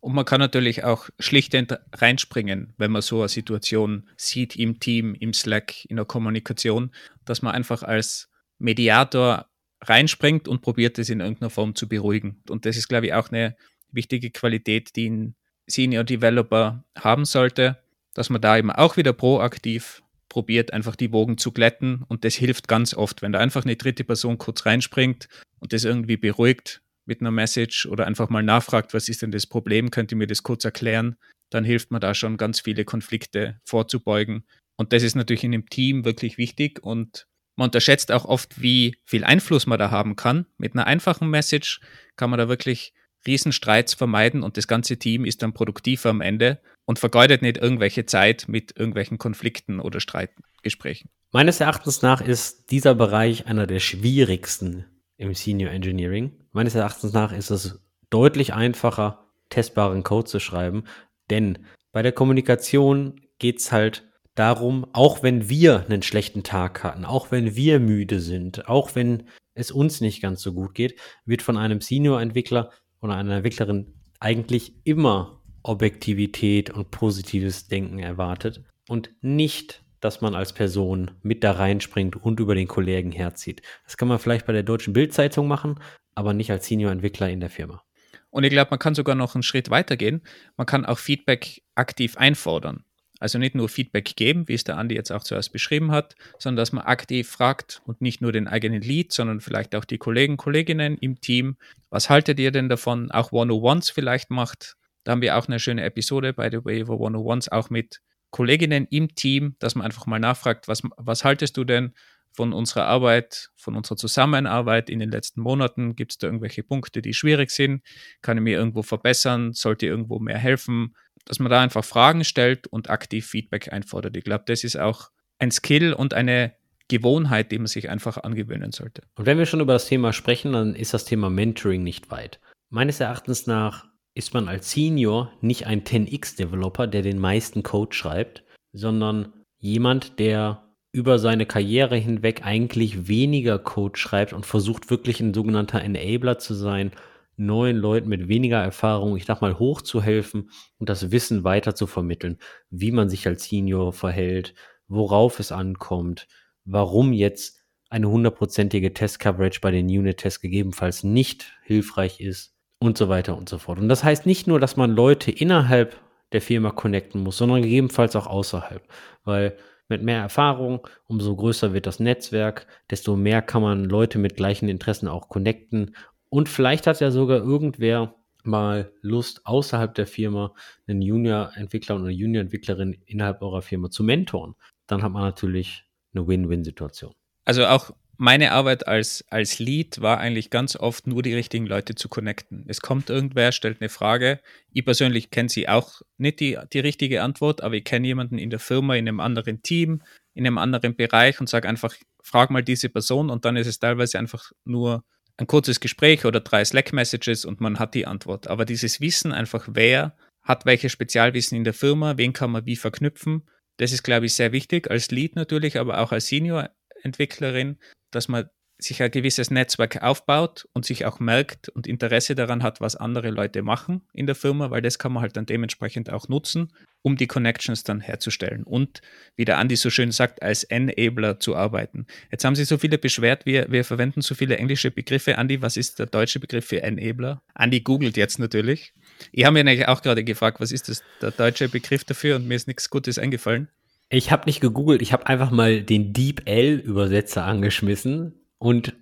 Und 0.00 0.14
man 0.14 0.26
kann 0.26 0.38
natürlich 0.38 0.84
auch 0.84 1.08
schlichtend 1.18 1.78
reinspringen, 1.94 2.74
wenn 2.76 2.90
man 2.90 3.00
so 3.00 3.20
eine 3.20 3.30
Situation 3.30 4.10
sieht 4.18 4.54
im 4.54 4.80
Team, 4.80 5.14
im 5.14 5.32
Slack, 5.32 5.86
in 5.86 5.96
der 5.96 6.04
Kommunikation, 6.04 6.90
dass 7.24 7.40
man 7.40 7.54
einfach 7.54 7.82
als 7.82 8.28
Mediator 8.58 9.46
reinspringt 9.80 10.46
und 10.46 10.60
probiert 10.60 10.98
es 10.98 11.08
in 11.08 11.20
irgendeiner 11.20 11.48
Form 11.48 11.74
zu 11.74 11.88
beruhigen. 11.88 12.42
Und 12.50 12.66
das 12.66 12.76
ist, 12.76 12.88
glaube 12.88 13.06
ich, 13.06 13.14
auch 13.14 13.30
eine 13.30 13.56
wichtige 13.92 14.30
Qualität, 14.30 14.94
die 14.94 15.08
ein 15.08 15.36
Senior 15.66 16.04
Developer 16.04 16.84
haben 16.98 17.24
sollte, 17.24 17.78
dass 18.12 18.28
man 18.28 18.42
da 18.42 18.58
eben 18.58 18.70
auch 18.70 18.98
wieder 18.98 19.14
proaktiv 19.14 20.02
probiert, 20.28 20.72
einfach 20.72 20.96
die 20.96 21.12
Wogen 21.12 21.38
zu 21.38 21.52
glätten. 21.52 22.04
Und 22.08 22.24
das 22.24 22.34
hilft 22.34 22.68
ganz 22.68 22.94
oft, 22.94 23.22
wenn 23.22 23.32
da 23.32 23.38
einfach 23.38 23.64
eine 23.64 23.76
dritte 23.76 24.04
Person 24.04 24.38
kurz 24.38 24.66
reinspringt 24.66 25.28
und 25.60 25.72
das 25.72 25.84
irgendwie 25.84 26.16
beruhigt 26.16 26.82
mit 27.04 27.20
einer 27.20 27.30
Message 27.30 27.86
oder 27.86 28.06
einfach 28.06 28.28
mal 28.28 28.42
nachfragt, 28.42 28.92
was 28.92 29.08
ist 29.08 29.22
denn 29.22 29.30
das 29.30 29.46
Problem, 29.46 29.90
könnt 29.90 30.12
ihr 30.12 30.18
mir 30.18 30.26
das 30.26 30.42
kurz 30.42 30.64
erklären, 30.64 31.16
dann 31.50 31.64
hilft 31.64 31.90
man 31.90 32.00
da 32.00 32.14
schon 32.14 32.36
ganz 32.36 32.60
viele 32.60 32.84
Konflikte 32.84 33.60
vorzubeugen. 33.64 34.44
Und 34.76 34.92
das 34.92 35.02
ist 35.02 35.14
natürlich 35.14 35.44
in 35.44 35.54
einem 35.54 35.68
Team 35.68 36.04
wirklich 36.04 36.36
wichtig 36.36 36.82
und 36.82 37.26
man 37.56 37.68
unterschätzt 37.68 38.12
auch 38.12 38.26
oft, 38.26 38.60
wie 38.60 38.96
viel 39.04 39.24
Einfluss 39.24 39.66
man 39.66 39.78
da 39.78 39.90
haben 39.90 40.16
kann. 40.16 40.46
Mit 40.58 40.74
einer 40.74 40.86
einfachen 40.86 41.30
Message 41.30 41.80
kann 42.16 42.28
man 42.28 42.38
da 42.38 42.48
wirklich 42.48 42.92
Riesenstreits 43.26 43.94
vermeiden 43.94 44.42
und 44.42 44.56
das 44.56 44.68
ganze 44.68 44.98
Team 44.98 45.24
ist 45.24 45.42
dann 45.42 45.52
produktiver 45.52 46.10
am 46.10 46.20
Ende 46.20 46.60
und 46.84 46.98
vergeudet 46.98 47.42
nicht 47.42 47.58
irgendwelche 47.58 48.06
Zeit 48.06 48.46
mit 48.48 48.76
irgendwelchen 48.76 49.18
Konflikten 49.18 49.80
oder 49.80 50.00
Streitgesprächen. 50.00 51.10
Meines 51.32 51.60
Erachtens 51.60 52.02
nach 52.02 52.20
ist 52.20 52.70
dieser 52.70 52.94
Bereich 52.94 53.46
einer 53.46 53.66
der 53.66 53.80
schwierigsten 53.80 54.86
im 55.16 55.34
Senior 55.34 55.70
Engineering. 55.72 56.32
Meines 56.52 56.74
Erachtens 56.74 57.12
nach 57.12 57.32
ist 57.32 57.50
es 57.50 57.80
deutlich 58.10 58.54
einfacher, 58.54 59.26
testbaren 59.50 60.02
Code 60.02 60.28
zu 60.28 60.40
schreiben, 60.40 60.84
denn 61.30 61.58
bei 61.92 62.02
der 62.02 62.12
Kommunikation 62.12 63.20
geht 63.38 63.58
es 63.58 63.72
halt 63.72 64.04
darum, 64.34 64.86
auch 64.92 65.22
wenn 65.22 65.48
wir 65.48 65.84
einen 65.86 66.02
schlechten 66.02 66.42
Tag 66.42 66.84
hatten, 66.84 67.04
auch 67.04 67.30
wenn 67.30 67.56
wir 67.56 67.80
müde 67.80 68.20
sind, 68.20 68.68
auch 68.68 68.94
wenn 68.94 69.24
es 69.54 69.70
uns 69.70 70.00
nicht 70.00 70.20
ganz 70.20 70.42
so 70.42 70.52
gut 70.52 70.74
geht, 70.74 70.98
wird 71.24 71.42
von 71.42 71.56
einem 71.56 71.80
Senior-Entwickler 71.80 72.70
oder 73.06 73.16
einer 73.16 73.36
Entwicklerin 73.36 73.94
eigentlich 74.20 74.74
immer 74.84 75.40
Objektivität 75.62 76.70
und 76.70 76.90
positives 76.90 77.68
Denken 77.68 77.98
erwartet 77.98 78.62
und 78.88 79.10
nicht, 79.20 79.82
dass 80.00 80.20
man 80.20 80.34
als 80.34 80.52
Person 80.52 81.10
mit 81.22 81.42
da 81.42 81.52
reinspringt 81.52 82.16
und 82.16 82.38
über 82.38 82.54
den 82.54 82.68
Kollegen 82.68 83.12
herzieht. 83.12 83.62
Das 83.84 83.96
kann 83.96 84.08
man 84.08 84.18
vielleicht 84.18 84.46
bei 84.46 84.52
der 84.52 84.62
Deutschen 84.62 84.92
Bildzeitung 84.92 85.48
machen, 85.48 85.80
aber 86.14 86.34
nicht 86.34 86.50
als 86.50 86.66
Senior-Entwickler 86.66 87.28
in 87.28 87.40
der 87.40 87.50
Firma. 87.50 87.82
Und 88.30 88.44
ich 88.44 88.50
glaube, 88.50 88.70
man 88.70 88.78
kann 88.78 88.94
sogar 88.94 89.14
noch 89.14 89.34
einen 89.34 89.42
Schritt 89.42 89.70
weiter 89.70 89.96
gehen. 89.96 90.22
Man 90.56 90.66
kann 90.66 90.84
auch 90.84 90.98
Feedback 90.98 91.62
aktiv 91.74 92.16
einfordern. 92.16 92.84
Also 93.18 93.38
nicht 93.38 93.54
nur 93.54 93.68
Feedback 93.68 94.16
geben, 94.16 94.46
wie 94.48 94.54
es 94.54 94.64
der 94.64 94.76
Andi 94.76 94.94
jetzt 94.94 95.10
auch 95.10 95.22
zuerst 95.22 95.52
beschrieben 95.52 95.90
hat, 95.90 96.16
sondern 96.38 96.56
dass 96.56 96.72
man 96.72 96.84
aktiv 96.84 97.28
fragt 97.28 97.80
und 97.84 98.02
nicht 98.02 98.20
nur 98.20 98.32
den 98.32 98.46
eigenen 98.46 98.82
Lead, 98.82 99.12
sondern 99.12 99.40
vielleicht 99.40 99.74
auch 99.74 99.84
die 99.84 99.98
Kollegen, 99.98 100.36
Kolleginnen 100.36 100.98
im 100.98 101.20
Team. 101.20 101.56
Was 101.88 102.10
haltet 102.10 102.38
ihr 102.38 102.50
denn 102.50 102.68
davon? 102.68 103.10
Auch 103.10 103.32
One-on-Ones 103.32 103.90
vielleicht 103.90 104.30
macht. 104.30 104.76
Da 105.04 105.12
haben 105.12 105.22
wir 105.22 105.36
auch 105.38 105.48
eine 105.48 105.60
schöne 105.60 105.84
Episode, 105.84 106.32
by 106.32 106.48
the 106.50 106.64
way, 106.64 106.86
wo 106.88 106.94
One-on-Ones 106.94 107.50
auch 107.50 107.70
mit 107.70 108.00
Kolleginnen 108.30 108.86
im 108.90 109.14
Team, 109.14 109.56
dass 109.60 109.74
man 109.74 109.86
einfach 109.86 110.06
mal 110.06 110.18
nachfragt, 110.18 110.68
was, 110.68 110.82
was 110.96 111.24
haltest 111.24 111.56
du 111.56 111.64
denn 111.64 111.94
von 112.32 112.52
unserer 112.52 112.84
Arbeit, 112.84 113.50
von 113.56 113.76
unserer 113.76 113.96
Zusammenarbeit 113.96 114.90
in 114.90 114.98
den 114.98 115.10
letzten 115.10 115.40
Monaten? 115.40 115.96
Gibt 115.96 116.12
es 116.12 116.18
da 116.18 116.26
irgendwelche 116.26 116.62
Punkte, 116.62 117.00
die 117.00 117.14
schwierig 117.14 117.50
sind? 117.50 117.82
Kann 118.20 118.36
ich 118.36 118.42
mir 118.42 118.58
irgendwo 118.58 118.82
verbessern? 118.82 119.54
Sollte 119.54 119.86
irgendwo 119.86 120.18
mehr 120.18 120.38
helfen? 120.38 120.94
Dass 121.26 121.38
man 121.38 121.50
da 121.50 121.60
einfach 121.60 121.84
Fragen 121.84 122.24
stellt 122.24 122.66
und 122.66 122.88
aktiv 122.88 123.26
Feedback 123.26 123.72
einfordert. 123.72 124.16
Ich 124.16 124.24
glaube, 124.24 124.44
das 124.46 124.64
ist 124.64 124.78
auch 124.78 125.10
ein 125.38 125.50
Skill 125.50 125.92
und 125.92 126.14
eine 126.14 126.54
Gewohnheit, 126.88 127.52
die 127.52 127.58
man 127.58 127.66
sich 127.66 127.90
einfach 127.90 128.16
angewöhnen 128.18 128.72
sollte. 128.72 129.02
Und 129.16 129.26
wenn 129.26 129.38
wir 129.38 129.46
schon 129.46 129.60
über 129.60 129.72
das 129.72 129.86
Thema 129.86 130.12
sprechen, 130.12 130.52
dann 130.52 130.74
ist 130.74 130.94
das 130.94 131.04
Thema 131.04 131.28
Mentoring 131.28 131.82
nicht 131.82 132.10
weit. 132.10 132.40
Meines 132.70 133.00
Erachtens 133.00 133.46
nach 133.46 133.86
ist 134.14 134.34
man 134.34 134.48
als 134.48 134.70
Senior 134.70 135.32
nicht 135.40 135.66
ein 135.66 135.82
10x-Developer, 135.82 136.86
der 136.86 137.02
den 137.02 137.18
meisten 137.18 137.62
Code 137.62 137.94
schreibt, 137.94 138.44
sondern 138.72 139.32
jemand, 139.58 140.18
der 140.18 140.62
über 140.92 141.18
seine 141.18 141.44
Karriere 141.44 141.96
hinweg 141.96 142.40
eigentlich 142.44 143.08
weniger 143.08 143.58
Code 143.58 143.98
schreibt 143.98 144.32
und 144.32 144.46
versucht 144.46 144.88
wirklich 144.88 145.20
ein 145.20 145.34
sogenannter 145.34 145.82
Enabler 145.82 146.38
zu 146.38 146.54
sein 146.54 146.92
neuen 147.36 147.76
Leuten 147.76 148.08
mit 148.08 148.28
weniger 148.28 148.62
Erfahrung, 148.62 149.16
ich 149.16 149.26
sag 149.26 149.40
mal, 149.40 149.58
hochzuhelfen 149.58 150.50
und 150.78 150.88
das 150.88 151.10
Wissen 151.10 151.44
weiter 151.44 151.74
zu 151.74 151.86
vermitteln, 151.86 152.38
wie 152.70 152.92
man 152.92 153.08
sich 153.08 153.26
als 153.26 153.44
Senior 153.44 153.92
verhält, 153.92 154.54
worauf 154.88 155.38
es 155.40 155.52
ankommt, 155.52 156.26
warum 156.64 157.12
jetzt 157.12 157.64
eine 157.88 158.08
hundertprozentige 158.08 158.92
Test-Coverage 158.92 159.60
bei 159.60 159.70
den 159.70 159.86
Unit-Tests 159.86 160.40
gegebenenfalls 160.40 161.04
nicht 161.04 161.52
hilfreich 161.62 162.20
ist 162.20 162.54
und 162.78 162.98
so 162.98 163.08
weiter 163.08 163.36
und 163.36 163.48
so 163.48 163.58
fort. 163.58 163.78
Und 163.78 163.88
das 163.88 164.02
heißt 164.02 164.26
nicht 164.26 164.46
nur, 164.46 164.58
dass 164.58 164.76
man 164.76 164.90
Leute 164.90 165.30
innerhalb 165.30 165.96
der 166.32 166.42
Firma 166.42 166.70
connecten 166.70 167.22
muss, 167.22 167.36
sondern 167.36 167.62
gegebenenfalls 167.62 168.16
auch 168.16 168.26
außerhalb, 168.26 168.82
weil 169.24 169.56
mit 169.88 170.02
mehr 170.02 170.20
Erfahrung, 170.20 170.86
umso 171.06 171.36
größer 171.36 171.72
wird 171.72 171.86
das 171.86 172.00
Netzwerk, 172.00 172.66
desto 172.90 173.16
mehr 173.16 173.40
kann 173.40 173.62
man 173.62 173.84
Leute 173.84 174.18
mit 174.18 174.36
gleichen 174.36 174.68
Interessen 174.68 175.06
auch 175.06 175.28
connecten 175.28 175.94
und 176.28 176.48
vielleicht 176.48 176.86
hat 176.86 177.00
ja 177.00 177.10
sogar 177.10 177.38
irgendwer 177.38 178.14
mal 178.46 178.92
Lust, 179.02 179.44
außerhalb 179.44 179.94
der 179.94 180.06
Firma 180.06 180.54
einen 180.86 181.02
Junior-Entwickler 181.02 181.96
oder 181.96 182.10
Junior-Entwicklerin 182.10 182.96
innerhalb 183.06 183.42
eurer 183.42 183.62
Firma 183.62 183.90
zu 183.90 184.04
mentoren. 184.04 184.54
Dann 184.86 185.02
hat 185.02 185.12
man 185.12 185.22
natürlich 185.22 185.84
eine 186.14 186.26
Win-Win-Situation. 186.26 187.12
Also 187.44 187.66
auch 187.66 187.92
meine 188.18 188.52
Arbeit 188.52 188.88
als, 188.88 189.24
als 189.28 189.58
Lead 189.58 190.00
war 190.00 190.18
eigentlich 190.18 190.48
ganz 190.48 190.74
oft 190.74 191.06
nur 191.06 191.22
die 191.22 191.34
richtigen 191.34 191.66
Leute 191.66 191.94
zu 191.94 192.08
connecten. 192.08 192.64
Es 192.66 192.80
kommt 192.80 193.10
irgendwer, 193.10 193.52
stellt 193.52 193.80
eine 193.80 193.90
Frage. 193.90 194.40
Ich 194.72 194.84
persönlich 194.84 195.30
kenne 195.30 195.50
sie 195.50 195.68
auch 195.68 196.00
nicht 196.16 196.40
die, 196.40 196.58
die 196.72 196.80
richtige 196.80 197.22
Antwort, 197.22 197.60
aber 197.60 197.74
ich 197.74 197.84
kenne 197.84 198.06
jemanden 198.06 198.38
in 198.38 198.48
der 198.48 198.58
Firma, 198.58 198.96
in 198.96 199.06
einem 199.06 199.20
anderen 199.20 199.62
Team, 199.62 200.02
in 200.32 200.46
einem 200.46 200.56
anderen 200.56 200.96
Bereich 200.96 201.40
und 201.40 201.48
sage 201.48 201.68
einfach, 201.68 201.94
frag 202.22 202.50
mal 202.50 202.62
diese 202.62 202.88
Person 202.88 203.28
und 203.28 203.44
dann 203.44 203.56
ist 203.56 203.66
es 203.66 203.78
teilweise 203.78 204.18
einfach 204.18 204.50
nur 204.64 205.04
ein 205.38 205.46
kurzes 205.46 205.80
Gespräch 205.80 206.24
oder 206.24 206.40
drei 206.40 206.64
Slack-Messages 206.64 207.44
und 207.44 207.60
man 207.60 207.78
hat 207.78 207.94
die 207.94 208.06
Antwort. 208.06 208.48
Aber 208.48 208.64
dieses 208.64 209.00
Wissen 209.00 209.32
einfach, 209.32 209.68
wer 209.70 210.16
hat 210.42 210.64
welches 210.64 210.92
Spezialwissen 210.92 211.56
in 211.56 211.64
der 211.64 211.74
Firma, 211.74 212.16
wen 212.16 212.32
kann 212.32 212.52
man 212.52 212.66
wie 212.66 212.76
verknüpfen, 212.76 213.42
das 213.78 213.92
ist, 213.92 214.02
glaube 214.02 214.26
ich, 214.26 214.34
sehr 214.34 214.52
wichtig 214.52 214.90
als 214.90 215.10
Lead 215.10 215.36
natürlich, 215.36 215.78
aber 215.78 216.00
auch 216.00 216.12
als 216.12 216.28
Senior-Entwicklerin, 216.28 217.78
dass 218.10 218.28
man 218.28 218.48
sich 218.78 219.02
ein 219.02 219.10
gewisses 219.10 219.50
Netzwerk 219.50 220.02
aufbaut 220.02 220.68
und 220.72 220.84
sich 220.84 221.06
auch 221.06 221.18
merkt 221.18 221.68
und 221.70 221.86
Interesse 221.86 222.34
daran 222.34 222.62
hat, 222.62 222.80
was 222.80 222.94
andere 222.94 223.30
Leute 223.30 223.62
machen 223.62 224.02
in 224.12 224.26
der 224.26 224.34
Firma, 224.34 224.70
weil 224.70 224.82
das 224.82 224.98
kann 224.98 225.12
man 225.12 225.22
halt 225.22 225.36
dann 225.36 225.46
dementsprechend 225.46 226.10
auch 226.10 226.28
nutzen, 226.28 226.72
um 227.00 227.16
die 227.16 227.26
Connections 227.26 227.84
dann 227.84 228.00
herzustellen 228.00 228.64
und, 228.64 229.00
wie 229.34 229.46
der 229.46 229.58
Andi 229.58 229.76
so 229.76 229.88
schön 229.88 230.12
sagt, 230.12 230.42
als 230.42 230.62
Enabler 230.64 231.40
zu 231.40 231.56
arbeiten. 231.56 232.06
Jetzt 232.30 232.44
haben 232.44 232.54
sich 232.54 232.68
so 232.68 232.76
viele 232.76 232.98
beschwert, 232.98 233.46
wir, 233.46 233.70
wir 233.70 233.84
verwenden 233.84 234.20
so 234.20 234.34
viele 234.34 234.58
englische 234.58 234.90
Begriffe. 234.90 235.38
Andi, 235.38 235.62
was 235.62 235.76
ist 235.76 235.98
der 235.98 236.06
deutsche 236.06 236.40
Begriff 236.40 236.66
für 236.66 236.82
Enabler? 236.82 237.42
Andi 237.54 237.80
googelt 237.80 238.16
jetzt 238.16 238.38
natürlich. 238.38 238.92
Ich 239.32 239.44
habe 239.44 239.54
mir 239.54 239.60
eigentlich 239.60 239.88
auch 239.88 240.02
gerade 240.02 240.22
gefragt, 240.22 240.60
was 240.60 240.72
ist 240.72 240.88
das, 240.88 241.02
der 241.22 241.30
deutsche 241.30 241.68
Begriff 241.68 242.04
dafür 242.04 242.36
und 242.36 242.46
mir 242.46 242.56
ist 242.56 242.68
nichts 242.68 242.90
Gutes 242.90 243.18
eingefallen. 243.18 243.68
Ich 244.08 244.30
habe 244.30 244.44
nicht 244.46 244.60
gegoogelt, 244.60 245.02
ich 245.02 245.12
habe 245.12 245.26
einfach 245.26 245.50
mal 245.50 245.82
den 245.82 246.12
DeepL-Übersetzer 246.12 247.44
angeschmissen 247.44 248.34
und 248.58 248.94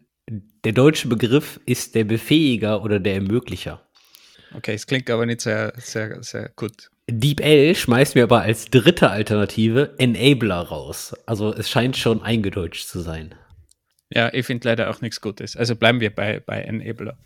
der 0.64 0.72
deutsche 0.72 1.09
Begriff 1.09 1.61
ist 1.66 1.94
der 1.94 2.05
Befähiger 2.05 2.82
oder 2.82 2.98
der 2.98 3.14
Ermöglicher. 3.16 3.86
Okay, 4.55 4.74
es 4.74 4.86
klingt 4.86 5.11
aber 5.11 5.26
nicht 5.26 5.40
sehr, 5.40 5.72
sehr, 5.76 6.22
sehr 6.22 6.50
gut. 6.57 6.90
DeepL 7.11 7.74
schmeißt 7.74 8.14
mir 8.14 8.22
aber 8.22 8.40
als 8.40 8.66
dritte 8.66 9.11
Alternative 9.11 9.94
Enabler 9.98 10.61
raus. 10.61 11.14
Also 11.26 11.52
es 11.52 11.68
scheint 11.68 11.96
schon 11.96 12.22
eingedeutscht 12.22 12.88
zu 12.88 13.00
sein. 13.00 13.34
Ja, 14.11 14.32
ich 14.32 14.46
finde 14.46 14.68
leider 14.68 14.90
auch 14.90 15.00
nichts 15.00 15.20
Gutes. 15.20 15.57
Also 15.57 15.76
bleiben 15.76 16.00
wir 16.00 16.14
bei, 16.14 16.40
bei 16.40 16.62
Enabler. 16.62 17.18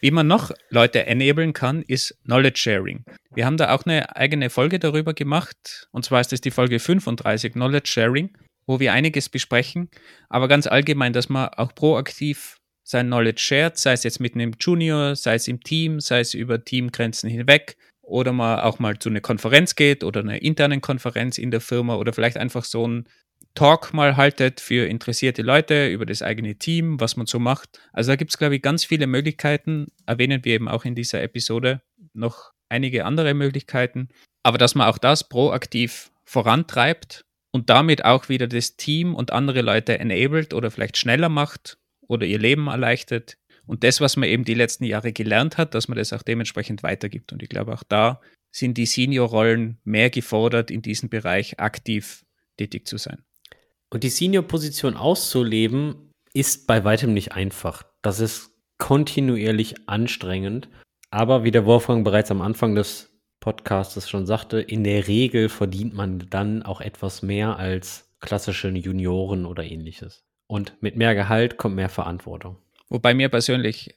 Wie 0.00 0.10
man 0.10 0.26
noch 0.26 0.50
Leute 0.70 1.06
enablen 1.06 1.52
kann, 1.52 1.82
ist 1.82 2.18
Knowledge 2.24 2.58
Sharing. 2.58 3.04
Wir 3.34 3.44
haben 3.46 3.58
da 3.58 3.74
auch 3.74 3.84
eine 3.84 4.16
eigene 4.16 4.48
Folge 4.48 4.78
darüber 4.78 5.12
gemacht. 5.12 5.88
Und 5.92 6.04
zwar 6.04 6.22
ist 6.22 6.32
das 6.32 6.40
die 6.40 6.50
Folge 6.50 6.78
35, 6.80 7.52
Knowledge 7.52 7.90
Sharing 7.90 8.30
wo 8.70 8.78
wir 8.78 8.92
einiges 8.92 9.28
besprechen, 9.28 9.90
aber 10.28 10.46
ganz 10.46 10.68
allgemein, 10.68 11.12
dass 11.12 11.28
man 11.28 11.48
auch 11.48 11.74
proaktiv 11.74 12.60
sein 12.84 13.08
Knowledge 13.08 13.40
shared, 13.42 13.76
sei 13.76 13.94
es 13.94 14.04
jetzt 14.04 14.20
mit 14.20 14.36
einem 14.36 14.52
Junior, 14.60 15.16
sei 15.16 15.34
es 15.34 15.48
im 15.48 15.60
Team, 15.60 15.98
sei 15.98 16.20
es 16.20 16.34
über 16.34 16.64
Teamgrenzen 16.64 17.28
hinweg 17.28 17.76
oder 18.00 18.32
man 18.32 18.60
auch 18.60 18.78
mal 18.78 18.96
zu 18.96 19.08
einer 19.08 19.20
Konferenz 19.20 19.74
geht 19.74 20.04
oder 20.04 20.20
einer 20.20 20.40
internen 20.40 20.80
Konferenz 20.80 21.36
in 21.36 21.50
der 21.50 21.60
Firma 21.60 21.96
oder 21.96 22.12
vielleicht 22.12 22.36
einfach 22.36 22.62
so 22.64 22.86
ein 22.86 23.08
Talk 23.56 23.92
mal 23.92 24.16
haltet 24.16 24.60
für 24.60 24.86
interessierte 24.86 25.42
Leute 25.42 25.88
über 25.88 26.06
das 26.06 26.22
eigene 26.22 26.54
Team, 26.54 27.00
was 27.00 27.16
man 27.16 27.26
so 27.26 27.40
macht. 27.40 27.80
Also 27.92 28.12
da 28.12 28.16
gibt 28.16 28.30
es, 28.30 28.38
glaube 28.38 28.54
ich, 28.54 28.62
ganz 28.62 28.84
viele 28.84 29.08
Möglichkeiten. 29.08 29.88
Erwähnen 30.06 30.44
wir 30.44 30.54
eben 30.54 30.68
auch 30.68 30.84
in 30.84 30.94
dieser 30.94 31.20
Episode 31.22 31.82
noch 32.12 32.52
einige 32.68 33.04
andere 33.04 33.34
Möglichkeiten. 33.34 34.10
Aber 34.44 34.58
dass 34.58 34.76
man 34.76 34.86
auch 34.86 34.98
das 34.98 35.28
proaktiv 35.28 36.12
vorantreibt 36.24 37.24
und 37.52 37.70
damit 37.70 38.04
auch 38.04 38.28
wieder 38.28 38.46
das 38.46 38.76
Team 38.76 39.14
und 39.14 39.32
andere 39.32 39.62
Leute 39.62 39.98
enabled 39.98 40.54
oder 40.54 40.70
vielleicht 40.70 40.96
schneller 40.96 41.28
macht 41.28 41.78
oder 42.06 42.26
ihr 42.26 42.38
Leben 42.38 42.68
erleichtert. 42.68 43.36
Und 43.66 43.84
das, 43.84 44.00
was 44.00 44.16
man 44.16 44.28
eben 44.28 44.44
die 44.44 44.54
letzten 44.54 44.84
Jahre 44.84 45.12
gelernt 45.12 45.58
hat, 45.58 45.74
dass 45.74 45.88
man 45.88 45.98
das 45.98 46.12
auch 46.12 46.22
dementsprechend 46.22 46.82
weitergibt. 46.82 47.32
Und 47.32 47.42
ich 47.42 47.48
glaube, 47.48 47.72
auch 47.72 47.84
da 47.84 48.20
sind 48.50 48.78
die 48.78 48.86
Senior-Rollen 48.86 49.78
mehr 49.84 50.10
gefordert, 50.10 50.70
in 50.70 50.82
diesem 50.82 51.08
Bereich 51.08 51.60
aktiv 51.60 52.24
tätig 52.56 52.86
zu 52.86 52.96
sein. 52.96 53.22
Und 53.90 54.02
die 54.02 54.10
Senior-Position 54.10 54.96
auszuleben, 54.96 56.10
ist 56.32 56.66
bei 56.66 56.84
weitem 56.84 57.12
nicht 57.12 57.32
einfach. 57.32 57.82
Das 58.02 58.20
ist 58.20 58.52
kontinuierlich 58.78 59.88
anstrengend. 59.88 60.68
Aber 61.10 61.44
wie 61.44 61.50
der 61.50 61.66
Wolfgang 61.66 62.04
bereits 62.04 62.30
am 62.30 62.40
Anfang 62.40 62.74
des 62.74 63.09
Podcasts 63.40 64.08
schon 64.08 64.26
sagte, 64.26 64.60
in 64.60 64.84
der 64.84 65.08
Regel 65.08 65.48
verdient 65.48 65.94
man 65.94 66.26
dann 66.30 66.62
auch 66.62 66.80
etwas 66.80 67.22
mehr 67.22 67.56
als 67.56 68.08
klassische 68.20 68.68
Junioren 68.68 69.46
oder 69.46 69.64
ähnliches. 69.64 70.22
Und 70.46 70.74
mit 70.82 70.96
mehr 70.96 71.14
Gehalt 71.14 71.56
kommt 71.56 71.76
mehr 71.76 71.88
Verantwortung. 71.88 72.58
Wobei 72.88 73.14
mir 73.14 73.28
persönlich 73.28 73.96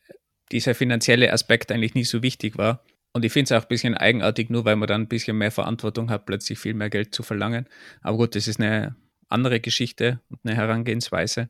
dieser 0.51 0.75
finanzielle 0.75 1.33
Aspekt 1.33 1.71
eigentlich 1.71 1.95
nicht 1.95 2.09
so 2.09 2.23
wichtig 2.23 2.57
war. 2.57 2.83
Und 3.11 3.25
ich 3.25 3.33
finde 3.33 3.45
es 3.45 3.51
auch 3.51 3.65
ein 3.65 3.69
bisschen 3.69 3.95
eigenartig, 3.95 4.49
nur 4.49 4.65
weil 4.65 4.75
man 4.75 4.87
dann 4.87 5.01
ein 5.01 5.07
bisschen 5.07 5.37
mehr 5.37 5.51
Verantwortung 5.51 6.09
hat, 6.09 6.25
plötzlich 6.25 6.57
viel 6.57 6.73
mehr 6.73 6.89
Geld 6.89 7.13
zu 7.13 7.21
verlangen. 7.21 7.67
Aber 8.01 8.17
gut, 8.17 8.35
das 8.35 8.47
ist 8.47 8.59
eine 8.59 8.95
andere 9.29 9.59
Geschichte 9.59 10.21
und 10.29 10.39
eine 10.43 10.55
Herangehensweise. 10.55 11.49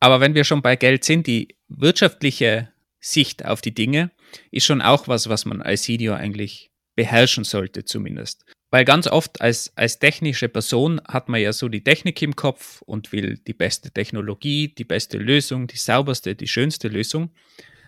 Aber 0.00 0.20
wenn 0.20 0.34
wir 0.34 0.44
schon 0.44 0.62
bei 0.62 0.76
Geld 0.76 1.04
sind, 1.04 1.26
die 1.26 1.56
wirtschaftliche 1.68 2.70
Sicht 3.00 3.44
auf 3.44 3.60
die 3.60 3.74
Dinge 3.74 4.10
ist 4.50 4.64
schon 4.64 4.82
auch 4.82 5.06
was, 5.06 5.28
was 5.28 5.44
man 5.44 5.62
als 5.62 5.84
Senior 5.84 6.16
eigentlich 6.16 6.70
beherrschen 6.94 7.44
sollte 7.44 7.84
zumindest. 7.84 8.44
Weil 8.70 8.84
ganz 8.84 9.06
oft 9.06 9.40
als, 9.40 9.72
als 9.76 9.98
technische 9.98 10.48
Person 10.48 11.00
hat 11.06 11.28
man 11.28 11.40
ja 11.40 11.52
so 11.52 11.68
die 11.68 11.84
Technik 11.84 12.20
im 12.22 12.34
Kopf 12.34 12.82
und 12.82 13.12
will 13.12 13.38
die 13.46 13.52
beste 13.52 13.92
Technologie, 13.92 14.74
die 14.74 14.84
beste 14.84 15.18
Lösung, 15.18 15.66
die 15.68 15.76
sauberste, 15.76 16.34
die 16.34 16.48
schönste 16.48 16.88
Lösung. 16.88 17.30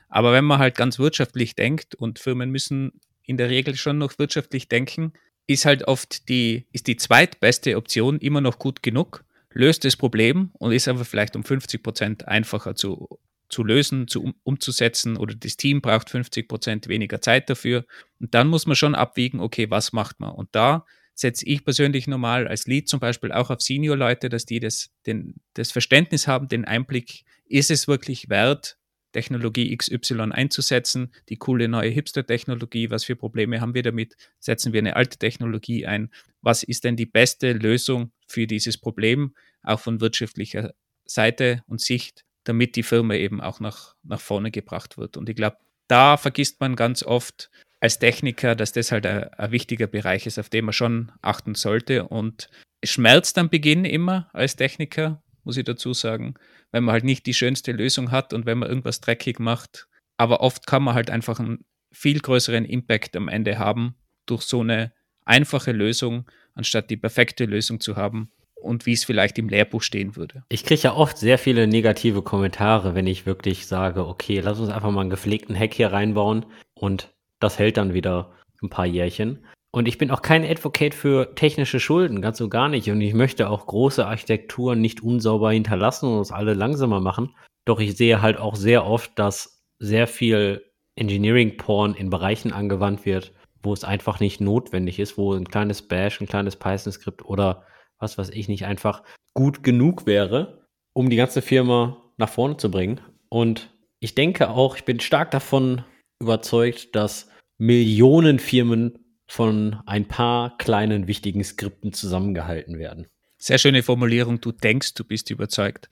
Aber 0.08 0.32
wenn 0.32 0.44
man 0.44 0.58
halt 0.58 0.76
ganz 0.76 0.98
wirtschaftlich 0.98 1.56
denkt 1.56 1.94
und 1.96 2.18
Firmen 2.18 2.50
müssen 2.50 3.00
in 3.24 3.36
der 3.36 3.50
Regel 3.50 3.74
schon 3.74 3.98
noch 3.98 4.18
wirtschaftlich 4.18 4.68
denken, 4.68 5.12
ist 5.46 5.64
halt 5.64 5.88
oft 5.88 6.28
die, 6.28 6.66
ist 6.72 6.86
die 6.86 6.96
zweitbeste 6.96 7.76
Option 7.76 8.18
immer 8.18 8.40
noch 8.40 8.58
gut 8.58 8.82
genug, 8.82 9.24
löst 9.50 9.84
das 9.84 9.96
Problem 9.96 10.50
und 10.54 10.72
ist 10.72 10.88
aber 10.88 11.04
vielleicht 11.04 11.34
um 11.34 11.44
50 11.44 11.82
Prozent 11.82 12.28
einfacher 12.28 12.74
zu, 12.74 13.18
zu 13.48 13.64
lösen, 13.64 14.08
zu, 14.08 14.22
um, 14.22 14.34
umzusetzen 14.42 15.16
oder 15.16 15.34
das 15.34 15.56
Team 15.56 15.80
braucht 15.80 16.10
50 16.10 16.48
Prozent 16.48 16.88
weniger 16.88 17.20
Zeit 17.20 17.48
dafür. 17.48 17.84
Und 18.20 18.34
dann 18.34 18.48
muss 18.48 18.66
man 18.66 18.76
schon 18.76 18.94
abwiegen, 18.94 19.40
okay, 19.40 19.70
was 19.70 19.92
macht 19.92 20.20
man? 20.20 20.30
Und 20.30 20.48
da 20.52 20.84
setze 21.14 21.46
ich 21.46 21.64
persönlich 21.64 22.06
normal 22.06 22.46
als 22.46 22.66
Lead 22.66 22.88
zum 22.88 23.00
Beispiel 23.00 23.32
auch 23.32 23.50
auf 23.50 23.62
Senior-Leute, 23.62 24.28
dass 24.28 24.44
die 24.44 24.60
das, 24.60 24.90
den, 25.06 25.34
das 25.54 25.72
Verständnis 25.72 26.26
haben, 26.26 26.48
den 26.48 26.64
Einblick, 26.64 27.24
ist 27.48 27.70
es 27.70 27.88
wirklich 27.88 28.28
wert, 28.28 28.76
Technologie 29.12 29.74
XY 29.74 30.32
einzusetzen, 30.32 31.10
die 31.30 31.36
coole 31.36 31.68
neue 31.68 31.88
Hipster-Technologie, 31.88 32.90
was 32.90 33.04
für 33.04 33.16
Probleme 33.16 33.62
haben 33.62 33.72
wir 33.72 33.82
damit, 33.82 34.14
setzen 34.38 34.74
wir 34.74 34.80
eine 34.80 34.94
alte 34.94 35.16
Technologie 35.16 35.86
ein, 35.86 36.10
was 36.42 36.62
ist 36.62 36.84
denn 36.84 36.96
die 36.96 37.06
beste 37.06 37.54
Lösung 37.54 38.12
für 38.26 38.46
dieses 38.46 38.76
Problem, 38.76 39.34
auch 39.62 39.80
von 39.80 40.02
wirtschaftlicher 40.02 40.74
Seite 41.06 41.62
und 41.66 41.80
Sicht, 41.80 42.25
damit 42.46 42.76
die 42.76 42.82
Firma 42.82 43.14
eben 43.14 43.40
auch 43.40 43.60
nach, 43.60 43.96
nach 44.04 44.20
vorne 44.20 44.50
gebracht 44.50 44.96
wird. 44.98 45.16
Und 45.16 45.28
ich 45.28 45.36
glaube, 45.36 45.58
da 45.88 46.16
vergisst 46.16 46.60
man 46.60 46.76
ganz 46.76 47.02
oft 47.02 47.50
als 47.80 47.98
Techniker, 47.98 48.54
dass 48.54 48.72
das 48.72 48.92
halt 48.92 49.04
ein, 49.04 49.24
ein 49.34 49.50
wichtiger 49.50 49.86
Bereich 49.86 50.26
ist, 50.26 50.38
auf 50.38 50.48
den 50.48 50.64
man 50.64 50.72
schon 50.72 51.12
achten 51.22 51.54
sollte. 51.54 52.08
Und 52.08 52.48
es 52.80 52.90
schmerzt 52.90 53.36
am 53.38 53.50
Beginn 53.50 53.84
immer 53.84 54.30
als 54.32 54.56
Techniker, 54.56 55.22
muss 55.44 55.56
ich 55.56 55.64
dazu 55.64 55.92
sagen, 55.92 56.34
wenn 56.70 56.84
man 56.84 56.92
halt 56.92 57.04
nicht 57.04 57.26
die 57.26 57.34
schönste 57.34 57.72
Lösung 57.72 58.10
hat 58.10 58.32
und 58.32 58.46
wenn 58.46 58.58
man 58.58 58.68
irgendwas 58.68 59.00
dreckig 59.00 59.38
macht. 59.38 59.88
Aber 60.16 60.40
oft 60.40 60.66
kann 60.66 60.82
man 60.82 60.94
halt 60.94 61.10
einfach 61.10 61.40
einen 61.40 61.64
viel 61.92 62.20
größeren 62.20 62.64
Impact 62.64 63.16
am 63.16 63.28
Ende 63.28 63.58
haben 63.58 63.96
durch 64.26 64.42
so 64.42 64.60
eine 64.60 64.92
einfache 65.24 65.72
Lösung, 65.72 66.30
anstatt 66.54 66.90
die 66.90 66.96
perfekte 66.96 67.44
Lösung 67.44 67.80
zu 67.80 67.96
haben 67.96 68.30
und 68.60 68.86
wie 68.86 68.92
es 68.92 69.04
vielleicht 69.04 69.38
im 69.38 69.48
Lehrbuch 69.48 69.82
stehen 69.82 70.16
würde. 70.16 70.42
Ich 70.48 70.64
kriege 70.64 70.82
ja 70.82 70.94
oft 70.94 71.18
sehr 71.18 71.38
viele 71.38 71.66
negative 71.66 72.22
Kommentare, 72.22 72.94
wenn 72.94 73.06
ich 73.06 73.26
wirklich 73.26 73.66
sage, 73.66 74.06
okay, 74.06 74.40
lass 74.40 74.58
uns 74.58 74.70
einfach 74.70 74.90
mal 74.90 75.02
einen 75.02 75.10
gepflegten 75.10 75.58
Hack 75.58 75.74
hier 75.74 75.92
reinbauen 75.92 76.46
und 76.74 77.14
das 77.40 77.58
hält 77.58 77.76
dann 77.76 77.94
wieder 77.94 78.32
ein 78.62 78.70
paar 78.70 78.86
Jährchen. 78.86 79.44
Und 79.70 79.88
ich 79.88 79.98
bin 79.98 80.10
auch 80.10 80.22
kein 80.22 80.44
Advocate 80.44 80.94
für 80.94 81.34
technische 81.34 81.80
Schulden, 81.80 82.22
ganz 82.22 82.38
so 82.38 82.48
gar 82.48 82.70
nicht. 82.70 82.90
Und 82.90 83.02
ich 83.02 83.12
möchte 83.12 83.50
auch 83.50 83.66
große 83.66 84.06
Architekturen 84.06 84.80
nicht 84.80 85.02
unsauber 85.02 85.52
hinterlassen 85.52 86.06
und 86.06 86.18
uns 86.18 86.32
alle 86.32 86.54
langsamer 86.54 87.00
machen. 87.00 87.34
Doch 87.66 87.78
ich 87.78 87.94
sehe 87.94 88.22
halt 88.22 88.38
auch 88.38 88.56
sehr 88.56 88.86
oft, 88.86 89.18
dass 89.18 89.62
sehr 89.78 90.06
viel 90.06 90.64
Engineering-Porn 90.94 91.92
in 91.92 92.08
Bereichen 92.08 92.52
angewandt 92.52 93.04
wird, 93.04 93.34
wo 93.62 93.74
es 93.74 93.84
einfach 93.84 94.18
nicht 94.18 94.40
notwendig 94.40 94.98
ist, 94.98 95.18
wo 95.18 95.34
ein 95.34 95.46
kleines 95.46 95.82
Bash, 95.82 96.22
ein 96.22 96.26
kleines 96.26 96.56
Python-Skript 96.56 97.24
oder 97.26 97.64
was 97.98 98.18
weiß 98.18 98.30
ich 98.30 98.48
nicht 98.48 98.66
einfach 98.66 99.02
gut 99.34 99.62
genug 99.62 100.06
wäre, 100.06 100.66
um 100.92 101.10
die 101.10 101.16
ganze 101.16 101.42
Firma 101.42 102.02
nach 102.16 102.28
vorne 102.28 102.56
zu 102.56 102.70
bringen. 102.70 103.00
Und 103.28 103.70
ich 104.00 104.14
denke 104.14 104.50
auch, 104.50 104.76
ich 104.76 104.84
bin 104.84 105.00
stark 105.00 105.30
davon 105.30 105.84
überzeugt, 106.20 106.94
dass 106.94 107.28
Millionen 107.58 108.38
Firmen 108.38 108.98
von 109.26 109.80
ein 109.86 110.06
paar 110.06 110.56
kleinen 110.58 111.08
wichtigen 111.08 111.42
Skripten 111.42 111.92
zusammengehalten 111.92 112.78
werden. 112.78 113.06
Sehr 113.38 113.58
schöne 113.58 113.82
Formulierung, 113.82 114.40
du 114.40 114.52
denkst, 114.52 114.94
du 114.94 115.04
bist 115.04 115.30
überzeugt. 115.30 115.88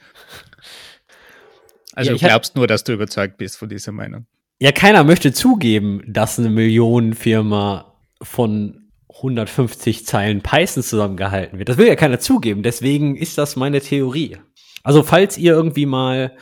Also 1.94 2.12
ja, 2.12 2.16
du 2.16 2.26
glaubst 2.26 2.56
nur, 2.56 2.66
dass 2.66 2.84
du 2.84 2.92
überzeugt 2.92 3.36
bist 3.36 3.56
von 3.56 3.68
dieser 3.68 3.92
Meinung. 3.92 4.26
Ja, 4.60 4.72
keiner 4.72 5.04
möchte 5.04 5.32
zugeben, 5.32 6.02
dass 6.06 6.38
eine 6.38 6.50
Millionenfirma 6.50 7.94
von 8.22 8.83
150 9.16 10.06
Zeilen 10.06 10.42
Python 10.42 10.82
zusammengehalten 10.82 11.58
wird. 11.58 11.68
Das 11.68 11.78
will 11.78 11.86
ja 11.86 11.96
keiner 11.96 12.18
zugeben. 12.18 12.62
Deswegen 12.62 13.16
ist 13.16 13.38
das 13.38 13.56
meine 13.56 13.80
Theorie. 13.80 14.38
Also 14.82 15.02
falls 15.02 15.38
ihr 15.38 15.52
irgendwie 15.52 15.86
mal 15.86 16.36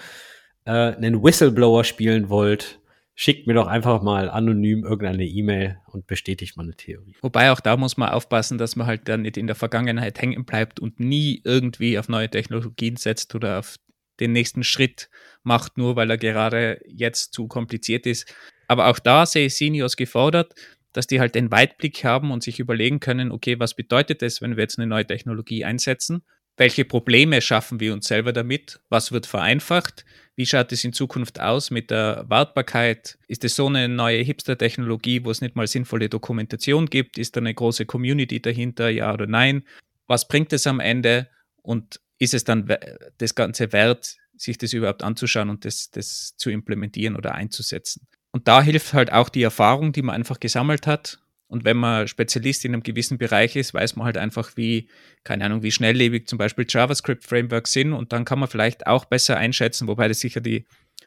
äh, 0.64 0.70
einen 0.70 1.22
Whistleblower 1.22 1.84
spielen 1.84 2.28
wollt, 2.28 2.80
schickt 3.14 3.46
mir 3.46 3.54
doch 3.54 3.66
einfach 3.66 4.02
mal 4.02 4.30
anonym 4.30 4.84
irgendeine 4.84 5.24
E-Mail 5.24 5.78
und 5.86 6.06
bestätigt 6.06 6.56
meine 6.56 6.74
Theorie. 6.74 7.14
Wobei 7.20 7.52
auch 7.52 7.60
da 7.60 7.76
muss 7.76 7.96
man 7.96 8.08
aufpassen, 8.08 8.58
dass 8.58 8.74
man 8.74 8.86
halt 8.86 9.08
dann 9.08 9.22
nicht 9.22 9.36
in 9.36 9.46
der 9.46 9.56
Vergangenheit 9.56 10.20
hängen 10.20 10.44
bleibt 10.44 10.80
und 10.80 10.98
nie 10.98 11.42
irgendwie 11.44 11.98
auf 11.98 12.08
neue 12.08 12.30
Technologien 12.30 12.96
setzt 12.96 13.34
oder 13.34 13.58
auf 13.58 13.76
den 14.18 14.32
nächsten 14.32 14.64
Schritt 14.64 15.10
macht, 15.42 15.78
nur 15.78 15.96
weil 15.96 16.10
er 16.10 16.18
gerade 16.18 16.80
jetzt 16.86 17.32
zu 17.32 17.48
kompliziert 17.48 18.06
ist. 18.06 18.34
Aber 18.66 18.88
auch 18.88 18.98
da 18.98 19.26
sehe 19.26 19.46
ich 19.46 19.54
Seniors 19.56 19.96
gefordert, 19.96 20.54
dass 20.92 21.06
die 21.06 21.20
halt 21.20 21.34
den 21.34 21.50
Weitblick 21.50 22.04
haben 22.04 22.30
und 22.30 22.42
sich 22.42 22.60
überlegen 22.60 23.00
können, 23.00 23.32
okay, 23.32 23.58
was 23.58 23.74
bedeutet 23.74 24.22
es, 24.22 24.42
wenn 24.42 24.56
wir 24.56 24.62
jetzt 24.62 24.78
eine 24.78 24.86
neue 24.86 25.06
Technologie 25.06 25.64
einsetzen 25.64 26.22
welche 26.56 26.84
Probleme 26.84 27.40
schaffen 27.40 27.80
wir 27.80 27.92
uns 27.92 28.06
selber 28.06 28.32
damit? 28.32 28.80
Was 28.88 29.10
wird 29.12 29.26
vereinfacht? 29.26 30.04
Wie 30.36 30.46
schaut 30.46 30.72
es 30.72 30.84
in 30.84 30.92
Zukunft 30.92 31.40
aus 31.40 31.70
mit 31.70 31.90
der 31.90 32.24
Wartbarkeit? 32.28 33.18
Ist 33.26 33.44
es 33.44 33.56
so 33.56 33.66
eine 33.66 33.88
neue 33.88 34.22
Hipster-Technologie, 34.22 35.24
wo 35.24 35.30
es 35.30 35.40
nicht 35.40 35.56
mal 35.56 35.66
sinnvolle 35.66 36.08
Dokumentation 36.08 36.86
gibt? 36.86 37.18
Ist 37.18 37.36
da 37.36 37.40
eine 37.40 37.54
große 37.54 37.86
Community 37.86 38.40
dahinter? 38.40 38.90
Ja 38.90 39.12
oder 39.12 39.26
nein? 39.26 39.64
Was 40.06 40.28
bringt 40.28 40.52
es 40.52 40.66
am 40.66 40.80
Ende? 40.80 41.28
Und 41.62 42.00
ist 42.18 42.34
es 42.34 42.44
dann 42.44 42.72
das 43.18 43.34
Ganze 43.34 43.72
wert, 43.72 44.16
sich 44.36 44.58
das 44.58 44.72
überhaupt 44.72 45.02
anzuschauen 45.02 45.48
und 45.48 45.64
das, 45.64 45.90
das 45.90 46.36
zu 46.36 46.50
implementieren 46.50 47.16
oder 47.16 47.34
einzusetzen? 47.34 48.06
Und 48.32 48.48
da 48.48 48.62
hilft 48.62 48.94
halt 48.94 49.12
auch 49.12 49.28
die 49.28 49.42
Erfahrung, 49.42 49.92
die 49.92 50.02
man 50.02 50.14
einfach 50.14 50.40
gesammelt 50.40 50.86
hat 50.86 51.22
und 51.52 51.66
wenn 51.66 51.76
man 51.76 52.08
Spezialist 52.08 52.64
in 52.64 52.72
einem 52.72 52.82
gewissen 52.82 53.18
Bereich 53.18 53.56
ist, 53.56 53.74
weiß 53.74 53.96
man 53.96 54.06
halt 54.06 54.16
einfach, 54.16 54.56
wie, 54.56 54.88
keine 55.22 55.44
Ahnung, 55.44 55.62
wie 55.62 55.70
schnelllebig 55.70 56.26
zum 56.26 56.38
Beispiel 56.38 56.64
JavaScript-Frameworks 56.66 57.74
sind. 57.74 57.92
Und 57.92 58.14
dann 58.14 58.24
kann 58.24 58.38
man 58.38 58.48
vielleicht 58.48 58.86
auch 58.86 59.04
besser 59.04 59.36
einschätzen, 59.36 59.86
wobei 59.86 60.08
das 60.08 60.20
sicher 60.20 60.40
die, 60.40 60.64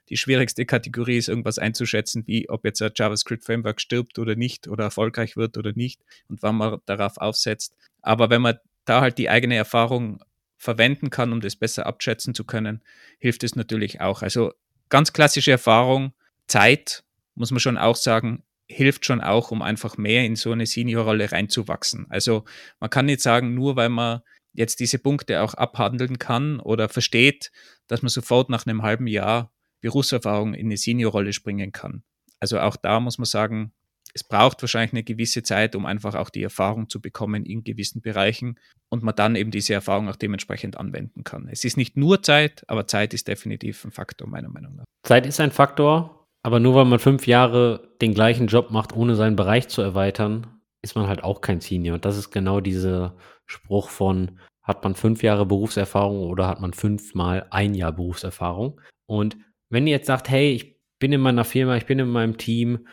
die 0.09 0.17
schwierigste 0.17 0.67
Kategorie 0.67 1.17
ist, 1.17 1.29
irgendwas 1.29 1.57
einzuschätzen, 1.57 2.27
wie 2.27 2.47
ob 2.47 2.63
jetzt 2.63 2.79
ein 2.83 2.91
JavaScript-Framework 2.95 3.81
stirbt 3.81 4.19
oder 4.19 4.35
nicht 4.35 4.67
oder 4.67 4.83
erfolgreich 4.83 5.35
wird 5.35 5.57
oder 5.57 5.73
nicht 5.73 5.99
und 6.29 6.43
wann 6.43 6.57
man 6.57 6.77
darauf 6.85 7.17
aufsetzt. 7.17 7.75
Aber 8.03 8.29
wenn 8.29 8.43
man 8.43 8.59
da 8.85 9.01
halt 9.01 9.17
die 9.17 9.31
eigene 9.31 9.55
Erfahrung 9.55 10.23
verwenden 10.59 11.09
kann, 11.09 11.33
um 11.33 11.41
das 11.41 11.55
besser 11.55 11.87
abschätzen 11.87 12.35
zu 12.35 12.43
können, 12.43 12.83
hilft 13.17 13.43
es 13.43 13.55
natürlich 13.55 13.99
auch. 13.99 14.21
Also 14.21 14.53
ganz 14.89 15.11
klassische 15.11 15.49
Erfahrung, 15.49 16.13
Zeit, 16.45 17.03
muss 17.35 17.51
man 17.51 17.59
schon 17.59 17.77
auch 17.77 17.95
sagen, 17.95 18.43
hilft 18.67 19.05
schon 19.05 19.21
auch, 19.21 19.51
um 19.51 19.61
einfach 19.61 19.97
mehr 19.97 20.25
in 20.25 20.35
so 20.35 20.51
eine 20.51 20.65
Seniorrolle 20.65 21.31
reinzuwachsen. 21.31 22.07
Also 22.09 22.45
man 22.79 22.89
kann 22.89 23.05
nicht 23.05 23.21
sagen, 23.21 23.53
nur 23.53 23.75
weil 23.75 23.89
man 23.89 24.21
jetzt 24.53 24.79
diese 24.79 24.99
Punkte 24.99 25.41
auch 25.41 25.53
abhandeln 25.53 26.17
kann 26.17 26.59
oder 26.59 26.89
versteht, 26.89 27.51
dass 27.87 28.01
man 28.01 28.09
sofort 28.09 28.49
nach 28.49 28.65
einem 28.65 28.81
halben 28.81 29.07
Jahr 29.07 29.51
Berufserfahrung 29.81 30.53
in 30.53 30.67
eine 30.67 30.77
Seniorrolle 30.77 31.33
springen 31.33 31.71
kann. 31.71 32.03
Also 32.39 32.59
auch 32.59 32.75
da 32.75 32.99
muss 32.99 33.17
man 33.17 33.25
sagen, 33.25 33.73
es 34.13 34.23
braucht 34.23 34.61
wahrscheinlich 34.63 34.93
eine 34.93 35.03
gewisse 35.03 35.43
Zeit, 35.43 35.75
um 35.75 35.85
einfach 35.85 36.15
auch 36.15 36.29
die 36.29 36.41
Erfahrung 36.41 36.89
zu 36.89 37.01
bekommen 37.01 37.45
in 37.45 37.65
gewissen 37.65 38.01
Bereichen 38.01 38.57
und 38.87 39.03
man 39.03 39.15
dann 39.15 39.35
eben 39.35 39.51
diese 39.51 39.73
Erfahrung 39.73 40.07
auch 40.07 40.15
dementsprechend 40.15 40.77
anwenden 40.77 41.25
kann. 41.25 41.49
Es 41.51 41.65
ist 41.65 41.75
nicht 41.75 41.97
nur 41.97 42.23
Zeit, 42.23 42.63
aber 42.67 42.87
Zeit 42.87 43.13
ist 43.13 43.27
definitiv 43.27 43.83
ein 43.83 43.91
Faktor, 43.91 44.27
meiner 44.27 44.47
Meinung 44.47 44.77
nach. 44.77 44.85
Zeit 45.03 45.25
ist 45.25 45.41
ein 45.41 45.51
Faktor, 45.51 46.24
aber 46.45 46.59
nur 46.59 46.75
weil 46.75 46.85
man 46.85 46.99
fünf 46.99 47.25
Jahre 47.25 47.89
den 48.03 48.13
gleichen 48.13 48.45
Job 48.45 48.69
macht, 48.69 48.95
ohne 48.95 49.15
seinen 49.15 49.35
Bereich 49.35 49.67
zu 49.67 49.81
erweitern, 49.81 50.45
ist 50.83 50.95
man 50.95 51.07
halt 51.07 51.23
auch 51.23 51.41
kein 51.41 51.59
Senior. 51.59 51.95
Und 51.95 52.05
das 52.05 52.17
ist 52.17 52.29
genau 52.29 52.61
dieser 52.61 53.15
Spruch 53.47 53.89
von, 53.89 54.37
hat 54.61 54.83
man 54.83 54.93
fünf 54.93 55.23
Jahre 55.23 55.47
Berufserfahrung 55.47 56.29
oder 56.29 56.47
hat 56.47 56.61
man 56.61 56.73
fünfmal 56.73 57.47
ein 57.49 57.73
Jahr 57.73 57.93
Berufserfahrung? 57.93 58.79
Und 59.07 59.37
wenn 59.71 59.87
ihr 59.87 59.93
jetzt 59.93 60.05
sagt, 60.05 60.29
hey, 60.29 60.51
ich 60.51 60.79
bin 60.99 61.11
in 61.13 61.21
meiner 61.21 61.45
Firma, 61.45 61.77
ich 61.77 61.87
bin 61.87 61.97
in 61.97 62.09
meinem 62.09 62.37
Team, 62.37 62.87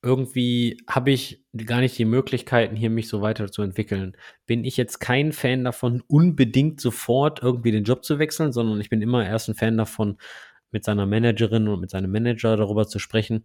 irgendwie 0.00 0.76
habe 0.88 1.10
ich 1.10 1.44
gar 1.66 1.80
nicht 1.80 1.98
die 1.98 2.04
Möglichkeiten, 2.04 2.76
hier 2.76 2.90
mich 2.90 3.08
so 3.08 3.22
weiterzuentwickeln. 3.22 4.16
Bin 4.46 4.62
ich 4.62 4.76
jetzt 4.76 5.00
kein 5.00 5.32
Fan 5.32 5.64
davon, 5.64 6.04
unbedingt 6.06 6.80
sofort 6.80 7.42
irgendwie 7.42 7.72
den 7.72 7.82
Job 7.82 8.04
zu 8.04 8.20
wechseln, 8.20 8.52
sondern 8.52 8.80
ich 8.80 8.88
bin 8.88 9.02
immer 9.02 9.26
erst 9.26 9.48
ein 9.48 9.56
Fan 9.56 9.76
davon, 9.76 10.16
mit 10.74 10.84
seiner 10.84 11.06
Managerin 11.06 11.68
und 11.68 11.80
mit 11.80 11.90
seinem 11.90 12.12
Manager 12.12 12.58
darüber 12.58 12.86
zu 12.86 12.98
sprechen 12.98 13.44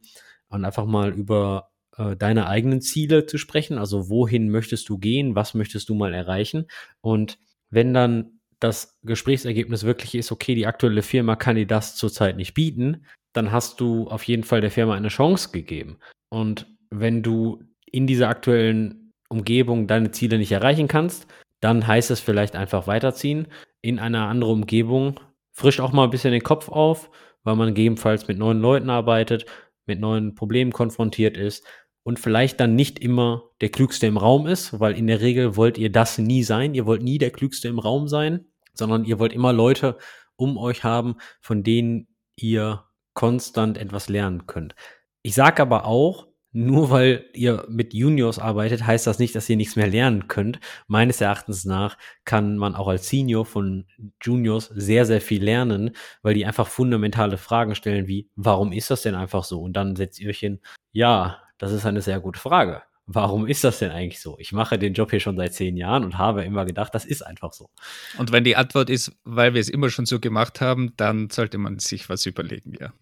und 0.49 0.65
einfach 0.65 0.85
mal 0.85 1.13
über 1.13 1.69
äh, 1.95 2.17
deine 2.17 2.47
eigenen 2.47 2.81
Ziele 2.81 3.25
zu 3.25 3.37
sprechen. 3.37 3.77
Also 3.77 4.09
wohin 4.09 4.49
möchtest 4.49 4.89
du 4.89 4.97
gehen? 4.97 5.35
Was 5.35 5.53
möchtest 5.53 5.87
du 5.87 5.95
mal 5.95 6.13
erreichen? 6.13 6.65
Und 6.99 7.39
wenn 7.69 7.93
dann 7.93 8.39
das 8.59 8.99
Gesprächsergebnis 9.03 9.83
wirklich 9.83 10.15
ist, 10.15 10.31
okay, 10.31 10.55
die 10.55 10.67
aktuelle 10.67 11.03
Firma 11.03 11.37
kann 11.37 11.55
dir 11.55 11.67
das 11.67 11.95
zurzeit 11.95 12.35
nicht 12.35 12.55
bieten, 12.55 13.05
dann 13.31 13.51
hast 13.51 13.79
du 13.79 14.07
auf 14.07 14.23
jeden 14.23 14.43
Fall 14.43 14.59
der 14.59 14.71
Firma 14.71 14.95
eine 14.95 15.07
Chance 15.07 15.51
gegeben. 15.51 15.99
Und 16.29 16.65
wenn 16.89 17.21
du 17.21 17.63
in 17.85 18.07
dieser 18.07 18.27
aktuellen 18.27 19.13
Umgebung 19.29 19.87
deine 19.87 20.11
Ziele 20.11 20.39
nicht 20.39 20.51
erreichen 20.51 20.87
kannst, 20.87 21.27
dann 21.61 21.85
heißt 21.85 22.09
es 22.09 22.19
vielleicht 22.19 22.55
einfach 22.55 22.87
weiterziehen 22.87 23.47
in 23.81 23.99
eine 23.99 24.23
andere 24.23 24.51
Umgebung. 24.51 25.19
Frisch 25.59 25.81
auch 25.81 25.91
mal 25.91 26.05
ein 26.05 26.09
bisschen 26.09 26.31
den 26.31 26.41
Kopf 26.41 26.69
auf, 26.69 27.11
weil 27.43 27.57
man 27.57 27.67
gegebenenfalls 27.75 28.29
mit 28.29 28.37
neuen 28.37 28.61
Leuten 28.61 28.89
arbeitet, 28.89 29.45
mit 29.85 29.99
neuen 29.99 30.33
Problemen 30.33 30.71
konfrontiert 30.71 31.35
ist 31.35 31.65
und 32.03 32.17
vielleicht 32.17 32.61
dann 32.61 32.75
nicht 32.75 32.97
immer 32.99 33.43
der 33.59 33.67
Klügste 33.67 34.07
im 34.07 34.15
Raum 34.15 34.47
ist, 34.47 34.79
weil 34.79 34.97
in 34.97 35.07
der 35.07 35.19
Regel 35.19 35.57
wollt 35.57 35.77
ihr 35.77 35.91
das 35.91 36.17
nie 36.17 36.43
sein. 36.43 36.75
Ihr 36.75 36.85
wollt 36.85 37.03
nie 37.03 37.17
der 37.17 37.31
Klügste 37.31 37.67
im 37.67 37.77
Raum 37.77 38.07
sein, 38.07 38.45
sondern 38.73 39.03
ihr 39.03 39.19
wollt 39.19 39.33
immer 39.33 39.51
Leute 39.51 39.97
um 40.37 40.57
euch 40.57 40.85
haben, 40.85 41.17
von 41.41 41.61
denen 41.61 42.07
ihr 42.37 42.85
konstant 43.13 43.77
etwas 43.77 44.07
lernen 44.07 44.47
könnt. 44.47 44.75
Ich 45.23 45.33
sage 45.33 45.61
aber 45.61 45.83
auch, 45.83 46.28
nur 46.51 46.89
weil 46.89 47.25
ihr 47.33 47.65
mit 47.69 47.93
Juniors 47.93 48.39
arbeitet, 48.39 48.85
heißt 48.85 49.05
das 49.05 49.19
nicht, 49.19 49.35
dass 49.35 49.49
ihr 49.49 49.57
nichts 49.57 49.75
mehr 49.75 49.87
lernen 49.87 50.27
könnt. 50.27 50.59
Meines 50.87 51.21
Erachtens 51.21 51.65
nach 51.65 51.97
kann 52.25 52.57
man 52.57 52.75
auch 52.75 52.87
als 52.87 53.07
Senior 53.07 53.45
von 53.45 53.85
Juniors 54.21 54.65
sehr, 54.73 55.05
sehr 55.05 55.21
viel 55.21 55.43
lernen, 55.43 55.91
weil 56.23 56.33
die 56.33 56.45
einfach 56.45 56.67
fundamentale 56.67 57.37
Fragen 57.37 57.75
stellen 57.75 58.07
wie, 58.07 58.29
warum 58.35 58.71
ist 58.71 58.89
das 58.89 59.03
denn 59.03 59.15
einfach 59.15 59.43
so? 59.43 59.61
Und 59.61 59.73
dann 59.73 59.95
setzt 59.95 60.19
ihr 60.19 60.29
euch 60.29 60.39
hin, 60.39 60.59
ja, 60.91 61.39
das 61.59 61.71
ist 61.71 61.85
eine 61.85 62.01
sehr 62.01 62.19
gute 62.19 62.39
Frage. 62.39 62.81
Warum 63.05 63.47
ist 63.47 63.63
das 63.63 63.79
denn 63.79 63.91
eigentlich 63.91 64.21
so? 64.21 64.37
Ich 64.39 64.51
mache 64.51 64.77
den 64.77 64.93
Job 64.93 65.09
hier 65.09 65.19
schon 65.19 65.35
seit 65.35 65.53
zehn 65.53 65.77
Jahren 65.77 66.03
und 66.03 66.17
habe 66.17 66.43
immer 66.43 66.65
gedacht, 66.65 66.93
das 66.93 67.05
ist 67.05 67.23
einfach 67.23 67.53
so. 67.53 67.69
Und 68.17 68.31
wenn 68.31 68.43
die 68.43 68.55
Antwort 68.55 68.89
ist, 68.89 69.11
weil 69.23 69.55
wir 69.55 69.61
es 69.61 69.69
immer 69.69 69.89
schon 69.89 70.05
so 70.05 70.19
gemacht 70.19 70.61
haben, 70.61 70.93
dann 70.95 71.29
sollte 71.29 71.57
man 71.57 71.79
sich 71.79 72.07
was 72.09 72.25
überlegen, 72.25 72.73
ja. 72.79 72.93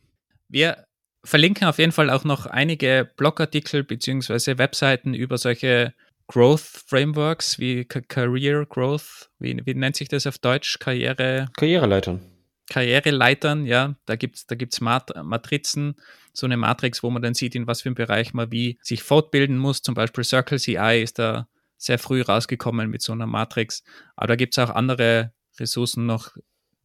Wir 0.50 0.86
verlinken 1.24 1.68
auf 1.68 1.78
jeden 1.78 1.92
Fall 1.92 2.10
auch 2.10 2.24
noch 2.24 2.46
einige 2.46 3.10
Blogartikel 3.18 3.84
bzw. 3.84 4.58
Webseiten 4.58 5.14
über 5.14 5.38
solche 5.38 5.94
Growth 6.28 6.84
Frameworks 6.88 7.58
wie 7.58 7.86
Career 7.86 8.66
Growth, 8.66 9.30
wie, 9.40 9.62
wie 9.66 9.74
nennt 9.74 9.96
sich 9.96 10.10
das 10.10 10.28
auf 10.28 10.38
Deutsch? 10.38 10.78
Karriere. 10.80 11.48
Karriereleitern. 11.56 12.22
Karriereleitern, 12.70 13.66
ja, 13.66 13.96
da 14.06 14.18
gibt 14.18 14.36
es 14.36 14.46
da 14.46 14.56
gibt's 14.56 14.82
Mat 14.82 15.12
Matrizen, 15.24 15.96
so 16.34 16.46
eine 16.46 16.58
Matrix, 16.58 17.02
wo 17.02 17.10
man 17.10 17.22
dann 17.22 17.34
sieht, 17.34 17.56
in 17.56 17.66
was 17.66 17.82
für 17.82 17.90
einem 17.90 17.96
Bereich 17.96 18.34
man 18.34 18.52
wie 18.52 18.78
sich 18.82 19.04
fortbilden 19.04 19.58
muss. 19.58 19.82
Zum 19.82 19.96
Beispiel 19.96 20.26
Circle 20.26 20.60
CI 20.60 21.02
ist 21.02 21.18
da 21.18 21.48
sehr 21.78 21.98
früh 21.98 22.22
rausgekommen 22.22 22.90
mit 22.90 23.02
so 23.02 23.14
einer 23.14 23.26
Matrix. 23.26 23.84
Aber 24.16 24.28
da 24.28 24.36
gibt 24.36 24.58
es 24.58 24.60
auch 24.60 24.70
andere 24.70 25.32
Ressourcen 25.60 26.06
noch, 26.06 26.36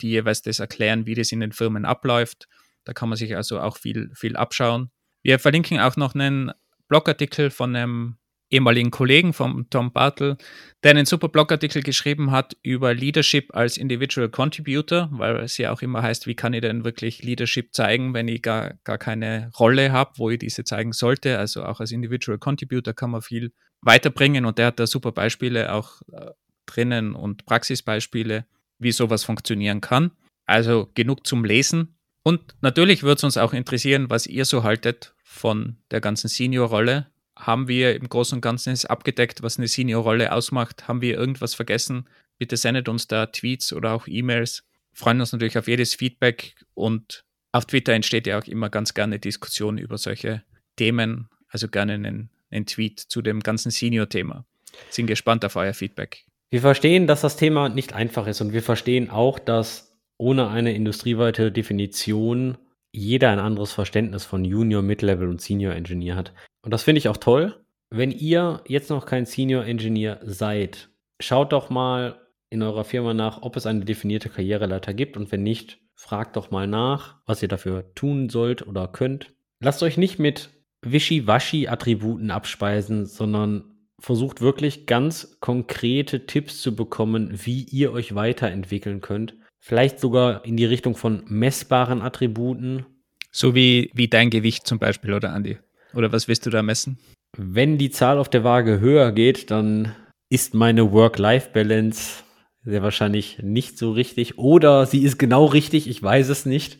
die 0.01 0.11
jeweils 0.11 0.43
das 0.43 0.61
erklären, 0.61 1.07
wie 1.07 1.15
das 1.15 1.33
in 1.33 1.41
den 1.41 1.53
Firmen 1.53 1.85
abläuft. 1.85 2.49
Da 2.85 2.93
kann 2.93 3.09
man 3.09 3.17
sich 3.17 3.37
also 3.37 3.61
auch 3.61 3.77
viel, 3.77 4.11
viel 4.15 4.37
abschauen. 4.37 4.91
Wir 5.23 5.39
verlinken 5.39 5.79
auch 5.81 5.97
noch 5.97 6.15
einen 6.15 6.53
Blogartikel 6.89 7.51
von 7.51 7.77
einem 7.77 8.17
ehemaligen 8.53 8.91
Kollegen 8.91 9.33
von 9.33 9.69
Tom 9.71 9.93
Bartel, 9.93 10.37
der 10.83 10.91
einen 10.91 11.07
super 11.07 11.29
Blogartikel 11.29 11.83
geschrieben 11.83 12.31
hat 12.31 12.57
über 12.63 12.93
Leadership 12.93 13.55
als 13.55 13.79
Individual 13.79 14.29
Contributor, 14.29 15.09
weil 15.11 15.37
es 15.39 15.57
ja 15.57 15.73
auch 15.73 15.81
immer 15.81 16.03
heißt, 16.03 16.27
wie 16.27 16.35
kann 16.35 16.53
ich 16.53 16.61
denn 16.61 16.85
wirklich 16.85 17.23
Leadership 17.23 17.75
zeigen, 17.75 18.13
wenn 18.13 18.29
ich 18.29 18.43
gar, 18.43 18.75
gar 18.85 18.99
keine 18.99 19.51
Rolle 19.59 19.91
habe, 19.91 20.13
wo 20.19 20.29
ich 20.29 20.39
diese 20.39 20.65
zeigen 20.65 20.93
sollte. 20.93 21.39
Also 21.39 21.65
auch 21.65 21.81
als 21.81 21.93
Individual 21.93 22.39
Contributor 22.39 22.93
kann 22.93 23.11
man 23.11 23.23
viel 23.23 23.53
weiterbringen 23.81 24.45
und 24.45 24.59
der 24.59 24.67
hat 24.67 24.79
da 24.79 24.87
super 24.87 25.13
Beispiele 25.13 25.73
auch 25.73 26.03
äh, 26.13 26.31
drinnen 26.67 27.15
und 27.15 27.47
Praxisbeispiele, 27.47 28.45
wie 28.79 28.93
sowas 28.93 29.25
funktionieren 29.25 29.81
kann. 29.81 30.13
Also 30.45 30.91
genug 30.95 31.27
zum 31.27 31.45
Lesen. 31.45 31.97
Und 32.23 32.55
natürlich 32.61 33.03
würde 33.03 33.19
es 33.19 33.25
uns 33.25 33.37
auch 33.37 33.53
interessieren, 33.53 34.11
was 34.11 34.27
ihr 34.27 34.45
so 34.45 34.63
haltet 34.63 35.15
von 35.25 35.77
der 35.91 36.01
ganzen 36.01 36.29
Senior-Rolle. 36.29 37.07
Haben 37.37 37.67
wir 37.67 37.97
im 37.97 38.09
Großen 38.09 38.37
und 38.37 38.43
Ganzen 38.43 38.77
abgedeckt, 38.87 39.43
was 39.43 39.59
eine 39.59 39.67
Senior-Rolle 39.67 40.33
ausmacht? 40.33 40.87
Haben 40.87 41.01
wir 41.01 41.19
irgendwas 41.19 41.55
vergessen? 41.55 42.07
Bitte 42.39 42.57
sendet 42.57 42.89
uns 42.89 43.09
da 43.09 43.27
Tweets 43.27 43.73
oder 43.73 43.93
auch 43.93 44.07
E-Mails. 44.07 44.65
Freuen 44.93 45.21
uns 45.21 45.33
natürlich 45.33 45.59
auf 45.59 45.69
jedes 45.69 45.95
Feedback 45.95 46.55
und 46.75 47.25
auf 47.51 47.67
Twitter 47.67 47.93
entsteht 47.93 48.27
ja 48.27 48.39
auch 48.39 48.47
immer 48.47 48.71
ganz 48.71 48.95
gerne 48.95 49.19
Diskussion 49.19 49.79
über 49.79 49.99
solche 49.99 50.43
Themen. 50.77 51.29
Also 51.49 51.69
gerne 51.69 51.95
einen, 51.95 52.31
einen 52.51 52.67
Tweet 52.67 53.01
zu 53.01 53.21
dem 53.21 53.41
ganzen 53.41 53.71
Senior-Thema. 53.71 54.45
Sind 54.91 55.07
gespannt 55.07 55.45
auf 55.45 55.57
euer 55.57 55.75
Feedback. 55.75 56.25
Wir 56.51 56.61
verstehen, 56.61 57.07
dass 57.07 57.23
das 57.23 57.37
Thema 57.37 57.69
nicht 57.69 57.95
einfach 57.95 58.27
ist 58.27 58.41
und 58.41 58.53
wir 58.53 58.63
verstehen 58.63 59.11
auch, 59.11 59.39
dass 59.39 59.92
ohne 60.23 60.49
eine 60.49 60.73
industrieweite 60.73 61.51
Definition 61.51 62.57
jeder 62.93 63.31
ein 63.31 63.41
anderes 63.41 63.73
Verständnis 63.73 64.25
von 64.25 64.45
Junior, 64.45 64.81
Mid-Level 64.81 65.29
und 65.29 65.41
Senior 65.41 65.75
Engineer 65.75 66.15
hat. 66.15 66.33
Und 66.63 66.71
das 66.73 66.85
finde 66.85 67.01
ich 67.01 67.09
auch 67.09 67.17
toll. 67.17 67.57
Wenn 67.91 68.13
ihr 68.13 68.63
jetzt 68.69 68.89
noch 68.89 69.05
kein 69.05 69.27
Senior 69.27 69.65
Engineer 69.65 70.21
seid, 70.23 70.91
schaut 71.21 71.53
doch 71.53 71.71
mal 71.71 72.21
in 72.51 72.63
eurer 72.63 72.85
Firma 72.85 73.15
nach, 73.15 73.43
ob 73.43 73.57
es 73.57 73.67
eine 73.67 73.85
definierte 73.85 74.29
Karriereleiter 74.29 74.95
gibt 74.95 75.17
und 75.17 75.33
wenn 75.33 75.43
nicht, 75.43 75.81
fragt 75.95 76.37
doch 76.37 76.53
mal 76.53 76.69
nach, 76.69 77.17
was 77.27 77.43
ihr 77.43 77.49
dafür 77.49 77.93
tun 77.95 78.29
sollt 78.29 78.65
oder 78.65 78.87
könnt. 78.87 79.33
Lasst 79.59 79.83
euch 79.83 79.97
nicht 79.97 80.21
mit 80.21 80.51
Wischi-Waschi-Attributen 80.83 82.31
abspeisen, 82.31 83.07
sondern 83.07 83.65
versucht 83.99 84.41
wirklich 84.41 84.87
ganz 84.87 85.39
konkrete 85.41 86.27
Tipps 86.27 86.61
zu 86.61 86.77
bekommen, 86.77 87.31
wie 87.45 87.65
ihr 87.65 87.93
euch 87.93 88.15
weiterentwickeln 88.15 89.01
könnt 89.01 89.35
Vielleicht 89.65 90.01
sogar 90.01 90.45
in 90.45 90.57
die 90.57 90.65
Richtung 90.65 90.97
von 90.97 91.23
messbaren 91.29 92.03
Attributen. 92.03 92.85
So 93.31 93.55
wie, 93.55 93.93
wie 93.95 94.09
dein 94.09 94.29
Gewicht 94.29 94.67
zum 94.67 94.81
Beispiel, 94.81 95.15
oder 95.15 95.33
Andi? 95.33 95.57
Oder 95.95 96.11
was 96.11 96.27
willst 96.27 96.45
du 96.45 96.51
da 96.51 96.65
messen? 96.65 96.99
Wenn 97.37 97.79
die 97.79 97.91
Zahl 97.91 98.19
auf 98.19 98.29
der 98.29 98.43
Waage 98.43 98.81
höher 98.81 99.13
geht, 99.13 99.53
dann 99.53 99.95
ist 100.29 100.53
meine 100.53 100.91
Work-Life-Balance 100.91 102.25
sehr 102.65 102.83
wahrscheinlich 102.83 103.39
nicht 103.41 103.79
so 103.79 103.93
richtig. 103.93 104.37
Oder 104.37 104.85
sie 104.85 105.05
ist 105.05 105.17
genau 105.17 105.45
richtig, 105.45 105.89
ich 105.89 106.03
weiß 106.03 106.29
es 106.29 106.45
nicht. 106.45 106.79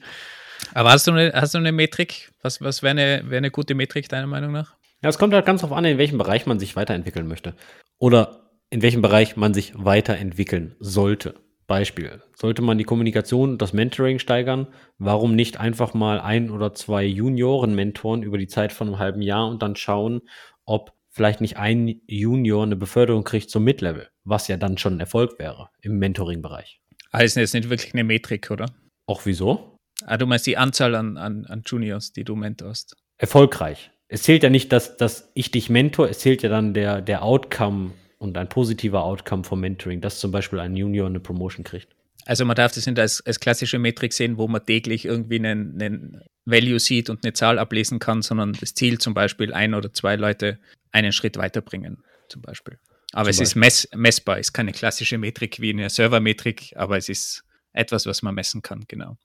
Aber 0.75 0.91
hast 0.91 1.07
du 1.07 1.13
eine, 1.13 1.33
hast 1.35 1.55
du 1.55 1.59
eine 1.59 1.71
Metrik? 1.71 2.33
Was, 2.43 2.61
was 2.61 2.83
wäre 2.83 2.91
eine, 2.91 3.31
wär 3.31 3.39
eine 3.39 3.53
gute 3.53 3.77
Metrik, 3.77 4.09
deiner 4.09 4.27
Meinung 4.27 4.51
nach? 4.51 4.75
Ja, 5.03 5.09
es 5.09 5.19
kommt 5.19 5.35
halt 5.35 5.47
ganz 5.47 5.61
darauf 5.61 5.77
an, 5.77 5.85
in 5.85 5.99
welchem 5.99 6.19
Bereich 6.19 6.47
man 6.47 6.59
sich 6.59 6.75
weiterentwickeln 6.75 7.29
möchte. 7.29 7.55
Oder 7.99 8.51
in 8.71 8.83
welchem 8.83 9.03
Bereich 9.03 9.37
man 9.37 9.55
sich 9.55 9.73
weiterentwickeln 9.77 10.75
sollte. 10.81 11.35
Beispiel. 11.67 12.23
Sollte 12.35 12.63
man 12.63 12.79
die 12.79 12.85
Kommunikation 12.85 13.51
und 13.51 13.63
das 13.63 13.73
Mentoring 13.73 14.19
steigern, 14.19 14.67
warum 14.99 15.35
nicht 15.35 15.59
einfach 15.59 15.95
mal 15.95 16.21
ein 16.21 16.51
oder 16.51 16.75
zwei 16.75 17.05
Junioren 17.05 17.75
mentoren 17.75 18.23
über 18.23 18.39
die 18.39 18.49
Zeit 18.49 18.73
von 18.73 18.89
einem 18.89 18.99
halben 18.99 19.23
Jahr 19.23 19.49
und 19.49 19.63
dann 19.63 19.77
schauen, 19.77 20.23
ob 20.65 20.93
vielleicht 21.11 21.41
nicht 21.41 21.57
ein 21.57 22.01
Junior 22.07 22.63
eine 22.63 22.77
Beförderung 22.77 23.25
kriegt 23.25 23.51
zum 23.51 23.65
Mid-Level, 23.65 24.09
was 24.25 24.49
ja 24.49 24.57
dann 24.57 24.79
schon 24.79 24.97
ein 24.97 25.01
Erfolg 25.01 25.39
wäre 25.39 25.69
im 25.81 25.99
Mentoring-Bereich. 25.99 26.81
Also 27.11 27.41
ist 27.41 27.55
nicht 27.55 27.69
wirklich 27.69 27.93
eine 27.93 28.05
Metrik, 28.05 28.51
oder? 28.51 28.67
Auch 29.07 29.27
wieso? 29.27 29.77
Ah, 30.07 30.17
du 30.17 30.27
meinst 30.27 30.47
die 30.47 30.57
Anzahl 30.57 30.95
an, 30.95 31.17
an, 31.17 31.45
an 31.47 31.63
Juniors, 31.67 32.13
die 32.13 32.25
du 32.25 32.35
mentorst. 32.35 32.97
Erfolgreich. 33.19 33.91
Es 34.09 34.23
zählt 34.23 34.43
ja 34.43 34.51
nicht, 34.51 34.73
dass, 34.73 34.97
dass 34.97 35.31
ich 35.35 35.51
dich 35.51 35.71
mentor, 35.71 36.09
es 36.09 36.19
zählt 36.19 36.43
ja 36.43 36.49
dann 36.49 36.75
der, 36.75 37.01
der 37.01 37.23
Outcome 37.23 37.93
und 38.23 38.39
ein 38.39 38.49
positiver 38.49 39.03
Outcome 39.03 39.43
vom 39.43 39.61
Mentoring, 39.61 40.01
dass 40.01 40.21
zum 40.21 40.31
Beispiel 40.31 40.61
ein 40.61 40.77
Junior 40.77 41.09
eine 41.09 41.19
Promotion 41.19 41.65
kriegt. 41.65 41.89
Also 42.25 42.45
man 42.45 42.55
darf 42.55 42.73
das 42.73 42.87
nicht 42.87 42.99
als, 43.01 43.21
als 43.27 43.41
klassische 43.41 43.81
Metrik 43.81 44.13
sehen, 44.13 44.39
wo 44.39 44.47
man 44.47 44.65
täglich 44.65 45.05
irgendwie 45.05 45.37
einen, 45.37 45.83
einen 45.83 46.23
Value 46.45 46.79
sieht 46.79 47.11
und 47.11 47.25
eine 47.25 47.33
Zahl 47.33 47.59
ablesen 47.59 47.99
kann, 47.99 48.23
sondern 48.23 48.53
das 48.53 48.75
Ziel 48.75 48.99
zum 48.99 49.13
Beispiel 49.13 49.53
ein 49.53 49.75
oder 49.75 49.93
zwei 49.93 50.15
Leute 50.15 50.61
einen 50.93 51.11
Schritt 51.11 51.37
weiterbringen, 51.37 52.05
zum 52.29 52.43
Beispiel. 52.43 52.79
Aber 53.13 53.25
zum 53.25 53.31
es 53.31 53.39
Beispiel. 53.39 53.45
ist 53.45 53.57
mess, 53.57 53.89
messbar, 53.93 54.39
ist 54.39 54.53
keine 54.53 54.71
klassische 54.71 55.19
Metrik 55.19 55.61
wie 55.61 55.71
eine 55.71 55.91
Servermetrik, 55.91 56.75
aber 56.77 56.97
es 56.97 57.09
ist 57.09 57.43
etwas, 57.73 58.07
was 58.07 58.23
man 58.23 58.37
messen 58.37 58.63
kann, 58.63 58.85
genau. 58.87 59.17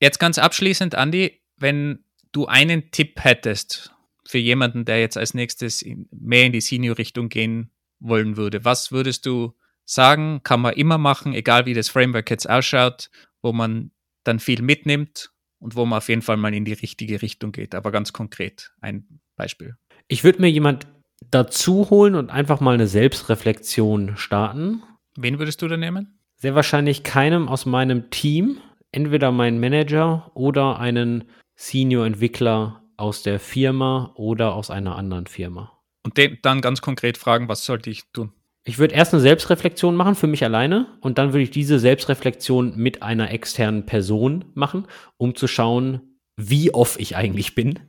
Jetzt 0.00 0.18
ganz 0.18 0.38
abschließend, 0.38 0.94
Andi, 0.94 1.42
wenn 1.58 2.02
du 2.32 2.46
einen 2.46 2.90
Tipp 2.92 3.22
hättest 3.22 3.92
für 4.24 4.38
jemanden, 4.38 4.86
der 4.86 5.00
jetzt 5.00 5.18
als 5.18 5.34
nächstes 5.34 5.82
in, 5.82 6.08
mehr 6.10 6.46
in 6.46 6.52
die 6.52 6.62
Senior-Richtung 6.62 7.28
gehen 7.28 7.71
wollen 8.02 8.36
würde, 8.36 8.64
was 8.64 8.92
würdest 8.92 9.26
du 9.26 9.54
sagen? 9.84 10.40
Kann 10.42 10.60
man 10.60 10.74
immer 10.74 10.98
machen, 10.98 11.34
egal 11.34 11.66
wie 11.66 11.74
das 11.74 11.88
Framework 11.88 12.30
jetzt 12.30 12.48
ausschaut, 12.48 13.10
wo 13.40 13.52
man 13.52 13.90
dann 14.24 14.38
viel 14.38 14.62
mitnimmt 14.62 15.32
und 15.58 15.76
wo 15.76 15.86
man 15.86 15.98
auf 15.98 16.08
jeden 16.08 16.22
Fall 16.22 16.36
mal 16.36 16.54
in 16.54 16.64
die 16.64 16.72
richtige 16.72 17.22
Richtung 17.22 17.52
geht. 17.52 17.74
Aber 17.74 17.90
ganz 17.92 18.12
konkret 18.12 18.72
ein 18.80 19.20
Beispiel. 19.36 19.76
Ich 20.08 20.24
würde 20.24 20.40
mir 20.40 20.50
jemand 20.50 20.86
dazu 21.30 21.88
holen 21.90 22.14
und 22.14 22.30
einfach 22.30 22.60
mal 22.60 22.74
eine 22.74 22.88
Selbstreflexion 22.88 24.16
starten. 24.16 24.82
Wen 25.16 25.38
würdest 25.38 25.62
du 25.62 25.68
da 25.68 25.76
nehmen? 25.76 26.18
Sehr 26.36 26.54
wahrscheinlich 26.54 27.04
keinem 27.04 27.48
aus 27.48 27.66
meinem 27.66 28.10
Team. 28.10 28.58
Entweder 28.90 29.30
meinen 29.30 29.60
Manager 29.60 30.30
oder 30.34 30.78
einen 30.78 31.24
Senior-Entwickler 31.54 32.82
aus 32.96 33.22
der 33.22 33.40
Firma 33.40 34.12
oder 34.16 34.54
aus 34.54 34.70
einer 34.70 34.96
anderen 34.96 35.26
Firma. 35.26 35.71
Und 36.04 36.16
den, 36.16 36.38
dann 36.42 36.60
ganz 36.60 36.80
konkret 36.80 37.16
fragen, 37.16 37.48
was 37.48 37.64
sollte 37.64 37.90
ich 37.90 38.04
tun? 38.12 38.32
Ich 38.64 38.78
würde 38.78 38.94
erst 38.94 39.12
eine 39.12 39.20
Selbstreflexion 39.20 39.96
machen 39.96 40.14
für 40.14 40.28
mich 40.28 40.44
alleine 40.44 40.86
und 41.00 41.18
dann 41.18 41.32
würde 41.32 41.42
ich 41.42 41.50
diese 41.50 41.78
Selbstreflexion 41.78 42.76
mit 42.76 43.02
einer 43.02 43.32
externen 43.32 43.86
Person 43.86 44.44
machen, 44.54 44.86
um 45.16 45.34
zu 45.34 45.48
schauen, 45.48 46.18
wie 46.36 46.72
off 46.72 46.98
ich 46.98 47.16
eigentlich 47.16 47.54
bin 47.54 47.80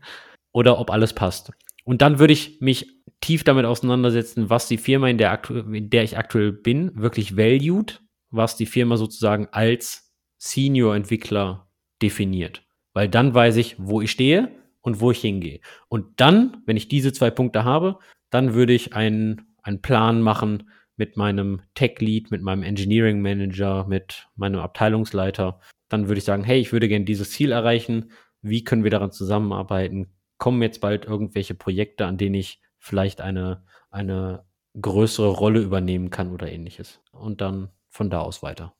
oder 0.51 0.80
ob 0.80 0.89
alles 0.89 1.14
passt. 1.14 1.51
Und 1.86 2.01
dann 2.01 2.18
würde 2.18 2.34
ich 2.34 2.59
mich 2.59 2.88
tief 3.22 3.43
damit 3.43 3.66
auseinandersetzen, 3.66 4.49
was 4.49 4.68
die 4.68 4.78
Firma, 4.78 5.09
in 5.09 5.18
der, 5.18 5.41
in 5.49 5.89
der 5.89 6.03
ich 6.03 6.18
aktuell 6.18 6.51
bin, 6.51 6.91
wirklich 6.95 7.38
valued, 7.38 8.01
was 8.32 8.55
die 8.55 8.66
Firma 8.66 8.97
sozusagen 8.97 9.47
als 9.51 10.11
Senior-Entwickler 10.39 11.68
definiert. 12.01 12.66
Weil 12.93 13.09
dann 13.09 13.34
weiß 13.34 13.57
ich, 13.57 13.76
wo 13.78 14.01
ich 14.01 14.11
stehe 14.11 14.51
und 14.84 15.01
wo 15.01 15.09
ich 15.09 15.19
hingehe. 15.21 15.59
Und 15.89 16.21
dann, 16.21 16.61
wenn 16.67 16.77
ich 16.77 16.88
diese 16.88 17.11
zwei 17.11 17.31
Punkte 17.31 17.63
habe, 17.63 17.97
dann 18.29 18.53
würde 18.53 18.73
ich 18.73 18.93
einen 18.93 19.53
einen 19.63 19.81
Plan 19.81 20.21
machen 20.21 20.69
mit 20.95 21.17
meinem 21.17 21.61
Tech-Lead, 21.73 22.29
mit 22.29 22.43
meinem 22.43 22.61
Engineering 22.61 23.21
Manager, 23.21 23.88
mit 23.88 24.27
meinem 24.36 24.59
Abteilungsleiter. 24.59 25.59
Dann 25.89 26.07
würde 26.07 26.19
ich 26.19 26.25
sagen, 26.25 26.43
hey, 26.43 26.59
ich 26.59 26.71
würde 26.71 26.88
gerne 26.88 27.05
dieses 27.05 27.31
Ziel 27.31 27.51
erreichen. 27.51 28.11
Wie 28.41 28.63
können 28.63 28.84
wir 28.84 28.91
daran 28.91 29.11
zusammenarbeiten? 29.11 30.13
Kommen 30.38 30.61
jetzt 30.61 30.81
bald 30.81 31.05
irgendwelche 31.05 31.55
Projekte, 31.55 32.05
an 32.05 32.17
denen 32.17 32.36
ich 32.36 32.61
vielleicht 32.77 33.21
eine, 33.21 33.63
eine 33.89 34.45
größere 34.79 35.29
Rolle 35.29 35.61
übernehmen 35.61 36.09
kann 36.09 36.31
oder 36.31 36.51
ähnliches? 36.51 37.01
Und 37.11 37.41
dann 37.41 37.69
von 37.89 38.09
da 38.09 38.19
aus 38.19 38.43
weiter. 38.43 38.75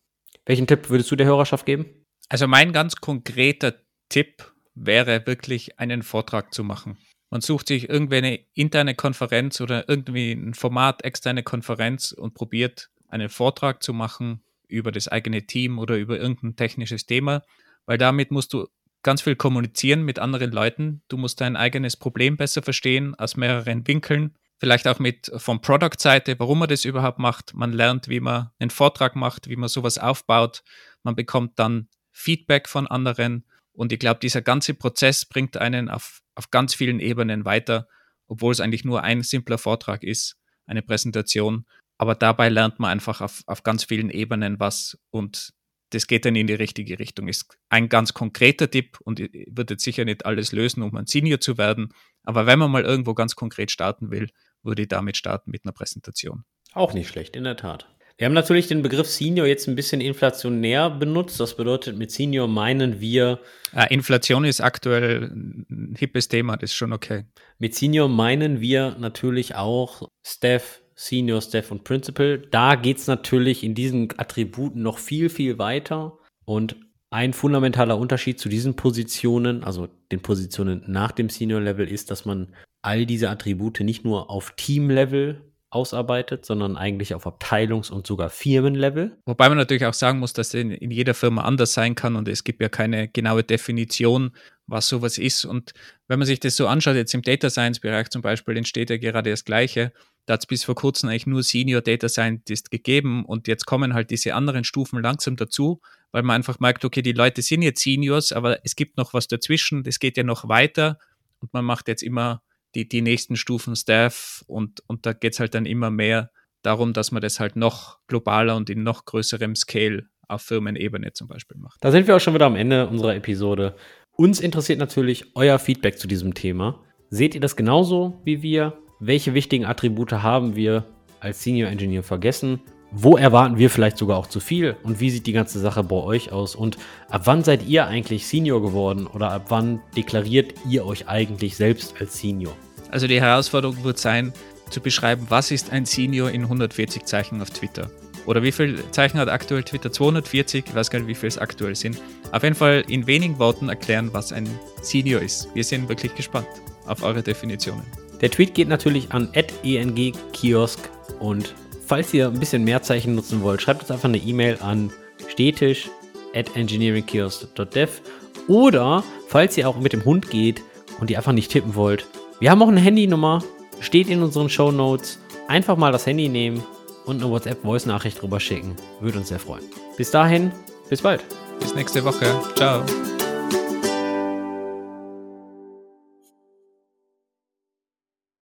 Welchen 0.45 0.68
Tipp 0.68 0.89
würdest 0.89 1.10
du 1.10 1.16
der 1.16 1.28
Hörerschaft 1.28 1.66
geben? 1.66 2.06
Also 2.30 2.47
mein 2.47 2.74
ganz 2.74 2.97
konkreter 2.97 3.74
Tipp 4.10 4.53
wäre 4.76 5.26
wirklich 5.26 5.80
einen 5.80 6.03
Vortrag 6.03 6.53
zu 6.53 6.63
machen. 6.63 6.97
Man 7.30 7.41
sucht 7.41 7.67
sich 7.67 7.89
irgendwie 7.89 8.17
eine 8.17 8.39
interne 8.53 8.95
Konferenz 8.95 9.59
oder 9.59 9.89
irgendwie 9.89 10.34
ein 10.34 10.53
Format, 10.53 11.03
externe 11.03 11.43
Konferenz 11.43 12.11
und 12.11 12.36
probiert 12.36 12.89
einen 13.07 13.30
Vortrag 13.30 13.82
zu 13.82 13.93
machen 13.93 14.43
über 14.67 14.91
das 14.91 15.07
eigene 15.07 15.45
Team 15.45 15.80
oder 15.80 15.97
über 15.97 16.19
irgendein 16.19 16.55
technisches 16.55 17.05
Thema, 17.05 17.43
weil 17.86 17.97
damit 17.97 18.32
musst 18.32 18.53
du 18.53 18.67
ganz 19.03 19.21
viel 19.21 19.36
kommunizieren 19.36 20.03
mit 20.03 20.17
anderen 20.17 20.51
Leuten. 20.51 21.03
Du 21.09 21.17
musst 21.17 21.41
dein 21.41 21.55
eigenes 21.55 21.97
Problem 21.97 22.38
besser 22.38 22.63
verstehen 22.63 23.15
aus 23.15 23.36
mehreren 23.36 23.88
Winkeln. 23.88 24.36
Vielleicht 24.57 24.88
auch 24.88 24.99
mit 24.99 25.32
von 25.38 25.61
Product-Seite, 25.61 26.39
warum 26.39 26.59
man 26.59 26.69
das 26.69 26.86
überhaupt 26.86 27.19
macht. 27.19 27.53
Man 27.53 27.74
lernt, 27.74 28.07
wie 28.07 28.21
man 28.21 28.51
einen 28.59 28.69
Vortrag 28.69 29.15
macht, 29.15 29.49
wie 29.49 29.57
man 29.57 29.67
sowas 29.67 29.97
aufbaut. 29.97 30.63
Man 31.03 31.15
bekommt 31.15 31.59
dann 31.59 31.89
Feedback 32.11 32.69
von 32.69 32.88
anderen. 32.88 33.45
Und 33.74 33.91
ich 33.91 33.99
glaube, 33.99 34.19
dieser 34.21 34.41
ganze 34.41 34.74
Prozess 34.74 35.26
bringt 35.26 35.57
einen 35.57 35.89
auf 35.89 36.24
auf 36.36 36.51
ganz 36.51 36.74
vielen 36.74 36.99
Ebenen 36.99 37.45
weiter, 37.45 37.88
obwohl 38.28 38.51
es 38.51 38.59
eigentlich 38.59 38.86
nur 38.86 39.03
ein 39.03 39.24
simpler 39.24 39.57
Vortrag 39.57 40.03
ist, 40.03 40.38
eine 40.65 40.82
Präsentation. 40.82 41.65
Aber 41.97 42.15
dabei 42.15 42.49
lernt 42.49 42.80
man 42.80 42.91
einfach 42.91 43.21
auf, 43.21 43.43
auf 43.45 43.63
ganz 43.63 43.84
vielen 43.84 44.09
Ebenen 44.09 44.59
was 44.59 44.97
und 45.09 45.53
das 45.91 46.07
geht 46.07 46.26
dann 46.26 46.36
in 46.36 46.47
die 46.47 46.55
richtige 46.55 46.97
Richtung. 46.97 47.28
Ist 47.28 47.55
ein 47.69 47.88
ganz 47.88 48.15
konkreter 48.15 48.69
Tipp 48.69 48.97
und 49.01 49.19
wird 49.19 49.69
jetzt 49.69 49.84
sicher 49.84 50.05
nicht 50.05 50.26
alles 50.26 50.51
lösen, 50.51 50.82
um 50.82 50.95
ein 50.95 51.05
Senior 51.05 51.39
zu 51.39 51.59
werden. 51.59 51.93
Aber 52.24 52.47
wenn 52.47 52.57
man 52.57 52.71
mal 52.71 52.84
irgendwo 52.84 53.13
ganz 53.13 53.36
konkret 53.36 53.69
starten 53.69 54.09
will, 54.09 54.30
würde 54.63 54.82
ich 54.82 54.88
damit 54.88 55.17
starten 55.17 55.51
mit 55.51 55.65
einer 55.65 55.71
Präsentation. 55.71 56.45
Auch 56.74 56.93
nicht 56.93 57.09
schlecht, 57.09 57.36
in 57.36 57.43
der 57.43 57.57
Tat. 57.57 57.93
Wir 58.18 58.26
haben 58.26 58.34
natürlich 58.34 58.68
den 58.68 58.84
Begriff 58.84 59.07
Senior 59.07 59.47
jetzt 59.47 59.68
ein 59.68 59.76
bisschen 59.76 59.99
inflationär 59.99 60.89
benutzt. 60.91 61.39
Das 61.39 61.57
bedeutet, 61.57 61.97
mit 61.97 62.11
Senior 62.11 62.47
meinen 62.47 63.01
wir. 63.01 63.39
Ah, 63.72 63.86
Inflation 63.86 64.45
ist 64.45 64.61
aktuell 64.61 65.32
ein 65.34 65.95
hippes 65.97 66.28
Thema, 66.28 66.55
das 66.55 66.72
ist 66.72 66.76
schon 66.76 66.93
okay. 66.93 67.26
Mit 67.57 67.74
Senior 67.74 68.07
meinen 68.07 68.61
wir 68.61 68.95
natürlich 68.99 69.55
auch 69.55 70.09
Staff, 70.24 70.84
Senior, 70.95 71.41
Staff 71.41 71.72
und 71.72 71.84
Principal. 71.84 72.38
Da 72.51 72.76
geht 72.76 72.97
es 72.97 73.07
natürlich 73.07 73.64
in 73.64 73.74
diesen 73.74 74.09
Attributen 74.18 74.84
noch 74.84 74.99
viel, 74.99 75.30
viel 75.30 75.57
weiter. 75.57 76.20
Und 76.45 76.76
ein 77.09 77.34
fundamentaler 77.34 77.97
Unterschied 77.97 78.39
zu 78.39 78.47
diesen 78.47 78.76
Positionen, 78.76 79.64
also 79.64 79.88
den 80.11 80.22
Positionen 80.22 80.84
nach 80.88 81.11
dem 81.11 81.30
Senior-Level, 81.30 81.88
ist, 81.88 82.11
dass 82.11 82.26
man 82.26 82.53
all 82.84 83.07
diese 83.07 83.30
Attribute 83.30 83.80
nicht 83.80 84.03
nur 84.03 84.30
auf 84.30 84.53
Team-Level 84.55 85.53
ausarbeitet, 85.74 86.45
sondern 86.45 86.78
eigentlich 86.78 87.13
auf 87.13 87.26
Abteilungs- 87.26 87.91
und 87.91 88.07
sogar 88.07 88.30
Firmenlevel. 88.30 89.17
Wobei 89.26 89.49
man 89.49 89.57
natürlich 89.57 89.86
auch 89.86 89.93
sagen 89.93 90.19
muss, 90.19 90.34
dass 90.34 90.49
es 90.49 90.53
in, 90.55 90.71
in 90.71 90.91
jeder 90.91 91.13
Firma 91.13 91.43
anders 91.43 91.74
sein 91.74 91.95
kann 91.95 92.15
und 92.15 92.28
es 92.28 92.43
gibt 92.43 92.61
ja 92.61 92.69
keine 92.69 93.07
genaue 93.07 93.43
Definition, 93.43 94.32
was 94.67 94.88
sowas 94.88 95.17
ist. 95.17 95.45
Und 95.45 95.74
wenn 96.07 96.19
man 96.19 96.26
sich 96.26 96.39
das 96.39 96.55
so 96.55 96.67
anschaut, 96.67 96.95
jetzt 96.95 97.13
im 97.13 97.21
Data 97.21 97.49
Science-Bereich 97.49 98.09
zum 98.09 98.21
Beispiel, 98.21 98.57
entsteht 98.57 98.89
ja 98.89 98.97
gerade 98.97 99.30
das 99.30 99.45
Gleiche. 99.45 99.91
Da 100.26 100.34
hat 100.34 100.41
es 100.41 100.45
bis 100.45 100.63
vor 100.63 100.76
kurzem 100.76 101.09
eigentlich 101.09 101.28
nur 101.28 101.43
Senior 101.43 101.82
Data 101.82 102.07
Scientist 102.07 102.71
gegeben 102.71 103.26
und 103.26 103.47
jetzt 103.47 103.65
kommen 103.65 103.93
halt 103.93 104.09
diese 104.09 104.36
anderen 104.36 104.63
Stufen 104.63 105.01
langsam 105.01 105.36
dazu, 105.36 105.82
weil 106.11 106.24
man 106.24 106.38
einfach 106.38 106.59
merkt, 106.59 106.86
okay, 106.86 107.01
die 107.01 107.11
Leute 107.11 107.41
sind 107.41 107.61
jetzt 107.61 107.82
Seniors, 107.82 108.32
aber 108.32 108.59
es 108.63 108.76
gibt 108.76 108.97
noch 108.97 109.13
was 109.13 109.28
dazwischen, 109.28 109.84
das 109.84 109.99
geht 109.99 110.15
ja 110.15 110.24
noch 110.24 110.47
weiter 110.47 110.97
und 111.39 111.53
man 111.53 111.65
macht 111.65 111.89
jetzt 111.89 112.03
immer 112.03 112.41
die, 112.76 112.88
die 112.88 113.01
nächsten 113.01 113.36
Stufen 113.36 113.76
Staff 113.76 114.43
und, 114.47 114.84
und 114.88 115.05
da 115.05 115.13
geht 115.13 115.34
es 115.34 115.39
halt 115.39 115.53
dann 115.53 115.65
immer 115.65 115.91
mehr 115.91 116.32
darum, 116.61 116.93
dass 116.93 117.11
man 117.11 117.21
das 117.21 117.39
halt 117.39 117.55
noch 117.55 117.99
globaler 118.07 118.55
und 118.55 118.69
in 118.69 118.84
noch 118.84 119.05
größerem 119.05 119.55
Scale 119.55 120.07
auf 120.28 120.41
Firmenebene 120.41 121.13
zum 121.13 121.28
Beispiel 121.28 121.57
macht. 121.57 121.84
Da 121.84 121.91
sind 121.91 122.07
wir 122.07 122.15
auch 122.15 122.19
schon 122.19 122.34
wieder 122.34 122.45
am 122.45 122.55
Ende 122.55 122.88
unserer 122.88 123.15
Episode. 123.15 123.76
Uns 124.15 124.39
interessiert 124.39 124.80
natürlich 124.80 125.36
euer 125.36 125.59
Feedback 125.59 125.97
zu 125.97 126.07
diesem 126.07 126.34
Thema. 126.34 126.84
Seht 127.09 127.36
ihr 127.36 127.41
das 127.41 127.55
genauso 127.55 128.21
wie 128.24 128.41
wir? 128.41 128.78
Welche 128.99 129.34
wichtigen 129.34 129.65
Attribute 129.65 130.13
haben 130.13 130.55
wir 130.55 130.86
als 131.19 131.43
Senior 131.43 131.69
Engineer 131.69 132.03
vergessen? 132.03 132.61
Wo 132.96 133.18
erwarten 133.18 133.58
wir 133.58 133.72
vielleicht 133.72 133.98
sogar 133.98 134.18
auch 134.18 134.28
zu 134.28 134.39
viel? 134.39 134.76
Und 134.84 135.00
wie 135.00 135.10
sieht 135.10 135.26
die 135.26 135.34
ganze 135.34 135.60
Sache 135.60 135.84
bei 135.84 135.96
euch 135.96 136.32
aus? 136.32 136.56
Und 136.56 136.78
ab 137.10 137.24
wann 137.26 137.44
seid 137.44 137.66
ihr 137.66 137.88
eigentlich 137.88 138.28
Senior 138.28 138.62
geworden? 138.62 139.08
Oder 139.08 139.32
ab 139.32 139.46
wann 139.50 139.82
deklariert 139.96 140.54
ihr 140.70 140.86
euch 140.86 141.08
eigentlich 141.08 141.56
selbst 141.56 141.96
als 142.00 142.20
Senior? 142.20 142.54
Also 142.91 143.08
die 143.08 143.20
Herausforderung 143.20 143.84
wird 143.84 143.98
sein, 143.98 144.32
zu 144.70 144.80
beschreiben, 144.80 145.26
was 145.30 145.50
ist 145.50 145.72
ein 145.72 145.86
Senior 145.86 146.30
in 146.30 146.44
140 146.44 147.06
Zeichen 147.06 147.41
auf 147.41 147.50
Twitter. 147.50 147.89
Oder 148.28 148.44
wie 148.44 148.52
viele 148.52 148.89
Zeichen 148.91 149.18
hat 149.18 149.28
aktuell 149.28 149.64
Twitter? 149.64 149.91
240? 149.91 150.66
Ich 150.68 150.76
weiß 150.76 150.91
gar 150.91 151.00
nicht, 151.00 151.08
wie 151.08 151.16
viele 151.16 151.30
es 151.30 151.39
aktuell 151.39 151.76
sind. 151.76 152.00
Auf 152.32 152.44
jeden 152.44 152.56
Fall 152.56 152.84
in 152.88 153.08
wenigen 153.08 153.39
Worten 153.39 153.70
erklären, 153.70 154.10
was 154.14 154.32
ein 154.32 154.48
Senior 154.84 155.22
ist. 155.22 155.50
Wir 155.56 155.64
sind 155.64 155.89
wirklich 155.89 156.14
gespannt 156.14 156.48
auf 156.86 157.02
eure 157.02 157.24
Definitionen. 157.24 157.84
Der 158.22 158.30
Tweet 158.30 158.54
geht 158.54 158.68
natürlich 158.68 159.12
an 159.12 159.30
engkiosk 159.34 160.80
und 161.20 161.56
falls 161.86 162.14
ihr 162.14 162.28
ein 162.28 162.40
bisschen 162.40 162.64
mehr 162.64 162.82
Zeichen 162.82 163.16
nutzen 163.16 163.42
wollt, 163.42 163.62
schreibt 163.62 163.82
uns 163.82 163.92
einfach 163.92 164.10
eine 164.10 164.18
E-Mail 164.18 164.58
an 164.62 164.92
stetisch 165.28 165.90
at 166.36 166.56
engineeringkiosk.dev 166.56 168.02
oder 168.48 169.04
falls 169.28 169.58
ihr 169.58 169.70
auch 169.70 169.80
mit 169.80 169.94
dem 169.94 170.06
Hund 170.06 170.30
geht 170.30 170.62
und 171.00 171.10
ihr 171.10 171.18
einfach 171.18 171.32
nicht 171.32 171.52
tippen 171.52 171.76
wollt, 171.76 172.06
wir 172.40 172.52
haben 172.52 172.62
auch 172.62 172.68
eine 172.68 172.82
Handynummer, 172.82 173.42
steht 173.80 174.10
in 174.10 174.22
unseren 174.22 174.50
Show 174.50 174.72
Notes. 174.72 175.20
Einfach 175.48 175.78
mal 175.78 175.92
das 175.92 176.06
Handy 176.06 176.30
nehmen 176.30 176.64
und 177.06 177.22
eine 177.22 177.32
WhatsApp-Voice-Nachricht 177.32 178.22
drüber 178.22 178.40
schicken. 178.40 178.76
Würde 179.00 179.20
uns 179.20 179.30
sehr 179.30 179.40
freuen. 179.40 179.64
Bis 179.98 180.12
dahin, 180.12 180.52
bis 180.90 181.02
bald. 181.02 181.24
Bis 181.60 181.76
nächste 181.76 182.04
Woche. 182.04 182.26
Ciao. 182.56 182.84